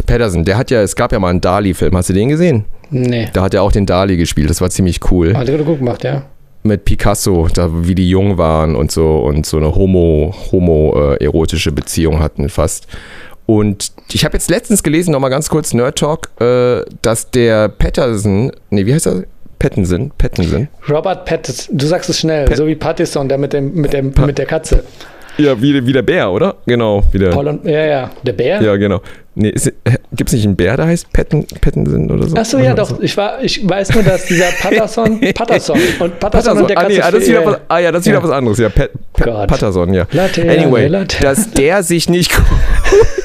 Patterson, 0.08 0.46
der 0.46 0.58
hat 0.58 0.72
ja, 0.72 0.82
es 0.82 0.96
gab 0.96 1.12
ja 1.12 1.20
mal 1.20 1.30
einen 1.30 1.42
Dali-Film, 1.42 1.96
hast 1.96 2.10
du 2.10 2.14
den 2.14 2.30
gesehen? 2.30 2.66
Nee. 2.90 3.30
Da 3.34 3.44
hat 3.44 3.54
er 3.54 3.62
auch 3.62 3.72
den 3.72 3.86
Dali 3.86 4.18
gespielt, 4.18 4.50
das 4.50 4.62
war 4.62 4.72
ziemlich 4.72 5.00
cool. 5.12 5.36
Hat 5.38 5.48
er 5.48 5.60
gut 5.60 5.78
gemacht, 5.78 6.04
ja 6.04 6.24
mit 6.66 6.86
Picasso, 6.86 7.48
da 7.54 7.70
wie 7.72 7.96
die 7.96 8.10
jung 8.10 8.38
waren 8.38 8.76
und 8.76 8.92
so 8.92 9.20
und 9.20 9.46
so 9.46 9.58
eine 9.58 9.76
homo 9.76 10.34
homo 10.52 11.14
äh, 11.14 11.24
erotische 11.24 11.72
Beziehung 11.72 12.20
hatten 12.20 12.50
fast. 12.50 12.88
Und 13.46 13.92
ich 14.12 14.26
habe 14.26 14.36
jetzt 14.36 14.50
letztens 14.50 14.82
gelesen, 14.82 15.12
nochmal 15.12 15.30
ganz 15.30 15.50
kurz 15.50 15.74
Nerd 15.74 16.00
Talk, 16.00 16.30
äh, 16.42 16.84
dass 17.02 17.30
der 17.30 17.70
Patterson, 17.70 18.52
nee, 18.72 18.86
wie 18.86 18.94
heißt 18.94 19.08
er? 19.08 19.24
Pattinson, 19.60 20.12
Pattinson. 20.18 20.68
Robert 20.90 21.26
Pattinson, 21.26 21.78
du 21.78 21.86
sagst 21.86 22.10
es 22.10 22.20
schnell, 22.20 22.46
Pat 22.46 22.58
so 22.58 22.68
wie 22.68 22.76
Pattison, 22.76 23.30
der 23.30 23.38
mit, 23.38 23.54
dem, 23.54 23.74
mit, 23.74 23.94
dem, 23.94 24.14
mit 24.26 24.38
der 24.38 24.46
Katze. 24.46 24.84
Ja, 25.38 25.62
wie, 25.62 25.86
wie 25.86 25.94
der 25.94 26.02
Bär, 26.02 26.32
oder? 26.32 26.56
Genau. 26.66 27.04
Wie 27.12 27.20
der, 27.20 27.30
Paul 27.30 27.48
und, 27.48 27.66
ja, 27.66 27.86
ja. 27.86 28.12
Der 28.24 28.34
Bär? 28.34 28.62
Ja, 28.62 28.76
genau. 28.78 29.02
Nee, 29.38 29.54
gibt 30.14 30.30
es 30.30 30.34
nicht 30.34 30.46
einen 30.46 30.56
Bär, 30.56 30.78
der 30.78 30.86
heißt 30.88 31.12
Patten, 31.12 31.46
Pattinson 31.60 32.10
oder 32.10 32.26
so? 32.26 32.38
Achso, 32.38 32.58
ja, 32.58 32.74
doch. 32.74 33.02
Ich, 33.02 33.18
war, 33.18 33.44
ich 33.44 33.68
weiß 33.68 33.94
nur, 33.94 34.04
dass 34.04 34.26
dieser 34.26 34.46
Patterson, 34.62 35.20
Patterson 35.20 35.78
und 36.00 36.20
Patterson, 36.20 36.20
Patterson 36.20 36.58
und 36.60 36.70
der. 36.70 36.78
Ah, 36.78 36.88
nee, 36.88 37.02
ah, 37.02 37.12
das 37.12 37.24
ist 37.24 37.30
wieder 37.30 37.46
was, 37.46 37.58
ah 37.68 37.80
ja, 37.80 37.92
das 37.92 38.02
ist 38.02 38.08
wieder 38.08 38.24
was 38.24 38.32
anderes. 38.32 38.58
Ja, 38.60 38.70
Pat, 38.70 38.92
Pat, 39.12 39.48
Patterson, 39.50 39.94
ja. 39.94 40.08
Latte, 40.12 40.42
anyway, 40.50 40.88
Latte. 40.88 41.20
dass 41.22 41.52
der 41.52 41.84
sich 41.84 42.08
nicht 42.08 42.32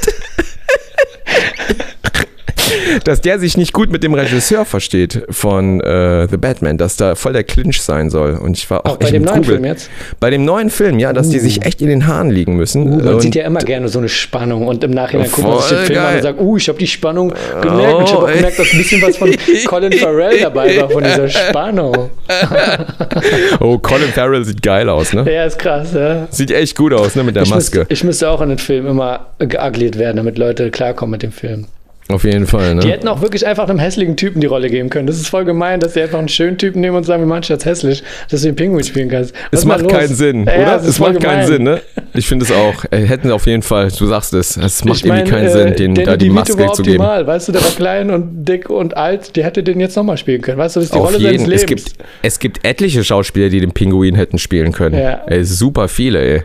dass 3.04 3.20
der 3.20 3.38
sich 3.38 3.56
nicht 3.56 3.72
gut 3.72 3.90
mit 3.90 4.02
dem 4.02 4.14
Regisseur 4.14 4.64
versteht 4.64 5.22
von 5.30 5.80
äh, 5.80 6.26
The 6.28 6.36
Batman, 6.36 6.78
dass 6.78 6.96
da 6.96 7.14
voll 7.14 7.32
der 7.32 7.44
Clinch 7.44 7.80
sein 7.82 8.10
soll. 8.10 8.34
Und 8.34 8.56
ich 8.56 8.68
war 8.70 8.86
auch, 8.86 8.92
Auch 8.92 8.96
bei 8.98 9.10
dem 9.10 9.22
neuen 9.22 9.36
Trubel. 9.42 9.54
Film 9.56 9.64
jetzt? 9.64 9.90
Bei 10.20 10.30
dem 10.30 10.44
neuen 10.44 10.70
Film, 10.70 10.98
ja, 10.98 11.12
dass 11.12 11.28
die 11.28 11.38
sich 11.38 11.64
echt 11.64 11.80
in 11.80 11.88
den 11.88 12.06
Haaren 12.06 12.30
liegen 12.30 12.56
müssen. 12.56 12.82
Uh, 12.86 12.96
man 12.96 13.14
Und- 13.14 13.20
sieht 13.22 13.34
ja 13.34 13.44
immer 13.44 13.60
gerne 13.60 13.88
so 13.88 13.98
eine 13.98 14.08
Spannung 14.08 14.66
und 14.66 14.82
im 14.84 14.90
Nachhinein 14.90 15.30
guckt 15.30 15.46
man 15.46 15.58
sich 15.60 15.68
den 15.70 15.78
Film 15.86 15.98
an 16.00 16.16
und 16.16 16.22
sagt, 16.22 16.40
uh, 16.40 16.56
ich 16.56 16.68
habe 16.68 16.78
die 16.78 16.86
Spannung 16.86 17.32
gemerkt 17.60 17.94
und 17.94 18.04
ich 18.04 18.12
habe 18.12 18.22
Oh, 18.22 18.26
auch 18.26 18.32
gemerkt, 18.32 18.58
dass 18.58 18.72
ein 18.72 18.78
bisschen 18.78 19.02
was 19.02 19.16
von 19.16 19.34
Colin 19.66 19.92
Farrell 19.92 20.40
dabei 20.40 20.80
war, 20.80 20.90
von 20.90 21.02
dieser 21.04 21.28
Spannung. 21.28 22.10
oh, 23.60 23.78
Colin 23.78 24.08
Farrell 24.08 24.44
sieht 24.44 24.62
geil 24.62 24.88
aus, 24.88 25.12
ne? 25.12 25.24
Ja, 25.32 25.44
ist 25.44 25.58
krass, 25.58 25.92
ja. 25.94 26.26
Sieht 26.30 26.50
echt 26.50 26.76
gut 26.76 26.92
aus, 26.92 27.14
ne, 27.16 27.22
mit 27.24 27.36
der 27.36 27.42
Ich 27.44 27.50
Maske. 27.50 27.78
müsste, 27.80 27.92
ich 27.94 28.04
müsste 28.04 28.30
auch 28.30 28.40
in 28.40 28.48
den 28.50 28.58
Film 28.58 28.86
immer 28.86 29.26
geagliert 29.38 29.98
werden, 29.98 30.16
damit 30.16 30.38
Leute 30.38 30.70
klarkommen 30.70 31.12
mit 31.12 31.22
dem 31.22 31.32
Film. 31.32 31.66
Auf 32.14 32.24
jeden 32.24 32.46
Fall, 32.46 32.76
Die 32.76 32.86
ne? 32.86 32.92
hätten 32.92 33.08
auch 33.08 33.22
wirklich 33.22 33.46
einfach 33.46 33.68
einem 33.68 33.78
hässlichen 33.78 34.16
Typen 34.16 34.40
die 34.40 34.46
Rolle 34.46 34.68
geben 34.70 34.90
können. 34.90 35.06
Das 35.06 35.16
ist 35.16 35.28
voll 35.28 35.44
gemein, 35.44 35.80
dass 35.80 35.94
sie 35.94 36.02
einfach 36.02 36.18
einen 36.18 36.28
schönen 36.28 36.58
Typen 36.58 36.80
nehmen 36.80 36.96
und 36.96 37.04
sagen, 37.04 37.22
wir 37.22 37.26
machen 37.26 37.42
dich 37.42 37.50
jetzt 37.50 37.64
hässlich, 37.64 38.02
dass 38.30 38.42
du 38.42 38.48
den 38.48 38.56
Pinguin 38.56 38.84
spielen 38.84 39.08
kannst. 39.08 39.34
Was 39.50 39.60
Es 39.60 39.66
macht 39.66 39.82
los? 39.82 39.92
keinen 39.92 40.14
Sinn, 40.14 40.46
Ja, 40.46 40.54
oder? 40.76 40.76
es 40.86 40.98
macht 40.98 41.20
keinen 41.20 41.20
gemein. 41.20 41.46
Sinn, 41.46 41.62
ne? 41.62 41.80
Ich 42.14 42.26
finde 42.26 42.44
es 42.44 42.52
auch. 42.52 42.84
Hätten 42.90 43.30
auf 43.30 43.46
jeden 43.46 43.62
Fall, 43.62 43.88
du 43.96 44.06
sagst 44.06 44.34
es, 44.34 44.56
es 44.56 44.84
macht 44.84 44.98
Ich 44.98 45.04
mein, 45.04 45.18
irgendwie 45.20 45.30
keinen 45.32 45.46
äh, 45.46 45.50
Sinn, 45.52 45.74
den 45.76 45.94
Danny 45.94 46.06
da 46.06 46.16
die 46.16 46.24
DeVito 46.28 46.34
Maske 46.34 46.58
war 46.58 46.72
zu 46.72 46.82
geben. 46.82 46.96
optimal, 47.00 47.26
weißt 47.26 47.48
du, 47.48 47.52
der 47.52 47.62
war 47.62 47.70
klein 47.70 48.10
und 48.10 48.44
dick 48.44 48.68
und 48.70 48.96
alt, 48.96 49.36
der 49.36 49.44
hätte 49.44 49.62
den 49.62 49.78
jetzt 49.80 49.96
nochmal 49.96 50.16
spielen 50.16 50.40
können. 50.42 50.58
Weißt 50.58 50.76
du, 50.76 50.80
das 50.80 50.86
ist 50.86 50.94
die 50.94 50.98
Auf 50.98 51.06
Rolle 51.06 51.18
seines 51.20 51.32
jeden. 51.32 51.44
Lebens. 51.46 51.62
Es 51.62 51.66
gibt, 51.66 51.92
es 52.22 52.38
gibt 52.38 52.66
etliche 52.66 53.04
Schauspieler, 53.04 53.48
die 53.48 53.60
den 53.60 53.72
Pinguin 53.72 54.14
hätten 54.14 54.38
spielen 54.38 54.72
können. 54.72 54.98
Ja. 54.98 55.22
Ey, 55.26 55.44
super 55.44 55.88
viele, 55.88 56.20
ey. 56.20 56.42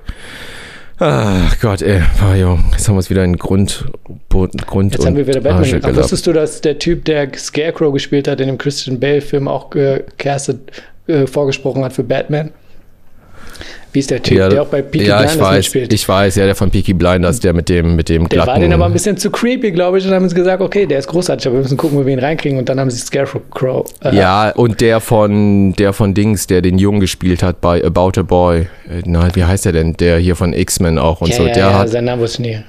Ach 0.97 1.59
Gott, 1.59 1.81
ey. 1.81 2.01
Junge, 2.39 2.63
jetzt 2.71 2.87
haben 2.87 2.95
wir 2.95 2.99
es 2.99 3.09
wieder 3.09 3.23
in 3.23 3.37
Grund, 3.37 3.85
Grund, 4.29 4.53
Jetzt 4.93 4.99
und 5.01 5.07
haben 5.07 5.17
wir 5.17 5.27
wieder 5.27 5.41
Batman. 5.41 5.65
Aber 5.65 5.79
gelassen. 5.79 5.97
wusstest 5.97 6.27
du, 6.27 6.33
dass 6.33 6.61
der 6.61 6.79
Typ, 6.79 7.03
der 7.05 7.33
Scarecrow 7.35 7.91
gespielt 7.93 8.27
hat, 8.29 8.39
in 8.39 8.47
dem 8.47 8.57
Christian 8.57 8.99
Bale-Film 8.99 9.47
auch 9.49 9.69
gecastet, 9.69 10.71
äh, 11.07 11.27
vorgesprochen 11.27 11.83
hat 11.83 11.91
für 11.91 12.03
Batman? 12.03 12.51
Wie 13.95 13.99
ist 13.99 14.11
der 14.11 14.21
Typ, 14.21 14.37
Ja, 14.37 14.49
der 14.49 14.61
auch 14.63 14.67
bei 14.67 14.81
Peaky 14.81 15.05
ja, 15.07 15.21
ich 15.21 15.27
Blinders 15.29 15.39
weiß, 15.47 15.55
mitspielt? 15.57 15.93
ich 15.93 16.07
weiß, 16.07 16.35
ja, 16.35 16.45
der 16.45 16.53
von 16.55 16.69
Peaky 16.69 16.93
Blinders, 16.93 17.39
der 17.39 17.53
mit 17.53 17.69
dem, 17.69 17.95
mit 17.95 18.09
dem 18.09 18.27
der 18.27 18.37
glatten... 18.37 18.49
war 18.51 18.59
den 18.59 18.73
aber 18.73 18.85
ein 18.85 18.91
bisschen 18.93 19.15
zu 19.15 19.31
creepy, 19.31 19.71
glaube 19.71 19.97
ich, 19.99 20.05
und 20.05 20.13
haben 20.13 20.27
sie 20.27 20.35
gesagt, 20.35 20.61
okay, 20.61 20.85
der 20.85 20.99
ist 20.99 21.07
großartig, 21.07 21.47
aber 21.47 21.55
wir 21.55 21.61
müssen 21.63 21.77
gucken, 21.77 21.97
wo 21.97 22.05
wir 22.05 22.11
ihn 22.11 22.19
reinkriegen. 22.19 22.59
Und 22.59 22.67
dann 22.67 22.77
haben 22.79 22.91
sie 22.91 22.99
Scarecrow. 22.99 23.85
Äh, 24.03 24.15
Ja, 24.15 24.49
und 24.51 24.81
der 24.81 24.99
von, 24.99 25.71
der 25.73 25.93
von 25.93 26.13
Dings, 26.13 26.45
der 26.47 26.61
den 26.61 26.77
Jungen 26.77 26.99
gespielt 26.99 27.41
hat 27.41 27.61
bei 27.61 27.81
About 27.83 28.19
a 28.19 28.23
Boy. 28.23 28.61
Äh, 28.89 29.01
Na, 29.05 29.33
wie 29.33 29.45
heißt 29.45 29.63
der 29.63 29.71
denn? 29.71 29.93
Der 29.93 30.17
hier 30.17 30.35
von 30.35 30.51
X-Men 30.51 30.99
auch 30.99 31.21
und 31.21 31.29
ja, 31.29 31.35
so. 31.37 31.47
ja, 31.47 31.53
Der 31.53 31.63
ja, 31.63 31.79
hat, 31.79 31.89
sein 31.89 32.03
Name 32.03 32.21
wusste 32.21 32.41
ich 32.41 32.47
nie. 32.49 32.59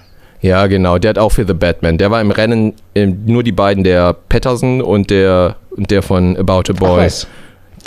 ja, 0.43 0.67
genau, 0.69 0.99
der 0.99 1.09
hat 1.11 1.19
auch 1.19 1.33
für 1.33 1.45
The 1.45 1.55
Batman. 1.55 1.99
Der 1.99 2.13
war 2.13 2.21
im 2.21 2.31
Rennen 2.31 2.75
nur 3.27 3.43
die 3.43 3.51
beiden, 3.53 3.83
der 3.83 4.15
Patterson 4.29 4.81
und 4.81 5.11
der, 5.11 5.57
und 5.77 5.91
der 5.91 6.03
von 6.03 6.37
About 6.37 6.71
a 6.71 6.75
Ach, 6.75 6.79
Boy. 6.79 7.09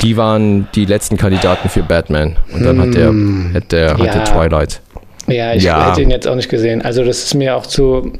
Die 0.02 0.16
waren 0.18 0.68
die 0.76 0.86
letzten 0.86 1.18
Kandidaten 1.18 1.68
für 1.70 1.84
Batman. 1.84 2.38
Und 2.54 2.64
dann 2.66 2.80
hat 2.82 2.94
der, 2.94 3.08
hat 3.54 3.72
der, 3.72 3.98
Hm. 3.98 4.06
Ja. 4.06 4.14
hatte 4.16 4.32
Twilight. 4.32 4.82
Ja, 5.28 5.54
ich 5.54 5.64
Ja. 5.64 5.90
hätte 5.92 6.02
ihn 6.02 6.10
jetzt 6.10 6.28
auch 6.28 6.36
nicht 6.36 6.50
gesehen. 6.50 6.82
Also 6.82 7.04
das 7.04 7.24
ist 7.26 7.34
mir 7.36 7.56
auch 7.56 7.66
zu, 7.66 8.14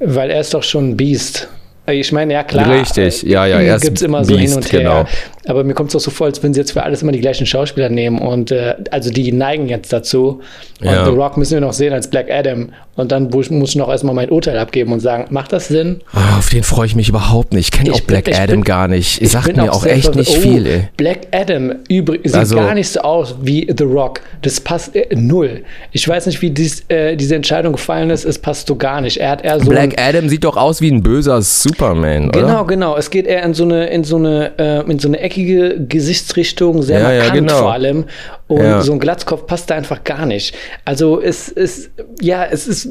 weil 0.00 0.30
er 0.30 0.40
ist 0.40 0.54
doch 0.54 0.62
schon 0.62 0.90
ein 0.90 0.96
Biest. 0.96 1.48
Ich 1.86 2.12
meine, 2.12 2.32
ja 2.32 2.42
klar. 2.44 2.70
Richtig, 2.70 3.22
ja, 3.24 3.44
ja, 3.46 3.60
er 3.60 3.76
ist 3.76 3.82
Gibt 3.82 3.98
es 3.98 4.02
immer 4.02 4.24
so 4.24 4.36
hin 4.38 4.52
und 4.54 4.72
her. 4.72 4.80
genau. 4.80 5.04
Aber 5.46 5.62
mir 5.64 5.74
kommt 5.74 5.88
es 5.88 5.92
doch 5.94 6.00
so 6.00 6.10
vor, 6.10 6.26
als 6.26 6.42
würden 6.42 6.54
sie 6.54 6.60
jetzt 6.60 6.72
für 6.72 6.82
alles 6.82 7.02
immer 7.02 7.12
die 7.12 7.20
gleichen 7.20 7.46
Schauspieler 7.46 7.88
nehmen. 7.88 8.18
Und 8.18 8.50
äh, 8.50 8.74
also 8.90 9.10
die 9.10 9.30
neigen 9.32 9.68
jetzt 9.68 9.92
dazu. 9.92 10.40
Und 10.80 10.86
Ja. 10.86 11.04
The 11.04 11.10
Rock 11.10 11.36
müssen 11.36 11.54
wir 11.54 11.60
noch 11.60 11.72
sehen 11.72 11.92
als 11.92 12.08
Black 12.08 12.30
Adam. 12.30 12.70
Und 12.96 13.10
dann 13.10 13.28
muss 13.30 13.48
ich 13.70 13.76
noch 13.76 13.88
erstmal 13.88 14.14
mein 14.14 14.30
Urteil 14.30 14.56
abgeben 14.56 14.92
und 14.92 15.00
sagen, 15.00 15.26
macht 15.30 15.52
das 15.52 15.66
Sinn? 15.68 16.00
Ah, 16.12 16.38
auf 16.38 16.48
den 16.50 16.62
freue 16.62 16.86
ich 16.86 16.94
mich 16.94 17.08
überhaupt 17.08 17.52
nicht. 17.52 17.74
Ich 17.74 17.78
kenne 17.80 17.92
auch 17.92 18.00
Black 18.02 18.24
bin- 18.26 18.34
Adam 18.34 18.48
bin- 18.56 18.64
gar 18.64 18.86
nicht. 18.88 19.20
Ich 19.20 19.30
Sagt 19.30 19.56
mir 19.56 19.72
auch 19.72 19.84
echt 19.84 20.14
nicht 20.14 20.30
Oh, 20.30 20.40
viel, 20.40 20.64
ey. 20.66 20.88
Black 20.96 21.26
Adam 21.32 21.72
übrigens 21.88 22.32
sieht 22.32 22.38
Also- 22.40 22.56
gar 22.56 22.72
nicht 22.74 22.88
so 22.88 23.00
aus 23.00 23.34
wie 23.42 23.66
The 23.76 23.82
Rock. 23.84 24.20
Das 24.42 24.60
passt 24.60 24.94
äh, 24.94 25.06
null. 25.14 25.62
Ich 25.90 26.06
weiß 26.06 26.26
nicht, 26.26 26.40
wie 26.40 26.50
dies, 26.50 26.84
äh, 26.88 27.16
diese 27.16 27.34
Entscheidung 27.34 27.72
gefallen 27.72 28.10
ist. 28.10 28.24
Es 28.24 28.38
passt 28.38 28.68
so 28.68 28.76
gar 28.76 29.00
nicht. 29.00 29.16
Er 29.16 29.30
hat 29.30 29.44
eher 29.44 29.58
so 29.58 29.68
Black 29.70 30.00
Adam 30.00 30.28
sieht 30.28 30.44
doch 30.44 30.56
aus 30.56 30.80
wie 30.80 30.90
ein 30.92 31.02
böser 31.02 31.42
Superman, 31.42 32.28
oder? 32.28 32.40
Genau, 32.42 32.64
genau. 32.64 32.96
Es 32.96 33.10
geht 33.10 33.26
eher 33.26 33.42
in 33.42 33.54
so 33.54 33.64
eine, 33.64 33.86
in 33.88 34.04
so 34.04 34.16
eine, 34.16 34.52
äh, 34.58 34.88
in 34.90 34.98
so 35.00 35.08
eine 35.08 35.18
eckige 35.34 35.84
Gesichtsrichtung, 35.88 36.82
sehr 36.82 37.00
Ja, 37.00 37.12
ja, 37.12 37.18
markant 37.24 37.38
genau. 37.48 37.58
vor 37.58 37.72
allem. 37.72 38.04
Und 38.46 38.60
Ja. 38.62 38.80
so 38.82 38.92
ein 38.92 38.98
Glatzkopf 39.00 39.46
passt 39.46 39.70
da 39.70 39.74
einfach 39.74 40.04
gar 40.04 40.26
nicht. 40.26 40.54
Also 40.84 41.20
es 41.20 41.48
ist, 41.48 41.90
ja, 42.20 42.44
es 42.44 42.66
ist, 42.68 42.88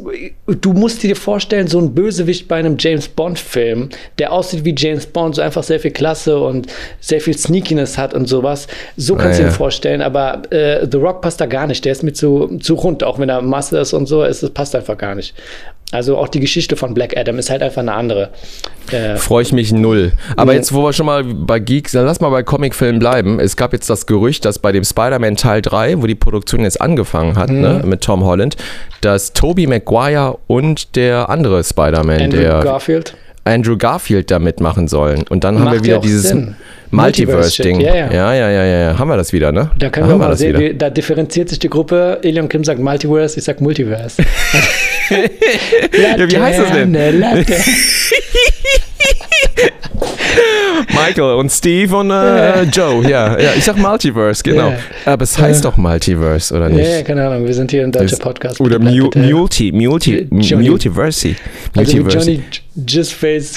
du 0.47 0.73
musst 0.73 1.03
dir 1.03 1.15
vorstellen, 1.15 1.67
so 1.67 1.79
ein 1.79 1.93
Bösewicht 1.93 2.47
bei 2.47 2.57
einem 2.57 2.75
James 2.79 3.07
Bond-Film, 3.07 3.89
der 4.19 4.31
aussieht 4.31 4.65
wie 4.65 4.73
James 4.75 5.05
Bond, 5.05 5.35
so 5.35 5.41
einfach 5.41 5.63
sehr 5.63 5.79
viel 5.79 5.91
Klasse 5.91 6.39
und 6.39 6.67
sehr 6.99 7.21
viel 7.21 7.37
Sneakiness 7.37 7.97
hat 7.97 8.13
und 8.13 8.27
sowas. 8.27 8.67
So 8.97 9.15
kannst 9.15 9.39
du 9.39 9.43
Ah, 9.43 9.45
ja. 9.45 9.51
dir 9.51 9.55
vorstellen, 9.55 10.01
aber 10.01 10.41
äh, 10.51 10.87
The 10.91 10.97
Rock 10.97 11.21
passt 11.21 11.39
da 11.39 11.45
gar 11.45 11.67
nicht. 11.67 11.85
Der 11.85 11.91
ist 11.91 12.03
mir 12.03 12.13
zu, 12.13 12.57
zu 12.59 12.73
rund, 12.75 13.03
auch 13.03 13.19
wenn 13.19 13.29
er 13.29 13.41
Masse 13.41 13.77
ist 13.79 13.93
und 13.93 14.07
so, 14.07 14.23
es 14.23 14.47
passt 14.49 14.75
einfach 14.75 14.97
gar 14.97 15.15
nicht. 15.15 15.33
Also 15.93 16.17
auch 16.17 16.27
die 16.27 16.39
Geschichte 16.39 16.75
von 16.75 16.93
Black 16.93 17.15
Adam 17.15 17.37
ist 17.37 17.49
halt 17.49 17.61
einfach 17.61 17.81
eine 17.81 17.93
andere. 17.93 18.29
Äh, 18.91 19.15
Freue 19.15 19.43
ich 19.43 19.53
mich 19.53 19.71
null. 19.71 20.11
Aber 20.35 20.51
Nee. 20.51 20.57
jetzt, 20.57 20.73
wo 20.73 20.83
wir 20.83 20.91
schon 20.93 21.05
mal 21.05 21.23
bei 21.23 21.59
Geeks, 21.59 21.93
dann 21.93 22.05
lass 22.05 22.19
mal 22.19 22.29
bei 22.29 22.43
Comicfilmen 22.43 22.99
bleiben. 22.99 23.39
Es 23.39 23.55
gab 23.55 23.71
jetzt 23.73 23.89
das 23.89 24.05
Gerücht, 24.07 24.43
dass 24.45 24.59
bei 24.59 24.71
dem 24.71 24.83
Spider-Man 24.83 25.35
Teil 25.35 25.61
3, 25.61 26.01
wo 26.01 26.07
die 26.07 26.15
Produktion 26.15 26.61
jetzt 26.61 26.81
angefangen 26.81 27.37
hat, 27.37 27.49
ne, 27.49 27.81
Mhm. 27.83 27.89
mit 27.89 28.01
Tom 28.01 28.23
Holland, 28.25 28.57
dass 29.01 29.33
Tobey 29.33 29.67
Maguire 29.67 30.37
und 30.47 30.95
der 30.95 31.29
andere 31.29 31.63
Spider-Man, 31.63 32.31
der 32.31 32.59
Garfield. 32.61 33.15
Andrew 33.45 33.77
Garfield 33.77 34.31
da 34.31 34.39
mitmachen 34.39 34.87
sollen. 34.87 35.25
Und 35.29 35.43
dann 35.43 35.59
haben 35.59 35.65
Macht 35.65 35.83
wir 35.83 35.95
ja 35.95 35.97
wieder 35.97 36.01
dieses. 36.01 36.35
Multiverse-Ding. 36.93 37.81
Ja, 37.81 37.95
ja, 37.95 38.11
ja. 38.11 38.33
ja, 38.33 38.49
ja, 38.49 38.65
ja. 38.65 38.99
Haben 38.99 39.09
wir 39.09 39.17
das 39.17 39.33
wieder, 39.33 39.51
ne? 39.51 39.71
Da 39.79 39.89
können 39.89 40.07
haben 40.07 40.19
wir 40.19 40.27
mal 40.27 40.37
sehen, 40.37 40.59
wie, 40.59 40.75
da 40.75 40.91
differenziert 40.91 41.49
sich 41.49 41.59
die 41.59 41.69
Gruppe. 41.69 42.19
Elion 42.21 42.47
Kim 42.47 42.63
sagt 42.63 42.79
Multiverse, 42.79 43.39
ich 43.39 43.45
sag 43.45 43.61
Multiverse. 43.61 44.23
Ja, 45.09 46.31
wie 46.31 46.39
heißt 46.39 46.59
das 46.59 46.71
denn? 46.71 46.93
Michael 50.89 51.35
und 51.35 51.51
Steve 51.51 51.95
und 51.95 52.11
äh, 52.11 52.63
Joe, 52.63 53.03
ja, 53.07 53.39
ja. 53.39 53.51
Ich 53.57 53.63
sag 53.63 53.77
Multiverse, 53.77 54.43
genau. 54.43 54.69
Ja. 54.69 54.77
Aber 55.05 55.23
es 55.23 55.37
heißt 55.37 55.65
doch 55.65 55.77
Multiverse, 55.77 56.53
oder 56.55 56.69
nicht? 56.69 56.89
Ja, 56.89 57.01
keine 57.01 57.27
Ahnung, 57.27 57.45
wir 57.45 57.53
sind 57.53 57.71
hier 57.71 57.83
ein 57.83 57.91
deutscher 57.91 58.17
Podcast. 58.17 58.59
Oder 58.61 58.79
Mu. 58.79 59.09
Multi, 59.15 59.71
Multi, 59.71 60.27
Johnny. 60.31 60.69
Multiverse. 60.69 61.35
Also. 61.75 61.97
Johnny 61.97 62.41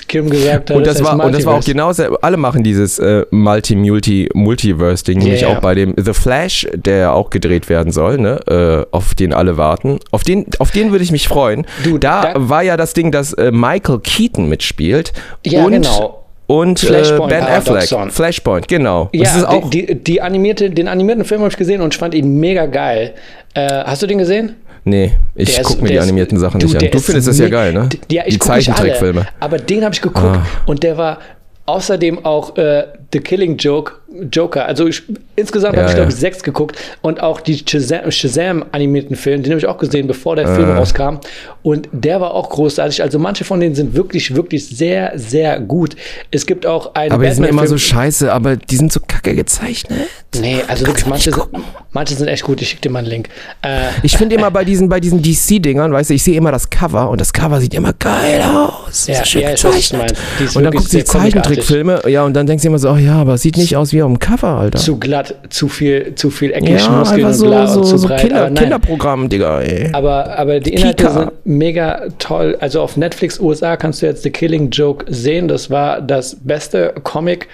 Kim 0.09 0.31
gesagt 0.31 0.71
hat. 0.71 0.77
Und 0.77 0.87
das, 0.87 0.97
heißt 0.97 1.05
war, 1.05 1.25
und 1.25 1.35
das 1.35 1.47
war 1.47 1.55
auch 1.55 1.65
genau, 1.65 1.91
selbe- 1.91 2.19
alle 2.21 2.37
machen 2.37 2.63
dieses 2.63 2.99
äh, 2.99 3.25
Multi-Multi-Multiverse-Ding, 3.31 5.19
nämlich 5.19 5.43
ja. 5.43 5.49
auch 5.49 5.61
bei 5.61 5.75
dem 5.75 5.95
The 5.97 6.13
Flash, 6.13 6.67
der 6.75 7.13
auch 7.15 7.31
gedreht 7.31 7.69
werden 7.69 7.93
soll, 7.93 8.19
ne, 8.19 8.41
äh, 8.47 8.95
auf 8.95 9.15
den 9.15 9.33
alle 9.33 9.57
warten. 9.57 9.99
Auf 10.11 10.23
den, 10.23 10.47
auf 10.59 10.71
den 10.71 10.91
würde 10.93 11.05
ich 11.05 11.13
mich 11.13 11.29
freuen. 11.29 11.67
Du, 11.85 11.99
da, 11.99 12.33
da- 12.33 12.49
war 12.49 12.63
ja 12.63 12.77
das 12.77 12.93
Ding, 12.93 13.11
dass 13.11 13.33
äh, 13.33 13.51
Michael 13.51 14.01
Keaton 14.01 14.49
mitspielt. 14.49 15.13
Ja, 15.45 15.65
und, 15.65 15.73
genau. 15.73 16.26
Und 16.47 16.83
äh, 16.83 16.87
Flashpoint 16.87 17.31
Ben 17.31 17.43
Affleck. 17.43 17.65
Paradoxon. 17.65 18.11
Flashpoint, 18.11 18.69
genau. 18.69 19.09
Ja, 19.13 19.25
das 19.25 19.37
ist 19.37 19.45
auch, 19.45 19.69
die, 19.71 19.87
die, 19.87 19.95
die 19.97 20.23
animierte, 20.23 20.71
den 20.71 20.89
animierten 20.89 21.25
Film 21.25 21.41
habe 21.41 21.51
ich 21.51 21.57
gesehen 21.57 21.81
und 21.81 21.93
ich 21.95 21.99
fand 21.99 22.15
ihn 22.15 22.39
mega 22.39 22.67
geil. 22.67 23.15
Äh, 23.55 23.69
hast 23.85 24.03
du 24.03 24.07
den 24.07 24.19
gesehen? 24.19 24.57
nee, 24.85 25.13
ich 25.35 25.61
gucke 25.63 25.83
mir 25.83 25.89
die 25.89 25.99
animierten 25.99 26.39
Sachen 26.39 26.61
du, 26.61 26.67
nicht 26.67 26.77
an. 26.77 26.91
Du 26.93 26.99
findest 27.01 27.27
das 27.27 27.39
ja 27.41 27.49
geil, 27.49 27.73
ne? 27.73 27.89
Ja, 28.09 28.23
ich 28.25 28.35
die 28.35 28.39
Zeichentrickfilme. 28.39 29.27
Aber 29.41 29.59
den 29.59 29.83
habe 29.85 29.93
ich 29.93 30.01
geguckt 30.01 30.25
Ah. 30.25 30.47
und 30.67 30.85
der 30.85 30.97
war 30.97 31.19
außerdem 31.67 32.25
auch 32.25 32.57
äh, 32.57 32.85
The 33.13 33.21
Killing 33.21 33.57
Joke, 33.57 33.93
Joker. 34.33 34.67
Also 34.67 34.87
ich, 34.87 35.03
insgesamt 35.37 35.75
Ja, 35.77 35.83
habe 35.83 35.91
ich, 35.91 35.97
glaube 35.97 36.11
ich, 36.11 36.17
sechs 36.17 36.43
geguckt 36.43 36.77
und 37.03 37.21
auch 37.23 37.41
die 37.41 37.63
Shazam, 37.67 38.11
Shazam 38.11 38.65
animierten 38.73 39.17
Film, 39.17 39.43
den 39.43 39.53
habe 39.53 39.59
ich 39.61 39.67
auch 39.67 39.79
gesehen, 39.79 40.07
bevor 40.07 40.37
der 40.37 40.49
Ah. 40.49 40.55
Film 40.55 40.71
rauskam. 40.71 41.19
Und 41.63 41.89
der 41.93 42.21
war 42.21 42.35
auch 42.35 42.49
großartig. 42.51 43.03
Also 43.03 43.19
manche 43.19 43.45
von 43.45 43.61
denen 43.61 43.75
sind 43.75 43.95
wirklich, 43.95 44.35
wirklich 44.35 44.67
sehr, 44.67 45.13
sehr 45.17 45.61
gut. 45.61 45.97
Es 46.31 46.47
gibt 46.47 46.67
auch 46.67 46.95
einen 46.95 47.13
Aber 47.13 47.25
die 47.27 47.33
sind 47.33 47.45
immer 47.45 47.67
so 47.67 47.77
scheiße, 47.79 48.33
aber 48.33 48.57
die 48.57 48.77
sind 48.77 48.93
so 48.93 49.01
kacke 49.07 49.35
gezeichnet. 49.35 50.09
Nee, 50.41 50.63
also 50.69 50.87
wirklich, 50.87 51.07
manche 51.07 51.33
sind, 51.33 51.45
manche 51.93 52.15
sind 52.15 52.29
echt 52.29 52.43
gut. 52.45 52.61
Ich 52.63 52.69
schicke 52.69 52.83
dir 52.83 52.91
mal 52.91 53.01
einen 53.01 53.09
Link. 53.09 53.29
Äh, 53.63 53.89
Ich 54.03 54.17
finde 54.17 54.35
immer 54.37 54.51
bei 54.51 54.65
diesen, 54.65 54.89
bei 54.89 55.01
diesen 55.01 55.23
DC-Dingern, 55.23 55.93
weißt 55.93 56.11
du, 56.11 56.15
ich 56.15 56.23
sehe 56.23 56.37
immer 56.37 56.53
das 56.53 56.69
Cover 56.71 57.09
und 57.11 57.21
das 57.21 57.33
Cover 57.33 57.61
sieht 57.61 57.75
immer 57.75 57.93
geil 57.95 58.43
aus. 58.43 59.07
Ja, 59.07 59.17
so 59.17 59.25
schön 59.25 59.43
ja, 59.43 59.51
gezeichnet. 59.51 60.15
Und 60.55 60.63
dann 60.65 60.73
guckst 60.73 60.93
du 60.93 60.99
die. 60.99 61.05
Zeichentrickfilme, 61.05 62.03
ja, 62.09 62.25
und 62.25 62.35
dann 62.35 62.47
denkst 62.47 62.63
du 62.63 62.69
immer 62.69 62.79
so, 62.79 62.96
oh 62.97 62.99
ja, 62.99 63.15
aber 63.17 63.39
sieht 63.39 63.57
nicht 63.57 63.77
aus 63.77 63.93
wie 63.93 64.03
auf 64.03 64.11
dem 64.11 64.19
Cover, 64.19 64.49
Alter. 64.49 64.79
zu 64.79 64.99
glatt, 64.99 65.35
zu 65.51 65.69
viel, 65.69 66.15
zu 66.15 66.31
viel 66.31 66.51
ja, 66.51 66.57
eckige 66.57 66.91
Muskeln 66.91 67.25
einfach 67.25 67.29
und 67.29 67.35
so, 67.35 67.47
bla 67.47 67.67
so, 67.67 67.81
und 67.81 67.87
zu 67.87 67.99
so 67.99 68.09
breit. 68.09 68.21
Kinder. 68.21 68.51
Kinderprogramm, 68.51 69.29
Digga, 69.29 69.61
ey. 69.61 69.91
Aber, 69.93 70.39
aber 70.39 70.61
die 70.61 70.75
Inhalte 70.75 71.05
Kika. 71.05 71.13
sind 71.13 71.33
mega 71.45 72.03
toll. 72.19 72.57
Also 72.61 72.81
auf 72.81 72.97
Netflix 72.97 73.39
USA 73.39 73.77
kannst 73.77 74.03
du 74.03 74.07
jetzt 74.07 74.23
The 74.23 74.31
Killing 74.31 74.71
Joke 74.71 75.05
sehen. 75.09 75.49
Das 75.49 75.71
war 75.71 76.01
das 76.01 76.37
beste 76.43 76.95
Comic 77.03 77.49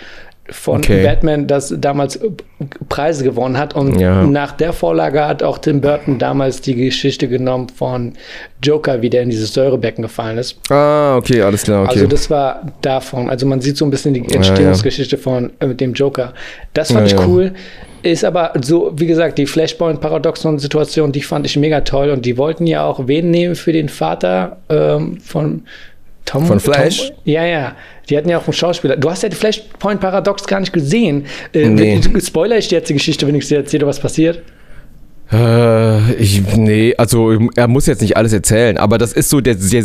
von 0.50 0.78
Okay. 0.78 1.04
Batman, 1.04 1.46
das 1.46 1.72
damals 1.78 2.18
Preise 2.88 3.22
gewonnen 3.24 3.56
hat. 3.56 3.74
Und 3.74 3.98
Ja. 4.00 4.24
nach 4.24 4.52
der 4.52 4.72
Vorlage 4.72 5.26
hat 5.26 5.42
auch 5.42 5.58
Tim 5.58 5.80
Burton 5.80 6.18
damals 6.18 6.60
die 6.60 6.74
Geschichte 6.74 7.28
genommen 7.28 7.68
von 7.68 8.14
Joker, 8.62 9.02
wie 9.02 9.08
der 9.10 9.22
in 9.22 9.30
dieses 9.30 9.54
Säurebecken 9.54 10.02
gefallen 10.02 10.38
ist. 10.38 10.58
Ah, 10.70 11.16
okay, 11.16 11.42
alles 11.42 11.62
klar, 11.62 11.84
okay. 11.84 11.92
Also 11.94 12.06
das 12.08 12.28
war 12.28 12.62
davon. 12.82 13.30
Also 13.30 13.46
man 13.46 13.60
sieht 13.60 13.76
so 13.76 13.84
ein 13.84 13.90
bisschen 13.90 14.14
die 14.14 14.20
Entstehungsgeschichte 14.34 15.16
von 15.16 15.50
äh, 15.60 15.66
mit 15.66 15.80
dem 15.80 15.92
Joker. 15.94 16.32
Das 16.74 16.90
fand 16.92 17.08
Ja, 17.08 17.14
ich 17.16 17.20
ja. 17.20 17.26
cool. 17.28 17.52
Ist 18.02 18.24
aber 18.24 18.52
so, 18.60 18.90
wie 18.96 19.06
gesagt, 19.06 19.38
die 19.38 19.46
Flashpoint-Paradoxon-Situation, 19.46 21.12
die 21.12 21.22
fand 21.22 21.46
ich 21.46 21.56
mega 21.56 21.80
toll. 21.82 22.10
Und 22.10 22.26
die 22.26 22.36
wollten 22.36 22.66
ja 22.66 22.84
auch 22.84 23.06
wen 23.06 23.30
nehmen 23.30 23.54
für 23.54 23.72
den 23.72 23.88
Vater 23.88 24.58
ähm, 24.68 25.18
von 25.20 25.62
Tom. 26.24 26.46
Von 26.46 26.60
Flash? 26.60 27.08
Tom, 27.08 27.16
ja, 27.24 27.44
ja. 27.44 27.72
Die 28.08 28.16
hatten 28.16 28.28
ja 28.28 28.38
auch 28.38 28.44
einen 28.46 28.52
Schauspieler. 28.52 28.96
Du 28.96 29.10
hast 29.10 29.22
ja 29.22 29.28
die 29.28 29.36
Flashpoint-Paradox 29.36 30.46
gar 30.46 30.60
nicht 30.60 30.72
gesehen. 30.72 31.26
Äh, 31.54 31.68
Nee. 31.68 32.00
Spoiler 32.24 32.58
ich 32.58 32.68
dir 32.68 32.78
jetzt 32.78 32.88
die 32.88 32.94
Geschichte, 32.94 33.26
wenn 33.26 33.34
ich 33.34 33.46
dir 33.48 33.58
erzähle, 33.58 33.86
was 33.86 34.00
passiert? 34.00 34.42
Äh, 35.32 36.12
ich, 36.14 36.42
nee, 36.56 36.94
also 36.98 37.32
er 37.56 37.66
muss 37.66 37.86
jetzt 37.86 38.02
nicht 38.02 38.18
alles 38.18 38.34
erzählen, 38.34 38.76
aber 38.76 38.98
das 38.98 39.14
ist 39.14 39.30
so, 39.30 39.40
der, 39.40 39.54
der, 39.54 39.82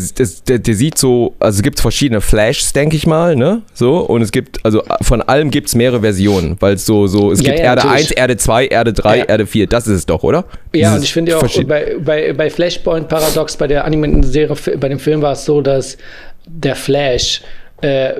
der, 0.49 0.59
der 0.59 0.76
sieht 0.76 0.97
so, 0.97 1.36
also 1.39 1.57
es 1.59 1.63
gibt 1.63 1.80
verschiedene 1.80 2.20
Flashs, 2.20 2.74
denke 2.74 2.97
ich 2.97 3.07
mal, 3.07 3.38
ne? 3.38 3.61
So, 3.74 3.99
und 3.99 4.22
es 4.22 4.32
gibt, 4.34 4.59
also 4.65 4.84
von 5.01 5.22
allem 5.22 5.49
gibt 5.49 5.70
es 5.70 5.76
mehrere 5.76 6.01
Versionen, 6.01 6.57
weil 6.59 6.74
es 6.74 6.86
so, 6.86 7.07
so, 7.07 7.32
es 7.32 7.39
Ja, 7.39 7.45
gibt 7.45 7.59
ja, 7.59 7.65
Erde 7.65 7.84
natürlich. 7.88 8.07
1, 8.09 8.11
Erde 8.11 8.38
2, 8.38 8.68
Erde 8.68 8.91
3, 8.93 9.18
Ja. 9.20 9.24
Erde 9.24 9.45
4, 9.47 9.68
das 9.68 9.88
ist 9.88 9.95
es 9.95 10.05
doch, 10.05 10.24
oder? 10.24 10.43
Ja, 10.74 10.89
Dieses 10.89 10.95
und 10.97 11.03
ich 11.03 11.13
finde 11.13 11.32
ja 11.32 11.38
auch 11.38 11.63
bei, 11.63 11.95
bei, 12.03 12.34
bei 12.34 12.49
Flashpoint 12.49 13.07
Paradox, 13.07 13.55
bei 13.55 13.68
der 13.68 13.86
animierten 13.86 14.24
Serie, 14.24 14.53
bei 14.78 14.89
dem 14.89 14.99
Film 14.99 15.22
war 15.22 15.32
es 15.32 15.45
so, 15.45 15.61
dass 15.61 15.97
der 16.45 16.76
Flash 16.76 17.41
äh, 17.82 18.13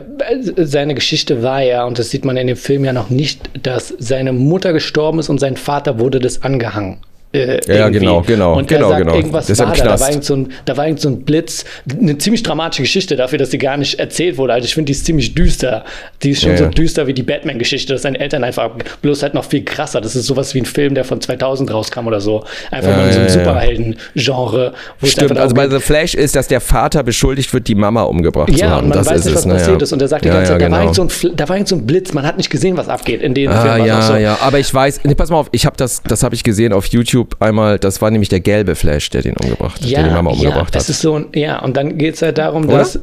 seine 0.58 0.93
Geschichte 0.93 1.41
war 1.41 1.62
ja, 1.62 1.86
und 1.86 1.97
das 1.97 2.10
sieht 2.10 2.26
man 2.26 2.38
in 2.38 2.47
dem 2.47 2.58
Film 2.58 2.86
ja 2.86 2.93
noch 2.93 3.10
nicht, 3.10 3.49
dass 3.64 3.93
seine 3.97 4.34
Mutter 4.34 4.74
gestorben 4.74 5.20
ist 5.20 5.30
und 5.30 5.39
sein 5.39 5.58
Vater 5.58 5.99
wurde 5.99 6.20
das 6.20 6.43
angehangen. 6.43 6.97
Äh, 7.34 7.59
Ja, 7.67 7.86
irgendwie. 7.86 7.99
genau, 7.99 8.21
genau, 8.21 8.57
Und 8.57 8.67
genau, 8.67 8.89
sagt, 8.89 9.01
genau. 9.01 9.15
irgendwas 9.15 9.47
Das 9.47 9.59
war 9.59 9.73
da, 9.73 9.84
da 9.84 9.99
war, 9.99 10.09
irgend 10.09 10.23
so 10.23 10.36
ein, 10.36 10.51
da 10.65 10.78
war 10.78 10.86
irgend 10.86 11.01
so 11.01 11.09
ein 11.09 11.23
Blitz, 11.23 11.65
eine 11.99 12.17
ziemlich 12.17 12.41
dramatische 12.43 12.84
Geschichte 12.84 13.15
dafür, 13.15 13.38
dass 13.38 13.51
sie 13.51 13.57
gar 13.57 13.75
nicht 13.78 13.99
erzählt 13.99 14.38
wurde. 14.38 14.53
Also 14.53 14.65
ich 14.65 14.73
finde, 14.73 14.86
die 14.88 14.93
ist 14.93 15.05
ziemlich 15.05 15.36
düster. 15.36 15.84
Die 16.23 16.32
ist 16.32 16.41
schon 16.41 16.51
Ja, 16.51 16.57
so 16.57 16.63
ja. 16.65 16.69
düster 16.69 17.05
wie 17.07 17.13
die 17.13 17.23
Batman-Geschichte, 17.23 17.91
dass 17.93 18.03
seine 18.03 18.19
Eltern 18.19 18.43
einfach, 18.43 18.69
bloß 19.01 19.23
halt 19.23 19.34
noch 19.34 19.43
viel 19.45 19.63
krasser. 19.65 19.99
Das 19.99 20.15
ist 20.15 20.25
sowas 20.25 20.53
wie 20.53 20.61
ein 20.61 20.65
Film, 20.65 20.95
der 20.95 21.03
von 21.03 21.19
2000 21.19 21.71
rauskam 21.73 22.07
oder 22.07 22.21
so. 22.21 22.43
Einfach 22.71 22.91
Ja, 22.91 22.97
mal 22.97 23.07
in 23.07 23.13
so 23.13 23.19
einem 23.19 23.28
ja, 23.28 23.34
ja. 23.34 23.39
Superhelden-Genre. 23.39 24.73
Stimmt, 25.03 25.38
also 25.38 25.55
bei 25.55 25.67
The 25.69 25.80
Flash 25.80 26.13
ist, 26.15 26.36
dass 26.36 26.47
der 26.47 26.61
Vater 26.61 27.03
beschuldigt 27.03 27.53
wird, 27.53 27.67
die 27.67 27.75
Mama 27.75 28.03
umgebracht 28.03 28.51
zu 28.53 28.57
ja, 28.59 28.69
haben. 28.69 28.84
und 28.84 28.89
man 28.89 28.97
das 28.99 29.07
weiß 29.07 29.25
nicht, 29.25 29.36
was 29.36 29.45
ne, 29.45 29.53
passiert 29.55 29.82
ja. 29.82 29.84
ist. 29.84 29.91
Und 29.93 30.01
er 30.01 30.07
sagt 30.07 30.23
die 30.25 30.30
Ja, 30.30 30.36
ganze 30.36 30.53
Zeit, 30.53 30.61
ja, 30.61 30.67
da, 30.69 30.71
war 30.71 30.80
genau. 30.86 30.93
irgend 31.01 31.11
so 31.19 31.28
ein, 31.28 31.36
da 31.36 31.49
war 31.49 31.55
irgend 31.57 31.67
so 31.67 31.75
ein 31.75 31.86
Blitz, 31.86 32.13
man 32.13 32.25
hat 32.25 32.38
nicht 32.38 32.49
gesehen, 32.49 32.78
was 32.78 32.88
abgeht. 32.88 33.21
In 33.21 33.34
den 33.34 33.49
Ah, 33.49 33.61
Film 33.75 33.86
ja, 33.86 34.01
so. 34.01 34.15
ja, 34.15 34.38
aber 34.41 34.59
ich 34.59 34.73
weiß, 34.73 35.01
nee, 35.03 35.15
pass 35.15 35.30
mal 35.30 35.38
auf, 35.38 35.49
ich 35.51 35.65
habe 35.65 35.75
das, 35.78 36.01
das 36.03 36.23
habe 36.23 36.36
ich 36.36 36.43
gesehen 36.43 36.71
auf 36.73 36.86
YouTube 36.88 37.16
einmal, 37.39 37.80
das 37.80 38.01
war 38.01 38.11
nämlich 38.11 38.30
der 38.30 38.39
gelbe 38.41 38.76
Flash, 38.76 39.09
der 39.09 39.22
den 39.22 39.36
umgebracht, 39.38 39.82
der 39.89 40.03
die 40.03 40.09
Mama 40.09 40.32
ja, 40.32 40.36
umgebracht 40.38 40.76
das 40.76 40.84
hat. 40.84 40.89
ist 40.89 41.01
so 41.01 41.15
ein, 41.15 41.26
ja, 41.34 41.59
und 41.59 41.76
dann 41.78 41.97
geht 41.97 42.15
es 42.15 42.22
halt 42.22 42.38
darum, 42.38 42.65
Oder? 42.68 42.80
dass 42.80 42.99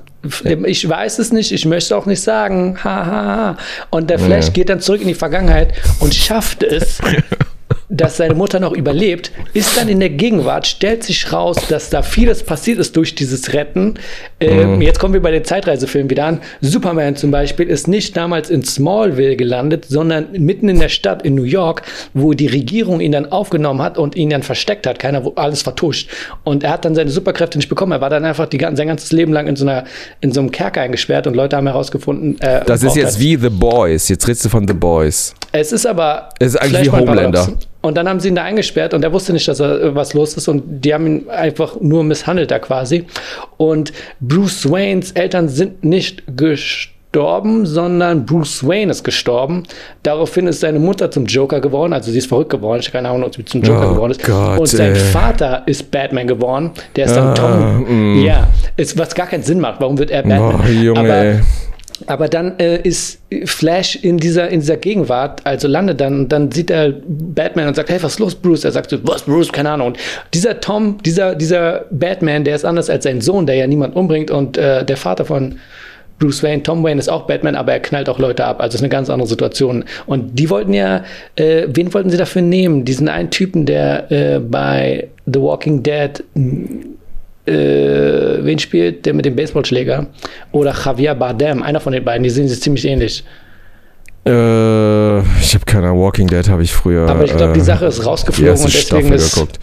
ich 0.66 0.88
weiß 0.88 1.18
es 1.18 1.32
nicht, 1.32 1.52
ich 1.52 1.66
möchte 1.66 1.94
auch 1.96 2.06
nicht 2.06 2.22
sagen, 2.22 2.78
ha, 2.82 3.06
ha, 3.06 3.24
ha. 3.26 3.56
Und 3.90 4.08
der 4.08 4.18
Flash 4.18 4.46
Ja. 4.46 4.52
geht 4.52 4.68
dann 4.70 4.80
zurück 4.80 5.02
in 5.02 5.08
die 5.08 5.14
Vergangenheit 5.14 5.74
und 6.00 6.14
schafft 6.14 6.62
es, 6.62 6.98
dass 7.88 8.16
seine 8.16 8.34
Mutter 8.34 8.60
noch 8.60 8.72
überlebt, 8.72 9.30
ist 9.52 9.76
dann 9.76 9.88
in 9.88 10.00
der 10.00 10.10
Gegenwart, 10.10 10.66
stellt 10.66 11.04
sich 11.04 11.32
raus, 11.32 11.56
dass 11.68 11.90
da 11.90 12.02
vieles 12.02 12.42
passiert 12.42 12.78
ist 12.78 12.96
durch 12.96 13.14
dieses 13.14 13.52
Retten. 13.52 13.94
Ähm, 14.40 14.80
Jetzt 14.80 14.98
kommen 14.98 15.14
wir 15.14 15.22
bei 15.22 15.30
den 15.30 15.44
Zeitreisefilmen 15.44 16.10
wieder 16.10 16.24
an. 16.24 16.40
Superman 16.60 17.16
zum 17.16 17.30
Beispiel 17.30 17.68
ist 17.68 17.88
nicht 17.88 18.16
damals 18.16 18.50
in 18.50 18.64
Smallville 18.64 19.36
gelandet, 19.36 19.86
sondern 19.88 20.28
mitten 20.32 20.68
in 20.68 20.78
der 20.78 20.88
Stadt 20.88 21.22
in 21.22 21.34
New 21.34 21.44
York, 21.44 21.82
wo 22.14 22.32
die 22.32 22.46
Regierung 22.46 23.00
ihn 23.00 23.12
dann 23.12 23.30
aufgenommen 23.30 23.82
hat 23.82 23.98
und 23.98 24.16
ihn 24.16 24.30
dann 24.30 24.42
versteckt 24.42 24.86
hat. 24.86 24.98
Keiner, 24.98 25.24
wo 25.24 25.32
alles 25.36 25.62
vertuscht. 25.62 26.10
Und 26.42 26.64
er 26.64 26.70
hat 26.70 26.84
dann 26.84 26.94
seine 26.94 27.10
Superkräfte 27.10 27.58
nicht 27.58 27.68
bekommen. 27.68 27.92
Er 27.92 28.00
war 28.00 28.10
dann 28.10 28.24
einfach 28.24 28.46
die, 28.46 28.58
sein 28.58 28.88
ganzes 28.88 29.12
Leben 29.12 29.32
lang 29.32 29.46
in 29.46 29.56
so, 29.56 29.66
einer, 29.66 29.84
in 30.20 30.32
so 30.32 30.40
einem 30.40 30.50
Kerker 30.50 30.80
eingesperrt 30.80 31.26
und 31.26 31.34
Leute 31.34 31.56
haben 31.56 31.66
herausgefunden, 31.66 32.40
äh, 32.40 32.64
Das 32.64 32.82
ist 32.82 32.96
jetzt 32.96 33.20
wie 33.20 33.36
The 33.36 33.50
Boys. 33.50 34.08
Jetzt 34.08 34.26
redest 34.26 34.44
du 34.44 34.48
von 34.48 34.66
The 34.66 34.74
Boys. 34.74 35.34
es 35.52 35.72
ist 35.72 35.86
aber. 35.86 36.30
Es 36.38 36.54
ist 36.54 36.56
eigentlich 36.56 36.86
wie. 36.86 36.90
Homelander. 36.90 37.48
Und 37.84 37.96
dann 37.98 38.08
haben 38.08 38.18
sie 38.18 38.28
ihn 38.28 38.34
da 38.34 38.42
eingesperrt 38.44 38.94
und 38.94 39.04
er 39.04 39.12
wusste 39.12 39.34
nicht, 39.34 39.46
dass 39.46 39.60
er, 39.60 39.80
äh, 39.80 39.94
was 39.94 40.14
los 40.14 40.34
ist. 40.38 40.48
Und 40.48 40.62
die 40.84 40.94
haben 40.94 41.06
ihn 41.06 41.28
einfach 41.28 41.76
nur 41.80 42.02
misshandelt 42.02 42.50
da 42.50 42.58
quasi. 42.58 43.04
Und 43.58 43.92
Bruce 44.20 44.70
Waynes 44.70 45.12
Eltern 45.12 45.48
sind 45.50 45.84
nicht 45.84 46.22
gestorben, 46.36 47.66
sondern 47.66 48.24
Bruce 48.24 48.66
Wayne 48.66 48.90
ist 48.90 49.04
gestorben. 49.04 49.64
Daraufhin 50.02 50.46
ist 50.46 50.60
seine 50.60 50.78
Mutter 50.78 51.10
zum 51.10 51.26
Joker 51.26 51.60
geworden. 51.60 51.92
Also 51.92 52.10
sie 52.10 52.18
ist 52.18 52.26
verrückt 52.26 52.50
geworden. 52.50 52.80
Ich 52.80 52.86
habe 52.88 52.96
keine 52.98 53.10
Ahnung, 53.10 53.24
ob 53.24 53.34
sie 53.34 53.44
zum 53.44 53.62
Joker 53.62 53.90
Oh 53.90 53.94
geworden 53.94 54.12
ist. 54.12 54.24
Gott, 54.24 54.60
und 54.60 54.66
sein 54.66 54.94
ey. 54.94 55.00
Vater 55.00 55.62
ist 55.66 55.90
Batman 55.90 56.26
geworden. 56.26 56.70
Der 56.96 57.04
ist 57.04 57.14
dann 57.16 57.28
Ah, 57.28 57.34
Tom. 57.34 58.14
mm. 58.16 58.24
Ja, 58.24 58.46
ist, 58.78 58.96
was 58.98 59.14
gar 59.14 59.26
keinen 59.26 59.42
Sinn 59.42 59.60
macht. 59.60 59.80
Warum 59.80 59.98
wird 59.98 60.10
er 60.10 60.22
Batman? 60.22 60.60
Oh, 60.64 60.68
Junge, 60.68 61.00
Aber. 61.00 61.40
Aber 62.06 62.28
dann 62.28 62.58
äh, 62.58 62.80
ist 62.82 63.20
Flash 63.44 63.96
in 63.96 64.18
dieser, 64.18 64.48
in 64.48 64.60
dieser 64.60 64.76
Gegenwart, 64.76 65.40
also 65.44 65.68
landet 65.68 66.00
dann 66.00 66.20
und 66.20 66.28
dann 66.30 66.50
sieht 66.52 66.70
er 66.70 66.92
Batman 67.06 67.68
und 67.68 67.76
sagt, 67.76 67.90
hey, 67.90 68.02
was 68.02 68.12
ist 68.12 68.18
los, 68.18 68.34
Bruce? 68.34 68.64
Er 68.64 68.72
sagt 68.72 68.90
so, 68.90 68.98
was, 69.02 69.22
Bruce? 69.22 69.52
Keine 69.52 69.70
Ahnung. 69.70 69.88
Und 69.88 69.98
dieser 70.32 70.60
Tom, 70.60 70.98
dieser, 71.04 71.34
dieser 71.34 71.86
Batman, 71.90 72.44
der 72.44 72.56
ist 72.56 72.64
anders 72.64 72.90
als 72.90 73.04
sein 73.04 73.20
Sohn, 73.20 73.46
der 73.46 73.56
ja 73.56 73.66
niemand 73.66 73.96
umbringt 73.96 74.30
und 74.30 74.56
äh, 74.56 74.84
der 74.84 74.96
Vater 74.96 75.24
von 75.24 75.56
Bruce 76.18 76.42
Wayne, 76.42 76.62
Tom 76.62 76.84
Wayne 76.84 77.00
ist 77.00 77.08
auch 77.08 77.26
Batman, 77.26 77.56
aber 77.56 77.72
er 77.72 77.80
knallt 77.80 78.08
auch 78.08 78.18
Leute 78.18 78.44
ab. 78.44 78.60
Also 78.60 78.76
ist 78.76 78.82
eine 78.82 78.88
ganz 78.88 79.10
andere 79.10 79.28
Situation. 79.28 79.84
Und 80.06 80.38
die 80.38 80.48
wollten 80.48 80.72
ja, 80.72 81.02
äh, 81.36 81.66
wen 81.68 81.92
wollten 81.92 82.10
sie 82.10 82.16
dafür 82.16 82.42
nehmen? 82.42 82.84
Diesen 82.84 83.08
einen 83.08 83.30
Typen, 83.30 83.66
der 83.66 84.10
äh, 84.12 84.38
bei 84.38 85.08
The 85.26 85.40
Walking 85.40 85.82
Dead 85.82 86.22
äh, 87.46 87.52
wen 88.44 88.58
spielt, 88.58 89.04
der 89.06 89.14
mit 89.14 89.24
dem 89.24 89.36
Baseballschläger? 89.36 90.06
Oder 90.52 90.74
Javier 90.74 91.14
Bardem, 91.14 91.62
einer 91.62 91.80
von 91.80 91.92
den 91.92 92.04
beiden, 92.04 92.22
die 92.22 92.30
sehen 92.30 92.48
sich 92.48 92.60
ziemlich 92.60 92.84
ähnlich. 92.84 93.24
Äh, 94.26 95.18
ich 95.18 95.54
habe 95.54 95.64
keine 95.66 95.92
Walking 95.92 96.26
Dead 96.26 96.48
habe 96.48 96.62
ich 96.62 96.72
früher. 96.72 97.08
Aber 97.08 97.24
ich 97.24 97.36
glaube, 97.36 97.52
die 97.52 97.60
äh, 97.60 97.64
Sache 97.64 97.86
ist 97.86 97.98
die 97.98 98.04
rausgeflogen 98.04 98.54
und 98.54 98.64
deswegen 98.64 98.82
Staffel 98.82 99.12
ist. 99.12 99.34
geguckt. 99.34 99.58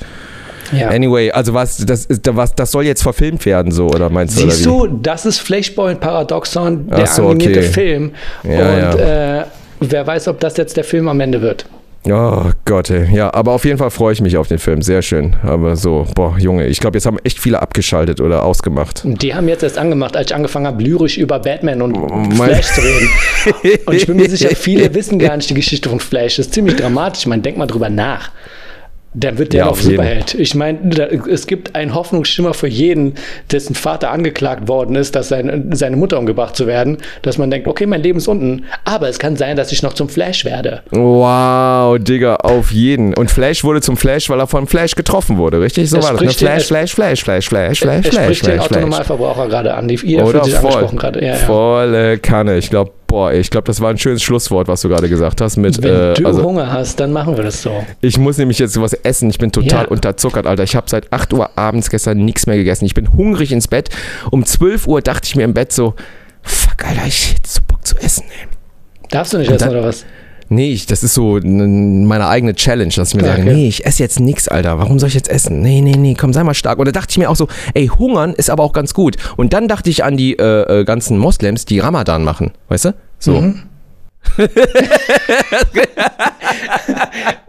Ja. 0.72 0.88
Anyway, 0.90 1.32
also 1.32 1.54
was, 1.54 1.78
das 1.86 2.06
ist, 2.06 2.22
was, 2.34 2.56
das 2.56 2.72
soll 2.72 2.86
jetzt 2.86 3.04
verfilmt 3.04 3.46
werden, 3.46 3.72
so, 3.72 3.88
oder 3.88 4.10
meinst 4.10 4.38
du? 4.38 4.50
Siehst 4.50 4.66
du, 4.66 4.88
das 4.88 5.26
ist 5.26 5.40
Flashpoint 5.40 6.00
Paradoxon, 6.00 6.88
der 6.88 7.08
so, 7.08 7.30
animierte 7.30 7.60
okay. 7.60 7.68
Film. 7.68 8.12
Ja, 8.44 8.92
und 8.92 9.00
Äh, 9.00 9.44
wer 9.82 10.08
weiß, 10.08 10.28
ob 10.30 10.40
das 10.40 10.56
jetzt 10.58 10.78
der 10.78 10.84
Film 10.84 11.08
am 11.10 11.20
Ende 11.20 11.42
wird. 11.42 11.66
Oh 12.10 12.46
Gott, 12.66 12.90
ey. 12.90 13.16
Ja, 13.16 13.32
aber 13.32 13.52
auf 13.52 13.64
jeden 13.64 13.78
Fall 13.78 13.92
freue 13.92 14.12
ich 14.14 14.22
mich 14.22 14.36
auf 14.36 14.48
den 14.48 14.58
Film. 14.58 14.82
Sehr 14.82 15.04
schön. 15.04 15.36
Aber 15.44 15.76
so, 15.76 16.08
boah, 16.16 16.36
Junge, 16.40 16.66
ich 16.66 16.80
glaube, 16.80 16.98
jetzt 16.98 17.06
haben 17.06 17.20
echt 17.24 17.40
viele 17.40 17.62
abgeschaltet 17.62 18.20
oder 18.20 18.44
ausgemacht. 18.44 19.04
Die 19.06 19.36
haben 19.36 19.48
jetzt 19.48 19.62
erst 19.62 19.78
angemacht, 19.78 20.18
als 20.18 20.32
ich 20.32 20.36
angefangen 20.36 20.66
habe, 20.66 20.82
lyrisch 20.82 21.18
über 21.20 21.38
Batman 21.38 21.82
und 21.84 21.92
mein- 22.38 22.50
Flash 22.50 22.74
zu 22.74 22.82
reden. 22.82 23.80
Und 23.86 23.96
ich 23.96 24.08
bin 24.08 24.18
mir 24.18 24.28
sicher, 24.30 24.50
viele 24.56 24.92
wissen 24.96 25.20
gar 25.20 25.38
nicht 25.38 25.50
die 25.52 25.54
Geschichte 25.54 25.90
von 25.90 26.00
Flash. 26.00 26.38
Das 26.38 26.48
ist 26.48 26.54
ziemlich 26.56 26.76
dramatisch. 26.76 27.28
Man 27.28 27.44
denkt 27.44 27.60
mal 27.60 27.68
drüber 27.68 27.90
nach. 27.92 28.32
Dann 29.14 29.38
wird 29.38 29.52
der 29.52 29.62
Ja, 29.62 29.66
auf 29.68 29.82
jeden. 29.82 29.96
Superheld. 29.98 30.34
Ich 30.36 30.56
meine, 30.56 30.80
es 31.30 31.46
gibt 31.46 31.76
einen 31.76 31.94
Hoffnungsschimmer 31.94 32.54
für 32.54 32.68
jeden, 32.70 33.16
dessen 33.52 33.76
Vater 33.76 34.10
angeklagt 34.10 34.70
worden 34.70 34.96
ist, 34.96 35.16
dass 35.16 35.28
seine, 35.28 35.66
seine 35.72 35.98
Mutter 35.98 36.18
umgebracht 36.18 36.56
zu 36.56 36.66
werden, 36.66 36.98
dass 37.22 37.38
man 37.38 37.52
denkt, 37.52 37.68
okay, 37.68 37.86
mein 37.86 38.02
Leben 38.02 38.20
ist 38.20 38.30
unten, 38.30 38.64
aber 38.86 39.10
es 39.10 39.20
kann 39.20 39.36
sein, 39.36 39.58
dass 39.58 39.74
ich 39.74 39.84
noch 39.84 39.94
zum 39.94 40.08
Flash 40.08 40.46
werde. 40.46 40.82
Wow, 40.92 41.98
Digga, 42.00 42.36
auf 42.38 42.72
jeden. 42.72 43.14
Und 43.14 43.30
Flash 43.30 43.64
wurde 43.66 43.82
zum 43.82 43.98
Flash, 43.98 44.30
weil 44.30 44.40
er 44.40 44.48
von 44.48 44.66
Flash 44.66 44.96
getroffen 44.96 45.38
wurde, 45.38 45.60
richtig? 45.60 45.90
So 45.90 45.98
Er 45.98 46.04
war 46.04 46.12
das. 46.14 46.22
Ne? 46.22 46.28
den- 46.28 46.34
Flash, 46.36 46.66
Flash, 46.68 46.94
Flash, 46.96 47.24
Flash, 47.24 47.50
Flash, 47.50 47.80
Flash, 47.80 48.06
er 48.06 48.12
Flash, 48.12 48.24
spricht 48.24 48.46
den 48.48 48.54
Flash, 48.54 48.68
Flash. 48.68 48.78
Autonormalverbraucher 48.78 49.48
gerade 49.50 49.74
an. 49.74 49.88
Die, 49.90 49.96
ihr 49.96 50.26
fühlt 50.26 50.46
sich 50.46 50.58
angesprochen 50.58 50.98
gerade. 50.98 51.20
Ja, 51.22 51.28
ja. 51.32 51.36
volle 51.36 52.18
Kanne. 52.20 52.58
Ich 52.58 52.70
glaube, 52.70 52.92
boah, 53.12 53.34
ich 53.34 53.50
glaube, 53.50 53.66
das 53.66 53.82
war 53.82 53.90
ein 53.90 53.98
schönes 53.98 54.24
Schlusswort, 54.24 54.70
was 54.70 54.82
du 54.82 54.88
gerade 54.90 55.10
gesagt 55.10 55.42
hast. 55.42 55.58
Mit, 55.58 55.84
Wenn 55.84 55.94
äh, 55.94 56.14
du 56.14 56.26
also, 56.26 56.44
Hunger 56.44 56.72
hast, 56.72 56.98
dann 57.02 57.12
machen 57.12 57.36
wir 57.36 57.44
das 57.44 57.62
so. 57.62 57.84
ich 58.00 58.18
muss 58.18 58.38
nämlich 58.38 58.58
jetzt 58.58 58.80
was 58.80 58.94
essen. 58.94 59.30
Ich 59.30 59.38
bin 59.38 59.52
total 59.52 59.84
Ja. 59.84 59.88
unterzuckert, 59.90 60.48
Alter. 60.48 60.64
Ich 60.64 60.78
habe 60.78 60.90
seit 60.90 61.12
8 61.12 61.34
Uhr 61.34 61.50
abends 61.58 61.90
gestern 61.90 62.24
nichts 62.24 62.48
mehr 62.48 62.56
gegessen. 62.56 62.86
Ich 62.86 62.94
bin 62.94 63.12
hungrig 63.12 63.52
ins 63.52 63.68
Bett. 63.68 63.90
Um 64.32 64.46
12 64.46 64.88
Uhr 64.88 65.02
dachte 65.02 65.28
ich 65.28 65.36
mir 65.36 65.44
im 65.44 65.54
Bett 65.54 65.74
so, 65.74 65.94
fuck, 66.42 66.86
Alter, 66.88 67.06
ich 67.06 67.32
hätte 67.36 67.50
so 67.50 67.60
Bock 67.68 67.86
zu 67.86 67.98
essen, 67.98 68.24
ey. 68.30 68.48
Darfst 69.10 69.34
du 69.34 69.40
nicht 69.40 69.50
Und 69.50 69.56
essen 69.56 69.68
dann- 69.68 69.78
oder 69.78 69.88
was? 69.90 70.06
Nee, 70.54 70.74
ich, 70.74 70.86
das 70.86 71.02
ist 71.02 71.14
so 71.14 71.40
meine 71.42 72.28
eigene 72.28 72.54
Challenge, 72.54 72.92
dass 72.94 73.10
ich 73.10 73.16
mir 73.16 73.22
Ja, 73.22 73.30
sage, 73.38 73.44
okay. 73.44 73.54
nee, 73.54 73.68
ich 73.70 73.86
esse 73.86 74.04
jetzt 74.04 74.20
nichts, 74.20 74.50
Alter. 74.50 74.78
Warum 74.80 75.00
soll 75.00 75.08
ich 75.08 75.16
jetzt 75.16 75.30
essen? 75.30 75.62
Nee, 75.62 75.80
nee, 75.80 75.96
nee, 75.96 76.14
komm, 76.14 76.34
sei 76.34 76.44
mal 76.44 76.54
stark. 76.54 76.78
Und 76.78 76.88
da 76.88 76.92
dachte 76.92 77.12
ich 77.12 77.18
mir 77.18 77.30
auch 77.30 77.38
so, 77.38 77.48
ey, 77.74 77.88
hungern 77.88 78.34
ist 78.34 78.50
aber 78.50 78.62
auch 78.64 78.74
ganz 78.74 78.94
gut. 78.94 79.16
Und 79.38 79.54
dann 79.54 79.70
dachte 79.70 79.90
ich 79.90 80.04
an 80.04 80.18
die 80.18 80.38
äh, 80.38 80.82
äh, 80.82 80.84
ganzen 80.84 81.18
Moslems, 81.18 81.64
die 81.64 81.80
Ramadan 81.80 82.26
machen, 82.26 82.52
weißt 82.68 82.84
du? 82.86 82.96
So. 83.18 83.40
Mhm. 83.40 83.64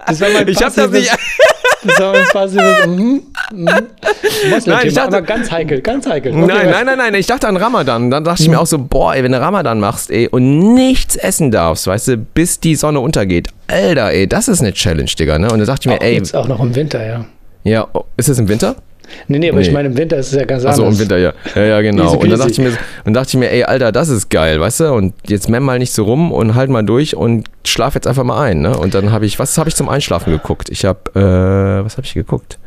Das 0.07 0.21
war 0.21 0.29
mein 0.31 0.49
Ich 0.49 0.63
hab 0.63 0.75
das 0.75 0.91
nicht. 0.91 1.11
Das 1.85 1.99
war 2.01 2.13
mein 2.13 2.25
passives. 2.27 2.87
Mhm, 3.53 3.67
mhm. 3.67 3.67
Nein, 4.67 4.87
ich 4.87 4.95
dachte- 4.95 5.09
aber 5.09 5.23
ganz 5.23 5.51
heikel, 5.51 5.81
ganz 5.83 6.07
heikel. 6.07 6.33
Okay, 6.33 6.47
Nein, 6.47 6.71
nein, 6.71 6.87
nein, 6.87 6.99
nein. 6.99 7.15
Ich 7.15 7.27
dachte 7.27 7.47
an 7.49 7.57
Ramadan. 7.57 8.11
Dann 8.11 8.25
dachte 8.25 8.43
ich 8.43 8.47
Hm. 8.49 8.55
mir 8.55 8.61
auch 8.61 8.67
so, 8.67 8.79
boah, 8.79 9.15
ey, 9.15 9.23
wenn 9.23 9.33
du 9.33 9.41
Ramadan 9.41 9.79
machst, 9.79 10.11
ey, 10.11 10.27
und 10.29 10.75
nichts 10.75 11.17
essen 11.17 11.51
darfst, 11.51 11.87
weißt 11.87 12.09
du, 12.09 12.17
bis 12.17 12.61
die 12.61 12.75
Sonne 12.77 13.01
untergeht. 13.01 13.49
Alter, 13.69 14.11
ey, 14.11 14.27
das 14.27 14.49
ist 14.49 14.61
eine 14.61 14.73
Challenge, 14.73 15.05
Digga, 15.19 15.39
ne? 15.39 15.51
Und 15.51 15.59
dann 15.59 15.67
dachte 15.67 15.83
ich 15.83 15.87
mir, 15.95 15.99
Auch 16.01 16.05
ey, 16.05 16.15
jetzt 16.15 16.35
auch 16.35 16.49
noch 16.49 16.61
im 16.61 16.75
Winter, 16.75 17.05
ja. 17.07 17.25
ja, 17.65 17.87
oh, 17.93 18.05
ist 18.17 18.29
es 18.29 18.39
im 18.39 18.49
Winter? 18.49 18.77
Nee, 19.29 19.39
nee, 19.39 19.51
aber 19.51 19.61
ich 19.61 19.69
Nee. 19.69 19.75
meine, 19.75 19.89
im 19.89 19.97
Winter 19.97 20.17
ist 20.17 20.33
es 20.33 20.39
ja 20.39 20.45
ganz 20.45 20.65
Achso, 20.65 20.83
anders. 20.83 20.95
im 20.97 21.01
Winter, 21.01 21.19
ja. 21.19 21.33
Ja, 21.55 21.63
ja, 21.63 21.81
genau. 21.81 22.15
Und 22.17 22.31
dann 22.31 22.39
dachte 22.39 22.53
ich 22.53 22.59
mir, 22.59 22.73
und 23.05 23.15
dachte 23.15 23.29
ich 23.31 23.37
mir, 23.37 23.51
ey, 23.51 23.65
Alter, 23.65 23.93
das 23.93 24.09
ist 24.09 24.29
geil, 24.31 24.61
weißt 24.61 24.81
du? 24.81 24.93
Und 24.93 25.15
jetzt 25.27 25.49
memm 25.49 25.63
mal 25.65 25.79
nicht 25.79 25.93
so 25.93 26.05
rum 26.05 26.33
und 26.33 26.55
halt 26.55 26.71
mal 26.71 26.83
durch 26.83 27.17
und 27.17 27.49
schlaf 27.67 27.95
jetzt 27.95 28.07
einfach 28.07 28.25
mal 28.25 28.43
ein, 28.43 28.61
ne? 28.61 28.77
Und 28.77 28.95
dann 28.95 29.13
habe 29.13 29.27
ich, 29.27 29.39
was 29.39 29.57
habe 29.59 29.69
ich 29.69 29.75
zum 29.77 29.89
Einschlafen 29.89 30.33
geguckt? 30.33 30.69
Ich 30.71 30.85
habe, 30.85 30.99
äh, 31.15 31.85
was 31.85 31.97
habe 31.97 32.07
ich 32.07 32.15
geguckt? 32.15 32.59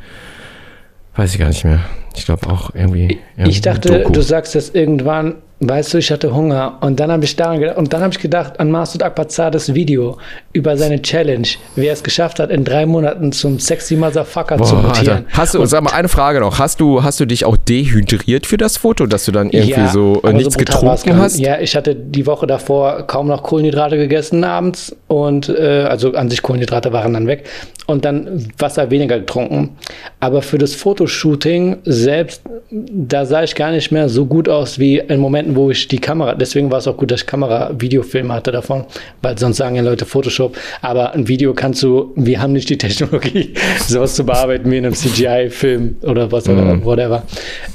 Weiß 1.16 1.34
ich 1.34 1.40
gar 1.40 1.48
nicht 1.48 1.64
mehr. 1.64 1.80
Ich 2.16 2.26
glaube 2.26 2.48
auch 2.48 2.72
irgendwie. 2.74 3.06
Ich 3.08 3.18
irgendwie 3.38 3.62
dachte, 3.62 4.00
Doku. 4.00 4.12
du 4.12 4.22
sagst 4.22 4.56
das 4.56 4.70
irgendwann, 4.70 5.36
weißt 5.60 5.94
du, 5.94 5.98
ich 5.98 6.12
hatte 6.12 6.34
Hunger. 6.34 6.78
Und 6.82 7.00
dann 7.00 7.12
habe 7.12 7.24
ich 7.24 7.36
daran 7.36 7.60
gedacht, 7.60 7.78
und 7.78 7.94
dann 7.94 8.02
habe 8.02 8.12
ich 8.12 8.20
gedacht 8.20 8.60
an 8.60 8.72
Masud 8.72 9.04
Akbarzades 9.04 9.74
Video 9.74 10.18
über 10.54 10.78
seine 10.78 11.02
Challenge, 11.02 11.48
wie 11.76 11.88
er 11.88 11.94
es 11.94 12.04
geschafft 12.04 12.40
hat, 12.40 12.50
in 12.50 12.64
drei 12.64 12.86
Monaten 12.86 13.32
zum 13.32 13.60
sexy 13.60 13.96
Motherfucker 13.96 14.62
zu 14.62 14.76
Boah, 14.76 14.82
mutieren. 14.84 15.18
Alter. 15.18 15.26
Hast 15.32 15.54
du, 15.54 15.66
sag 15.66 15.84
mal, 15.84 15.94
eine 15.94 16.10
Frage 16.10 16.40
noch. 16.40 16.60
Hast 16.60 16.80
du, 16.80 17.04
hast 17.04 17.20
du 17.20 17.26
dich 17.26 17.46
auch 17.46 17.58
dehydriert 17.58 18.46
für 18.46 18.58
das 18.58 18.78
Foto, 18.78 19.06
dass 19.06 19.26
du 19.26 19.32
dann 19.32 19.50
irgendwie 19.50 19.88
so 19.88 20.22
äh, 20.24 20.34
nichts 20.34 20.56
war's 20.56 20.58
getrunken 20.58 21.18
hast? 21.18 21.40
Ja, 21.40 21.60
ich 21.60 21.76
hatte 21.76 21.96
die 21.96 22.26
Woche 22.26 22.48
davor 22.48 23.08
kaum 23.08 23.28
noch 23.28 23.44
Kohlenhydrate 23.44 23.98
gegessen 23.98 24.44
abends 24.44 24.96
und 25.08 25.50
äh, 25.50 25.86
also 25.90 26.14
an 26.14 26.30
sich 26.30 26.42
Kohlenhydrate 26.42 26.92
waren 26.92 27.14
dann 27.14 27.28
weg 27.28 27.46
und 27.88 28.06
dann 28.06 28.48
Wasser 28.58 28.90
weniger 28.92 29.20
getrunken. 29.20 29.78
Aber 30.20 30.42
für 30.42 30.58
das 30.58 30.74
Fotoshooting 30.74 31.78
selbst, 31.86 32.42
da 32.72 33.26
sah 33.26 33.44
ich 33.44 33.56
gar 33.56 33.72
nicht 33.72 33.92
mehr 33.92 34.10
so 34.10 34.26
gut 34.26 34.50
aus 34.50 34.80
wie 34.80 34.98
in 34.98 35.20
Momenten, 35.20 35.55
wo 35.56 35.70
ich 35.72 35.88
die 35.88 36.00
Kamera, 36.00 36.36
deswegen 36.36 36.72
war 36.72 36.80
es 36.80 36.88
auch 36.88 36.98
gut, 36.98 37.12
dass 37.12 37.22
ich 37.22 37.28
Kamera-Videofilme 37.28 38.34
hatte 38.34 38.52
davon, 38.52 38.86
weil 39.22 39.38
sonst 39.38 39.58
sagen 39.58 39.76
ja 39.76 39.82
Leute 39.82 40.06
Photoshop, 40.06 40.58
aber 40.82 41.14
ein 41.14 41.28
Video 41.28 41.54
kannst 41.54 41.82
du, 41.84 42.12
wir 42.16 42.42
haben 42.42 42.54
nicht 42.54 42.70
die 42.70 42.78
Technologie, 42.78 43.54
sowas 43.88 44.16
zu 44.16 44.24
bearbeiten 44.26 44.70
wie 44.72 44.78
in 44.78 44.86
einem 44.86 44.96
CGI-Film 44.96 45.98
oder 46.04 46.32
was, 46.32 46.46
Mhm. 46.46 46.86
whatever. 46.86 47.24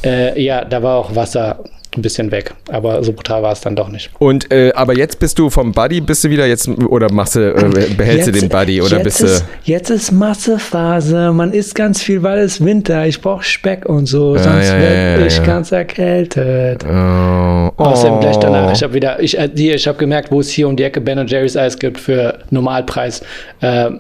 Äh, 0.04 0.40
ja, 0.42 0.64
da 0.64 0.82
war 0.82 0.96
auch 0.96 1.14
Wasser 1.14 1.64
ein 1.96 2.02
bisschen 2.02 2.30
weg, 2.30 2.54
aber 2.70 3.02
so 3.02 3.12
brutal 3.12 3.42
war 3.42 3.52
es 3.52 3.60
dann 3.60 3.74
doch 3.76 3.88
nicht. 3.88 4.10
Und 4.18 4.52
äh, 4.52 4.72
aber 4.74 4.96
jetzt 4.96 5.18
bist 5.18 5.38
du 5.38 5.50
vom 5.50 5.72
Buddy, 5.72 6.00
bist 6.00 6.22
du 6.24 6.30
wieder 6.30 6.46
jetzt 6.46 6.68
oder 6.68 7.12
machst 7.12 7.34
du, 7.36 7.52
äh, 7.52 7.86
behältst 7.96 8.28
du 8.28 8.32
den 8.32 8.48
Buddy 8.48 8.80
oder 8.80 8.96
jetzt 8.98 9.04
bist 9.04 9.20
du. 9.20 9.26
ist, 9.26 9.44
Jetzt 9.64 9.90
ist 9.90 10.12
Massephase, 10.12 11.32
man 11.32 11.52
isst 11.52 11.74
ganz 11.74 12.02
viel, 12.02 12.22
weil 12.22 12.38
es 12.40 12.64
Winter, 12.64 13.06
ich 13.06 13.20
brauche 13.20 13.42
Speck 13.42 13.86
und 13.86 14.06
so, 14.06 14.36
Ja, 14.36 14.42
sonst 14.42 14.68
ja, 14.68 14.74
ja, 14.74 14.80
werde 14.80 15.20
ja, 15.20 15.26
ich 15.26 15.36
ja. 15.36 15.44
ganz 15.44 15.72
erkältet. 15.72 16.84
Oh, 16.84 17.70
Außerdem 17.76 18.20
gleich 18.20 18.36
danach. 18.36 18.68
oh. 18.68 18.72
Ich 18.72 18.82
habe 18.82 18.94
wieder, 18.94 19.20
ich, 19.20 19.38
äh, 19.38 19.50
ich 19.54 19.88
habe 19.88 19.98
gemerkt, 19.98 20.30
wo 20.30 20.40
es 20.40 20.50
hier 20.50 20.68
um 20.68 20.76
die 20.76 20.84
Ecke 20.84 21.00
Ben 21.00 21.26
Jerry's 21.26 21.56
Eis 21.56 21.78
gibt 21.78 21.98
für 21.98 22.38
Normalpreis. 22.50 23.22
Äh, 23.60 23.90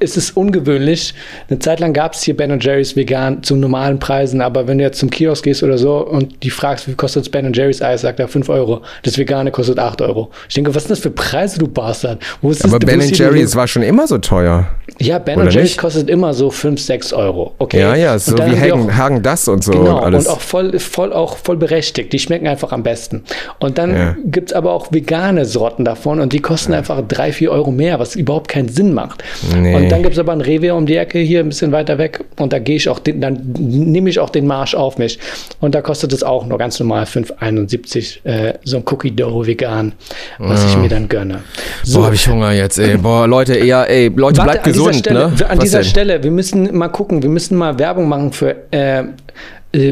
es 0.00 0.16
ist 0.16 0.36
ungewöhnlich. 0.36 1.14
Eine 1.48 1.58
Zeit 1.58 1.80
lang 1.80 1.92
gab 1.92 2.14
es 2.14 2.22
hier 2.22 2.36
Ben 2.36 2.58
Jerry's 2.60 2.96
vegan 2.96 3.42
zu 3.42 3.56
normalen 3.56 3.98
Preisen, 3.98 4.40
aber 4.40 4.66
wenn 4.66 4.78
du 4.78 4.84
jetzt 4.84 4.98
zum 4.98 5.10
Kiosk 5.10 5.44
gehst 5.44 5.62
oder 5.62 5.78
so 5.78 5.98
und 5.98 6.42
die 6.42 6.50
fragst, 6.50 6.88
wie 6.88 6.94
kostet 6.94 7.23
Ben 7.28 7.52
Jerry's 7.52 7.82
Eis, 7.82 8.02
sagt 8.02 8.20
er 8.20 8.28
5 8.28 8.48
Euro. 8.48 8.82
Das 9.02 9.18
vegane 9.18 9.50
kostet 9.50 9.78
8 9.78 10.00
Euro. 10.02 10.30
Ich 10.48 10.54
denke, 10.54 10.74
was 10.74 10.84
sind 10.84 10.90
das 10.92 11.00
für 11.00 11.10
Preise, 11.10 11.58
du 11.58 11.66
Bastard? 11.68 12.18
Wo 12.42 12.50
ist 12.50 12.64
Aber 12.64 12.78
das, 12.78 12.90
Ben 12.90 13.00
Jerry's 13.00 13.54
war 13.56 13.66
schon 13.66 13.82
immer 13.82 14.06
so 14.06 14.18
teuer. 14.18 14.66
Ja, 15.00 15.18
Ben 15.18 15.36
Oder 15.40 15.50
Jerry's 15.50 15.70
nicht? 15.70 15.78
kostet 15.78 16.08
immer 16.10 16.34
so 16.34 16.50
5, 16.50 16.80
6 16.80 17.12
Euro. 17.12 17.54
Okay. 17.58 17.80
Ja, 17.80 17.94
ja, 17.94 18.18
so 18.18 18.36
wie 18.38 18.42
haben 18.42 18.50
die 18.52 18.72
auch- 18.72 18.76
Hagen, 18.78 18.96
Hagen 18.96 19.22
das 19.22 19.48
und 19.48 19.64
so 19.64 19.72
Genau, 19.72 19.98
und 19.98 20.04
alles. 20.04 20.26
und 20.26 20.32
auch 20.32 20.40
voll, 20.40 20.78
voll, 20.78 21.12
auch 21.12 21.36
voll 21.38 21.56
berechtigt. 21.56 22.12
Die 22.12 22.18
schmecken 22.18 22.46
einfach 22.46 22.72
am 22.72 22.82
besten. 22.82 23.24
Und 23.58 23.78
dann 23.78 23.94
Ja. 23.94 24.16
gibt 24.24 24.50
es 24.50 24.56
aber 24.56 24.72
auch 24.72 24.92
vegane 24.92 25.44
Sorten 25.44 25.84
davon 25.84 26.20
und 26.20 26.32
die 26.32 26.40
kosten 26.40 26.72
einfach 26.74 27.02
drei, 27.06 27.32
vier 27.32 27.50
Euro 27.50 27.70
mehr, 27.70 27.98
was 27.98 28.14
überhaupt 28.16 28.48
keinenInn 28.48 28.94
macht. 28.94 29.22
Nee. 29.56 29.74
Und 29.74 29.88
dann 29.90 30.02
gibt 30.02 30.14
es 30.14 30.18
aber 30.18 30.32
ein 30.32 30.40
Rewe 30.40 30.74
um 30.74 30.86
die 30.86 30.96
Ecke 30.96 31.18
hier 31.18 31.40
ein 31.40 31.48
bisschen 31.48 31.72
weiter 31.72 31.98
weg 31.98 32.24
und 32.38 32.52
da 32.52 32.58
gehe 32.58 32.76
ich 32.76 32.88
auch, 32.88 32.98
den, 32.98 33.20
dann 33.20 33.52
nehme 33.58 34.08
ich 34.10 34.18
auch 34.20 34.30
den 34.30 34.46
Marsch 34.46 34.74
auf 34.74 34.98
mich. 34.98 35.18
Und 35.60 35.74
da 35.74 35.82
kostet 35.82 36.12
es 36.12 36.22
auch 36.22 36.46
nur 36.46 36.58
ganz 36.58 36.78
normal 36.78 37.06
5,71 37.14 38.24
äh, 38.24 38.54
so 38.64 38.78
ein 38.78 38.84
Cookie 38.90 39.10
Dough 39.14 39.46
vegan, 39.46 39.92
was 40.38 40.64
ich 40.64 40.76
mir 40.76 40.88
dann 40.88 41.08
gönne. 41.08 41.40
So, 41.82 41.98
Boah, 41.98 42.06
hab 42.06 42.14
ich 42.14 42.28
Hunger 42.28 42.52
jetzt, 42.52 42.78
ey. 42.78 42.96
Boah, 42.96 43.26
Leute, 43.26 43.54
eher, 43.54 43.88
ey, 43.88 44.08
Leute, 44.08 44.38
Warte, 44.38 44.50
bleibt 44.50 44.66
an 44.66 44.72
dieser 44.72 44.84
gesund, 44.84 44.96
Stelle, 44.96 45.30
ne? 45.30 45.48
An 45.48 45.58
dieser? 45.58 45.84
Stelle, 45.84 46.22
wir 46.22 46.30
müssen 46.30 46.76
mal 46.76 46.88
gucken, 46.88 47.22
wir 47.22 47.30
müssen 47.30 47.56
mal 47.56 47.78
Werbung 47.78 48.08
machen 48.08 48.32
für, 48.32 48.56
äh, 48.70 49.04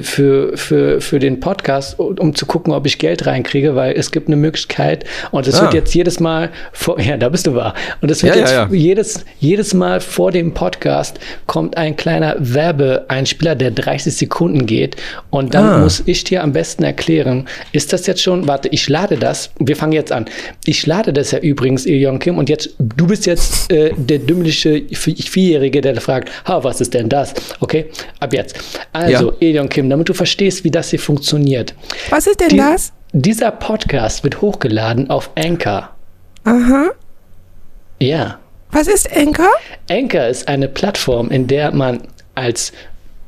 für, 0.02 0.56
für, 0.56 1.00
für 1.00 1.18
den 1.18 1.40
Podcast, 1.40 1.98
um 1.98 2.34
zu 2.34 2.46
gucken, 2.46 2.72
ob 2.72 2.86
ich 2.86 2.98
Geld 2.98 3.26
reinkriege, 3.26 3.74
weil 3.74 3.94
es 3.96 4.10
gibt 4.10 4.28
eine 4.28 4.36
Möglichkeit 4.36 5.04
und 5.32 5.46
es 5.48 5.56
Ah. 5.58 5.62
wird 5.62 5.74
jetzt 5.74 5.94
jedes 5.94 6.20
Mal 6.20 6.50
vor, 6.72 7.00
ja, 7.00 7.16
da 7.16 7.28
bist 7.28 7.46
du 7.46 7.54
wahr. 7.54 7.74
Und 8.00 8.10
es 8.10 8.22
wird 8.22 8.36
Ja, 8.36 8.42
ja, 8.42 8.46
jetzt 8.46 8.54
ja. 8.72 8.76
Jedes, 8.76 9.24
jedes 9.40 9.74
Mal 9.74 10.00
vor 10.00 10.30
dem 10.32 10.54
Podcast 10.54 11.18
kommt 11.46 11.76
ein 11.76 11.96
kleiner 11.96 12.36
Werbeeinspieler, 12.38 13.54
der 13.54 13.70
30 13.70 14.14
Sekunden 14.14 14.66
geht 14.66 14.96
und 15.30 15.54
dann 15.54 15.64
Ah. 15.64 15.78
muss 15.78 16.02
ich 16.06 16.24
dir 16.24 16.42
am 16.42 16.52
besten 16.52 16.84
erklären, 16.84 17.46
ist 17.72 17.92
das 17.92 18.06
jetzt 18.06 18.22
schon, 18.22 18.46
warte, 18.48 18.68
ich 18.68 18.88
lade 18.88 19.16
das, 19.16 19.50
wir 19.58 19.76
fangen 19.76 19.92
jetzt 19.92 20.12
an. 20.12 20.26
Ich 20.64 20.86
lade 20.86 21.12
das 21.12 21.30
ja 21.32 21.38
übrigens, 21.38 21.86
Ilion 21.86 22.18
Kim, 22.18 22.38
und 22.38 22.48
jetzt, 22.48 22.74
du 22.78 23.06
bist 23.06 23.26
jetzt 23.26 23.70
äh, 23.72 23.90
der 23.96 24.18
dümmliche 24.18 24.74
Vi- 24.90 25.22
Vierjährige, 25.28 25.80
der 25.80 26.00
fragt, 26.00 26.30
ha, 26.46 26.62
was 26.64 26.80
ist 26.80 26.94
denn 26.94 27.08
das? 27.08 27.34
Okay, 27.60 27.86
ab 28.20 28.32
jetzt. 28.32 28.56
Also, 28.92 29.30
Ja. 29.30 29.36
Ilion 29.40 29.68
Kim, 29.72 29.88
damit 29.90 30.08
du 30.08 30.14
verstehst, 30.14 30.64
wie 30.64 30.70
das 30.70 30.90
hier 30.90 30.98
funktioniert. 31.00 31.74
Was 32.10 32.26
ist 32.26 32.40
denn 32.40 32.48
Die- 32.50 32.56
das? 32.58 32.92
Dieser 33.14 33.50
Podcast 33.50 34.22
wird 34.24 34.40
hochgeladen 34.40 35.10
auf 35.10 35.30
Anchor. 35.36 35.90
Aha. 36.44 36.90
Ja. 37.98 38.38
Was 38.70 38.86
ist 38.88 39.14
Anchor? 39.14 39.50
Anchor 39.90 40.26
ist 40.26 40.48
eine 40.48 40.68
Plattform, 40.68 41.30
in 41.30 41.46
der 41.46 41.72
man 41.72 42.00
als 42.34 42.72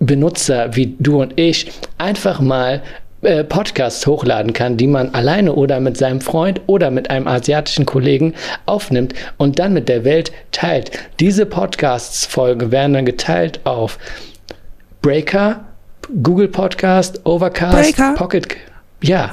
Benutzer 0.01 0.75
wie 0.75 0.95
du 0.99 1.21
und 1.23 1.39
ich 1.39 1.71
einfach 1.99 2.41
mal 2.41 2.83
äh, 3.23 3.45
Podcasts 3.45 4.07
hochladen 4.07 4.53
kann, 4.53 4.77
die 4.77 4.87
man 4.87 5.15
alleine 5.15 5.53
oder 5.55 5.81
mit 5.81 5.97
seinem 5.97 6.21
Freund 6.21 6.61
oder 6.67 6.91
mit 6.91 7.09
einem 7.11 7.27
asiatischen 7.29 7.87
Kollegen 7.87 8.35
aufnimmt 8.67 9.15
und 9.39 9.59
dann 9.59 9.73
mit 9.75 9.89
der 9.89 10.05
Welt 10.05 10.33
teilt. 10.53 10.91
Diese 11.21 11.47
Podcasts-Folgen 11.47 12.71
werden 12.73 12.95
dann 12.95 13.07
geteilt 13.07 13.61
auf 13.65 13.99
Breaker, 15.03 15.65
Google 16.23 16.49
Podcast, 16.49 17.21
Overcast, 17.25 17.97
Breaker? 17.97 18.15
Pocket, 18.15 18.57
ja, 19.03 19.31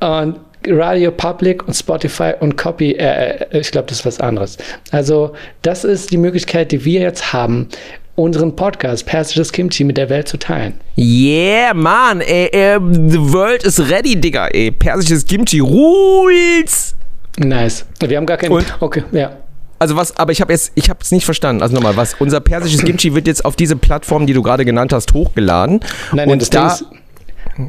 und 0.00 0.36
Radio 0.68 1.10
Public 1.10 1.66
und 1.66 1.74
Spotify 1.74 2.32
und 2.40 2.56
Copy, 2.56 2.92
äh, 2.92 3.46
äh, 3.50 3.60
ich 3.60 3.70
glaube, 3.70 3.88
das 3.88 4.00
ist 4.00 4.06
was 4.06 4.20
anderes. 4.20 4.58
Also, 4.90 5.32
das 5.62 5.84
ist 5.84 6.10
die 6.10 6.16
Möglichkeit, 6.16 6.72
die 6.72 6.84
wir 6.84 7.00
jetzt 7.00 7.32
haben, 7.32 7.68
unseren 8.16 8.56
Podcast 8.56 9.06
Persisches 9.06 9.52
Kimchi 9.52 9.84
mit 9.84 9.96
der 9.96 10.08
Welt 10.08 10.26
zu 10.28 10.38
teilen. 10.38 10.74
Yeah, 10.96 11.74
man, 11.74 12.20
ey, 12.20 12.48
ey, 12.52 12.78
the 12.80 13.18
world 13.32 13.62
is 13.64 13.78
ready, 13.90 14.16
Digga, 14.16 14.48
ey. 14.48 14.70
Persisches 14.70 15.24
Kimchi 15.24 15.60
rules. 15.60 16.94
Nice. 17.38 17.84
Wir 18.00 18.16
haben 18.16 18.26
gar 18.26 18.38
keinen. 18.38 18.52
Und? 18.52 18.76
Okay, 18.80 19.04
ja. 19.12 19.36
Also 19.78 19.96
was, 19.96 20.16
aber 20.16 20.32
ich 20.32 20.40
habe 20.40 20.52
jetzt, 20.52 20.72
ich 20.74 20.88
habe 20.88 21.00
es 21.02 21.12
nicht 21.12 21.24
verstanden. 21.24 21.62
Also 21.62 21.74
nochmal, 21.74 21.96
was, 21.96 22.14
unser 22.14 22.40
persisches 22.40 22.82
Kimchi 22.84 23.14
wird 23.14 23.26
jetzt 23.26 23.44
auf 23.44 23.56
diese 23.56 23.76
Plattform, 23.76 24.26
die 24.26 24.32
du 24.32 24.42
gerade 24.42 24.64
genannt 24.64 24.92
hast, 24.92 25.12
hochgeladen. 25.12 25.80
Nein, 25.80 25.88
nein, 26.12 26.30
und 26.30 26.42
das 26.42 26.50
da, 26.50 26.68
ist, 26.68 26.84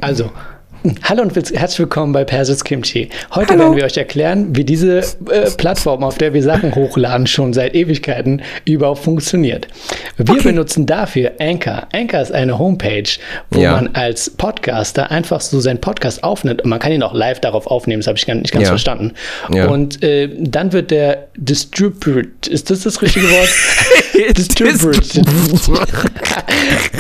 also, 0.02 0.32
hallo 1.04 1.24
und 1.24 1.36
herzlich 1.36 1.80
willkommen 1.80 2.14
bei 2.14 2.24
Persis 2.24 2.64
Kimchi. 2.64 3.10
Heute 3.34 3.50
Hallo. 3.54 3.64
werden 3.64 3.76
wir 3.78 3.84
euch 3.86 3.98
erklären, 3.98 4.56
wie 4.56 4.64
diese 4.64 5.00
äh, 5.00 5.50
Plattform, 5.58 6.04
auf 6.04 6.18
der 6.18 6.34
wir 6.34 6.44
Sachen 6.44 6.76
hochladen, 6.76 7.26
schon 7.28 7.54
seit 7.54 7.74
Ewigkeiten 7.74 8.42
überhaupt 8.66 9.04
funktioniert. 9.04 9.68
Wir 10.18 10.30
Okay. 10.34 10.44
benutzen 10.44 10.86
dafür 10.86 11.32
Anchor. 11.40 11.88
Anchor 11.94 12.22
ist 12.22 12.32
eine 12.32 12.60
Homepage, 12.60 13.10
wo 13.50 13.60
Ja. 13.62 13.72
man 13.74 13.90
als 13.96 14.30
Podcaster 14.30 15.10
einfach 15.12 15.42
so 15.42 15.60
seinen 15.60 15.82
Podcast 15.82 16.24
aufnimmt 16.24 16.62
und 16.62 16.70
man 16.70 16.80
kann 16.80 16.92
ihn 16.92 17.04
auch 17.04 17.14
live 17.14 17.40
darauf 17.40 17.68
aufnehmen, 17.68 18.02
das 18.02 18.08
habe 18.08 18.18
ich 18.18 18.26
gar 18.26 18.36
nicht 18.36 18.52
ganz 18.52 18.64
Ja. 18.64 18.70
verstanden. 18.70 19.14
Ja. 19.54 19.68
Und 19.68 20.04
äh, 20.04 20.30
dann 20.40 20.74
wird 20.74 20.92
der 20.92 21.28
Distribute, 21.36 22.48
ist 22.48 22.70
das 22.70 22.82
das 22.82 23.02
richtige 23.02 23.26
Wort? 23.32 23.50
Distributed. 24.38 25.18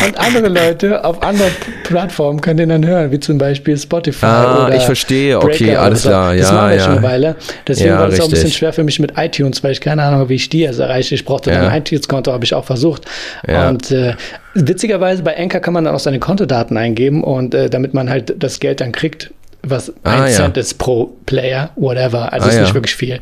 Und 0.06 0.18
andere 0.20 0.48
Leute 0.50 1.04
auf 1.04 1.22
anderen 1.24 1.52
Plattformen 1.84 2.42
können 2.42 2.58
den 2.58 2.70
dann 2.70 2.86
hören, 2.86 3.12
wie 3.12 3.20
zum 3.20 3.38
Beispiel 3.38 3.76
Spotify 3.78 4.25
Ah, 4.25 4.71
ich 4.75 4.84
verstehe. 4.84 5.38
Okay, 5.38 5.65
Breaker 5.65 5.82
alles 5.82 6.05
oder 6.05 6.09
so. 6.09 6.09
klar. 6.09 6.36
Das 6.36 6.47
Ja, 6.49 6.53
machen 6.55 6.69
wir 6.69 6.75
ja. 6.78 6.84
schon 6.84 6.91
eine 6.93 7.03
Weile. 7.03 7.36
Deswegen 7.67 7.89
Ja, 7.89 7.99
war 7.99 8.07
das 8.09 8.19
auch 8.19 8.25
ein 8.25 8.30
bisschen 8.32 8.51
schwer 8.51 8.73
für 8.73 8.84
mich 8.84 8.99
mit 8.99 9.13
iTunes, 9.17 9.63
weil 9.63 9.71
ich 9.71 9.82
keine 9.82 10.03
Ahnung 10.03 10.19
habe, 10.21 10.30
wie 10.30 10.36
ich 10.36 10.49
die 10.49 10.61
erst 10.63 10.80
erreiche. 10.80 11.15
Ich 11.15 11.25
brauchte 11.25 11.49
dann 11.51 11.63
Ja. 11.63 11.69
ein 11.69 11.80
iTunes-Konto, 11.82 12.32
habe 12.32 12.43
ich 12.45 12.53
auch 12.53 12.65
versucht. 12.65 13.03
Ja. 13.47 13.69
Und 13.69 13.91
äh, 13.91 14.13
witzigerweise 14.53 15.23
bei 15.23 15.38
Anchor 15.38 15.59
kann 15.61 15.73
man 15.73 15.84
dann 15.86 15.95
auch 15.95 15.99
seine 15.99 16.19
Kontodaten 16.19 16.78
eingeben 16.78 17.23
und 17.23 17.53
äh, 17.53 17.69
damit 17.69 17.93
man 17.93 18.09
halt 18.09 18.34
das 18.41 18.59
Geld 18.59 18.82
dann 18.82 18.91
kriegt, 18.91 19.32
was 19.63 19.91
Ah, 20.03 20.23
ein. 20.23 20.32
Cent 20.32 20.57
ist 20.57 20.75
pro 20.78 21.13
Player, 21.25 21.71
whatever. 21.75 22.32
Also 22.32 22.47
Ah, 22.47 22.51
ist 22.51 22.59
nicht 22.61 22.73
wirklich 22.73 22.95
viel. 22.95 23.19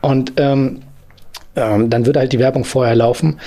Und 0.00 0.32
ähm, 0.38 0.80
ähm, 1.56 1.90
dann 1.90 2.06
würde 2.06 2.20
halt 2.20 2.32
die 2.32 2.38
Werbung 2.38 2.64
vorher 2.64 2.94
laufen. 2.94 3.38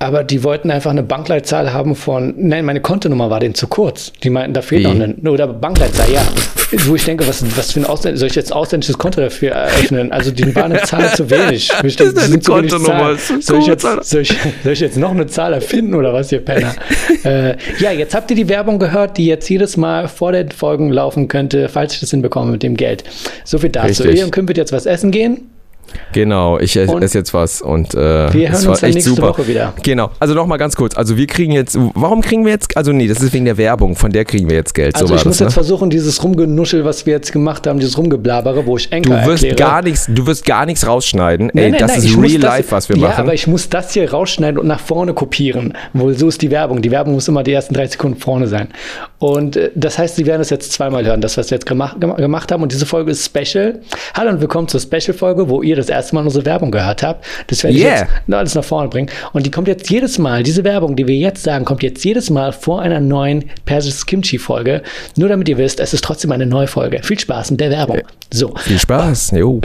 Aber 0.00 0.22
die 0.22 0.44
wollten 0.44 0.70
einfach 0.70 0.92
eine 0.92 1.02
Bankleitzahl 1.02 1.72
haben 1.72 1.96
von, 1.96 2.32
nein, 2.36 2.64
meine 2.64 2.80
Kontonummer 2.80 3.30
war 3.30 3.40
denen 3.40 3.56
zu 3.56 3.66
kurz. 3.66 4.12
Die 4.22 4.30
meinten, 4.30 4.54
da 4.54 4.62
fehlt 4.62 4.82
Wie? 4.82 4.84
noch 4.86 4.94
eine, 4.94 5.14
oder 5.30 5.48
Bankleitzahl, 5.48 6.10
ja. 6.10 6.22
Wo 6.86 6.94
ich 6.94 7.04
denke, 7.04 7.26
was, 7.26 7.44
was 7.56 7.72
für 7.72 7.80
ein 7.80 7.86
Ausländ 7.86 8.18
soll 8.18 8.28
ich 8.28 8.34
jetzt 8.34 8.52
ausländisches 8.52 8.96
Konto 8.96 9.20
dafür 9.20 9.52
eröffnen? 9.52 10.12
Also 10.12 10.30
die 10.30 10.54
war 10.54 10.66
eine 10.66 10.82
Zahl 10.82 11.12
zu 11.14 11.28
wenig. 11.30 11.72
Ich 11.82 11.96
denke, 11.96 12.14
Das 12.14 12.24
ist 12.24 12.32
eine 12.32 12.42
Kontonummer, 12.42 13.16
Soll 13.40 13.60
ich, 13.60 13.66
jetzt, 13.66 13.82
soll, 13.82 14.20
ich, 14.22 14.36
soll 14.62 14.72
ich 14.72 14.80
jetzt 14.80 14.98
noch 14.98 15.10
eine 15.10 15.26
Zahl 15.26 15.54
erfinden 15.54 15.94
oder 15.94 16.12
was, 16.12 16.30
ihr 16.30 16.44
Penner? 16.44 16.74
äh, 17.24 17.56
ja, 17.80 17.90
jetzt 17.90 18.14
habt 18.14 18.30
ihr 18.30 18.36
die 18.36 18.48
Werbung 18.48 18.78
gehört, 18.78 19.16
die 19.16 19.26
jetzt 19.26 19.48
jedes 19.48 19.76
Mal 19.76 20.08
vor 20.08 20.32
den 20.32 20.50
Folgen 20.50 20.92
laufen 20.92 21.26
könnte, 21.26 21.68
falls 21.68 21.94
ich 21.94 22.00
das 22.00 22.10
hinbekomme 22.10 22.52
mit 22.52 22.62
dem 22.62 22.76
Geld. 22.76 23.02
So 23.44 23.58
viel 23.58 23.70
dazu. 23.70 24.04
Richtig. 24.04 24.36
Ihr 24.36 24.48
wird 24.48 24.58
jetzt 24.58 24.72
was 24.72 24.86
essen 24.86 25.10
gehen. 25.10 25.48
Genau, 26.12 26.58
ich 26.58 26.76
esse 26.76 26.94
esse 27.00 27.18
jetzt 27.18 27.34
was 27.34 27.60
und 27.62 27.94
äh, 27.94 28.32
Wir 28.32 28.48
es 28.50 28.52
hören 28.58 28.64
war 28.64 28.70
uns 28.70 28.80
dann 28.80 28.88
echt 28.88 28.94
nächste 28.94 29.10
super. 29.10 29.28
Woche 29.30 29.46
wieder. 29.46 29.72
Genau, 29.82 30.10
also 30.18 30.34
nochmal 30.34 30.58
ganz 30.58 30.74
kurz. 30.76 30.96
Also 30.96 31.16
wir 31.16 31.26
kriegen 31.26 31.52
jetzt, 31.52 31.76
warum 31.94 32.22
kriegen 32.22 32.44
wir 32.44 32.52
jetzt, 32.52 32.76
also 32.76 32.92
nee, 32.92 33.06
das 33.06 33.20
ist 33.20 33.32
wegen 33.32 33.44
der 33.44 33.56
Werbung, 33.58 33.94
von 33.96 34.10
der 34.10 34.24
kriegen 34.24 34.48
wir 34.48 34.56
jetzt 34.56 34.74
Geld. 34.74 34.94
Also 34.94 35.08
so 35.08 35.14
ich 35.16 35.24
muss 35.24 35.36
das, 35.38 35.46
jetzt 35.46 35.48
ne? 35.50 35.54
versuchen, 35.54 35.90
dieses 35.90 36.22
Rumgenuschel, 36.22 36.84
was 36.84 37.04
wir 37.06 37.14
jetzt 37.14 37.32
gemacht 37.32 37.66
haben, 37.66 37.78
dieses 37.78 37.96
Rumgeblabere, 37.98 38.64
wo 38.66 38.76
ich 38.76 38.88
Du 38.90 38.96
Enker 38.96 39.26
wirst 39.26 39.44
erkläre. 39.44 39.70
gar 39.70 39.82
nichts, 39.82 40.06
du 40.08 40.26
wirst 40.26 40.44
gar 40.44 40.66
nichts 40.66 40.86
rausschneiden. 40.86 41.50
Nein, 41.52 41.64
Ey, 41.64 41.70
nein, 41.72 41.80
das 41.80 41.90
nein, 41.96 42.04
ist 42.06 42.16
muss 42.16 42.24
real 42.30 42.40
das- 42.40 42.50
life, 42.56 42.72
was 42.72 42.88
wir 42.88 42.96
ja, 42.96 43.08
machen. 43.08 43.20
aber 43.20 43.34
ich 43.34 43.46
muss 43.46 43.68
das 43.68 43.92
hier 43.92 44.10
rausschneiden 44.10 44.58
und 44.58 44.66
nach 44.66 44.80
vorne 44.80 45.14
kopieren. 45.14 45.74
Wo 45.92 46.12
so 46.12 46.28
ist 46.28 46.42
die 46.42 46.50
Werbung. 46.50 46.82
Die 46.82 46.90
Werbung 46.90 47.14
muss 47.14 47.28
immer 47.28 47.42
die 47.42 47.52
ersten 47.52 47.74
30 47.74 47.92
Sekunden 47.92 48.18
vorne 48.20 48.46
sein. 48.46 48.68
Und 49.18 49.56
äh, 49.56 49.70
das 49.74 49.98
heißt, 49.98 50.16
Sie 50.16 50.26
werden 50.26 50.40
es 50.42 50.50
jetzt 50.50 50.72
zweimal 50.72 51.04
hören, 51.04 51.20
das, 51.20 51.36
was 51.36 51.50
wir 51.50 51.56
jetzt 51.56 51.66
gemacht, 51.66 52.00
gem- 52.00 52.16
gemacht 52.16 52.50
haben. 52.52 52.62
Und 52.62 52.72
diese 52.72 52.86
Folge 52.86 53.10
ist 53.10 53.24
Special. 53.24 53.80
Hallo 54.14 54.30
und 54.30 54.40
willkommen 54.40 54.68
zur 54.68 54.80
Special-Folge, 54.80 55.48
wo 55.48 55.62
ihr 55.62 55.76
das 55.78 55.88
erste 55.88 56.14
Mal 56.14 56.24
unsere 56.24 56.44
Werbung 56.44 56.70
gehört 56.70 57.02
habt. 57.02 57.24
Das 57.46 57.62
werde 57.62 57.76
ich 57.76 57.82
Yeah. 57.84 58.00
jetzt 58.26 58.34
alles 58.34 58.54
nach 58.54 58.64
vorne 58.64 58.88
bringen. 58.88 59.08
Und 59.32 59.46
die 59.46 59.50
kommt 59.50 59.68
jetzt 59.68 59.88
jedes 59.90 60.18
Mal, 60.18 60.42
diese 60.42 60.64
Werbung, 60.64 60.96
die 60.96 61.06
wir 61.06 61.16
jetzt 61.16 61.42
sagen, 61.42 61.64
kommt 61.64 61.82
jetzt 61.82 62.04
jedes 62.04 62.30
Mal 62.30 62.52
vor 62.52 62.82
einer 62.82 63.00
neuen 63.00 63.44
persisches 63.64 64.06
Kimchi-Folge. 64.06 64.82
Nur 65.16 65.28
damit 65.28 65.48
ihr 65.48 65.58
wisst, 65.58 65.80
es 65.80 65.94
ist 65.94 66.04
trotzdem 66.04 66.32
eine 66.32 66.46
neue 66.46 66.66
Folge. 66.66 67.00
Viel 67.02 67.18
Spaß 67.18 67.50
mit 67.52 67.60
der 67.60 67.70
Werbung. 67.70 68.00
So. 68.30 68.54
Viel 68.56 68.78
Spaß. 68.78 69.32
Jo. 69.32 69.60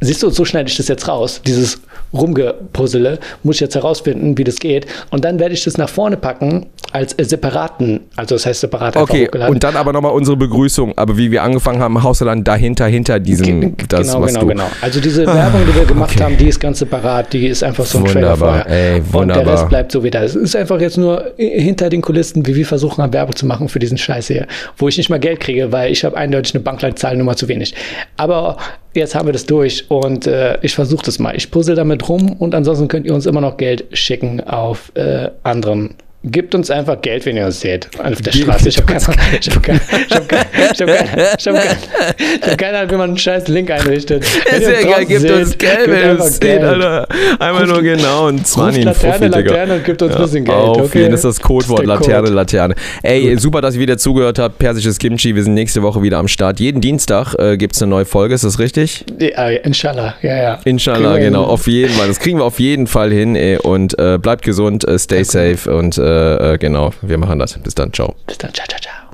Äh, 0.00 0.04
Siehst 0.06 0.22
du, 0.22 0.30
so 0.30 0.44
schneide 0.44 0.68
ich 0.70 0.76
das 0.76 0.88
jetzt 0.88 1.06
raus. 1.08 1.40
Dieses 1.46 1.80
Rumgepuzzle 2.12 3.18
muss 3.42 3.56
ich 3.56 3.60
jetzt 3.60 3.74
herausfinden, 3.74 4.36
wie 4.38 4.44
das 4.44 4.56
geht. 4.56 4.86
Und 5.10 5.24
dann 5.24 5.38
werde 5.38 5.54
ich 5.54 5.64
das 5.64 5.76
nach 5.76 5.88
vorne 5.88 6.16
packen 6.16 6.66
als 6.92 7.12
äh, 7.14 7.24
separaten, 7.24 8.00
also 8.16 8.34
das 8.34 8.46
heißt 8.46 8.60
separat 8.62 8.96
Okay, 8.96 9.28
und 9.48 9.62
dann 9.62 9.76
aber 9.76 9.92
nochmal 9.92 10.12
unsere 10.12 10.36
Begrüßung. 10.36 10.92
Aber 10.96 11.16
wie 11.16 11.30
wir 11.30 11.42
angefangen 11.42 11.80
haben, 11.80 12.02
haust 12.02 12.20
du 12.20 12.24
dann 12.24 12.42
dahinter, 12.42 12.86
hinter 12.86 13.20
diesem, 13.20 13.76
Ge- 13.76 13.86
das, 13.88 14.08
genau, 14.08 14.22
was 14.22 14.28
genau, 14.32 14.40
du... 14.40 14.46
genau. 14.48 14.64
Also 14.80 15.00
diese 15.00 15.24
Werbung, 15.26 15.60
die 15.68 15.74
wir 15.74 15.84
gemacht 15.84 16.12
okay. 16.14 16.24
haben, 16.24 16.36
die 16.36 16.48
ist 16.48 16.58
ganz 16.58 16.80
separat, 16.80 17.32
die 17.32 17.46
ist 17.46 17.62
einfach 17.62 17.84
so 17.84 17.98
ein 17.98 18.04
Trailer 18.06 18.32
Wunderbar, 18.32 18.62
vorher. 18.64 18.92
ey, 18.94 18.98
Und 19.00 19.12
wunderbar. 19.12 19.44
der 19.44 19.52
Rest 19.54 19.68
bleibt 19.68 19.92
so 19.92 20.02
wie 20.02 20.10
das. 20.10 20.34
Es 20.34 20.42
ist 20.42 20.56
einfach 20.56 20.80
jetzt 20.80 20.98
nur 20.98 21.38
i- 21.38 21.60
hinter 21.62 21.90
den 21.90 22.00
Kulissen, 22.02 22.44
wie 22.46 22.56
wir 22.56 22.66
versuchen, 22.66 23.02
haben, 23.02 23.12
Werbung 23.12 23.36
zu 23.36 23.46
machen 23.46 23.68
für 23.68 23.78
diesen 23.78 23.98
Scheiß 23.98 24.26
hier, 24.26 24.46
wo 24.76 24.88
ich 24.88 24.96
nicht 24.96 25.10
mal 25.10 25.20
Geld 25.20 25.38
kriege, 25.40 25.70
weil 25.70 25.92
ich 25.92 26.04
habe 26.04 26.16
eindeutig 26.16 26.54
eine 26.54 26.64
Bankleitzahlnummer 26.64 27.36
zu 27.36 27.46
wenig. 27.46 27.74
Aber 28.16 28.56
jetzt 28.94 29.14
haben 29.14 29.26
wir 29.28 29.32
das 29.32 29.46
durch 29.46 29.90
und 29.90 30.26
äh, 30.26 30.58
ich 30.62 30.74
versuche 30.74 31.04
das 31.04 31.18
mal. 31.18 31.36
Ich 31.36 31.50
puzzle 31.50 31.74
damit 31.74 32.08
rum 32.08 32.32
und 32.32 32.54
ansonsten 32.54 32.88
könnt 32.88 33.06
ihr 33.06 33.14
uns 33.14 33.26
immer 33.26 33.40
noch 33.40 33.56
Geld 33.56 33.86
schicken 33.96 34.40
auf 34.40 34.92
äh, 34.96 35.30
anderen. 35.42 35.94
Gebt 36.22 36.54
uns 36.54 36.70
einfach 36.70 37.00
Geld, 37.00 37.24
wenn 37.24 37.38
ihr 37.38 37.46
uns 37.46 37.60
seht. 37.60 37.88
Auf 37.98 38.20
der 38.20 38.32
Straße. 38.32 38.68
Ich 38.68 38.76
habe 38.76 38.86
keine, 38.86 39.00
Ahnung, 42.78 42.90
wie 42.90 42.96
man 42.96 43.08
einen 43.08 43.16
scheiß 43.16 43.48
Link 43.48 43.70
einrichtet. 43.70 44.22
Ist 44.22 44.62
ja 44.62 44.80
egal, 44.80 45.06
gibt 45.06 45.22
seht, 45.22 45.32
uns 45.32 45.56
Geld, 45.56 45.86
wenn 45.86 45.98
ihr 45.98 46.10
uns 46.22 46.36
seht. 46.36 46.62
Alter. 46.62 47.08
Einmal 47.38 47.66
nur 47.66 47.80
genau 47.80 48.30
20, 48.30 48.60
ein 48.60 48.84
Laterne, 48.84 48.94
Fuffi, 48.94 49.30
Digga. 49.30 49.38
Laterne 49.38 49.74
und 49.76 49.84
gibt 49.86 50.02
uns 50.02 50.14
ein 50.14 50.22
bisschen 50.22 50.44
Geld, 50.44 50.58
Auf 50.58 50.82
okay? 50.82 50.98
jeden 51.00 51.14
ist 51.14 51.24
das 51.24 51.40
Codewort, 51.40 51.88
Das 51.88 52.00
ist 52.00 52.06
der 52.06 52.08
Laterne, 52.16 52.24
Code. 52.24 52.34
Laterne. 52.34 52.74
Ey, 53.02 53.38
super, 53.38 53.62
dass 53.62 53.76
ihr 53.76 53.80
wieder 53.80 53.96
zugehört 53.96 54.38
habt. 54.38 54.58
Persisches 54.58 54.98
Kimchi, 54.98 55.34
wir 55.34 55.42
sind 55.42 55.54
nächste 55.54 55.82
Woche 55.82 56.02
wieder 56.02 56.18
am 56.18 56.28
Start. 56.28 56.60
Jeden 56.60 56.82
Dienstag 56.82 57.34
äh, 57.38 57.56
gibt 57.56 57.76
es 57.76 57.80
eine 57.80 57.88
neue 57.88 58.04
Folge, 58.04 58.34
ist 58.34 58.44
das 58.44 58.58
richtig? 58.58 59.06
Ja, 59.18 59.48
inshallah, 59.48 60.16
ja, 60.20 60.36
ja. 60.36 60.58
Inshallah, 60.66 61.16
genau, 61.16 61.44
hin. 61.44 61.50
auf 61.50 61.66
jeden 61.66 61.94
Fall. 61.94 62.08
Das 62.08 62.20
kriegen 62.20 62.40
wir 62.40 62.44
auf 62.44 62.60
jeden 62.60 62.88
Fall 62.88 63.10
hin, 63.10 63.36
ey. 63.36 63.56
Und 63.56 63.98
äh, 63.98 64.18
bleibt 64.20 64.44
gesund, 64.44 64.86
äh, 64.86 64.98
stay 64.98 65.24
safe 65.24 65.74
und 65.74 65.96
äh, 65.96 66.09
äh, 66.10 66.58
genau, 66.58 66.92
wir 67.02 67.18
machen 67.18 67.38
das. 67.38 67.58
Bis 67.58 67.74
dann, 67.74 67.92
ciao. 67.92 68.14
Bis 68.26 68.38
dann, 68.38 68.52
ciao, 68.52 68.66
ciao, 68.66 68.80
ciao. 68.80 69.09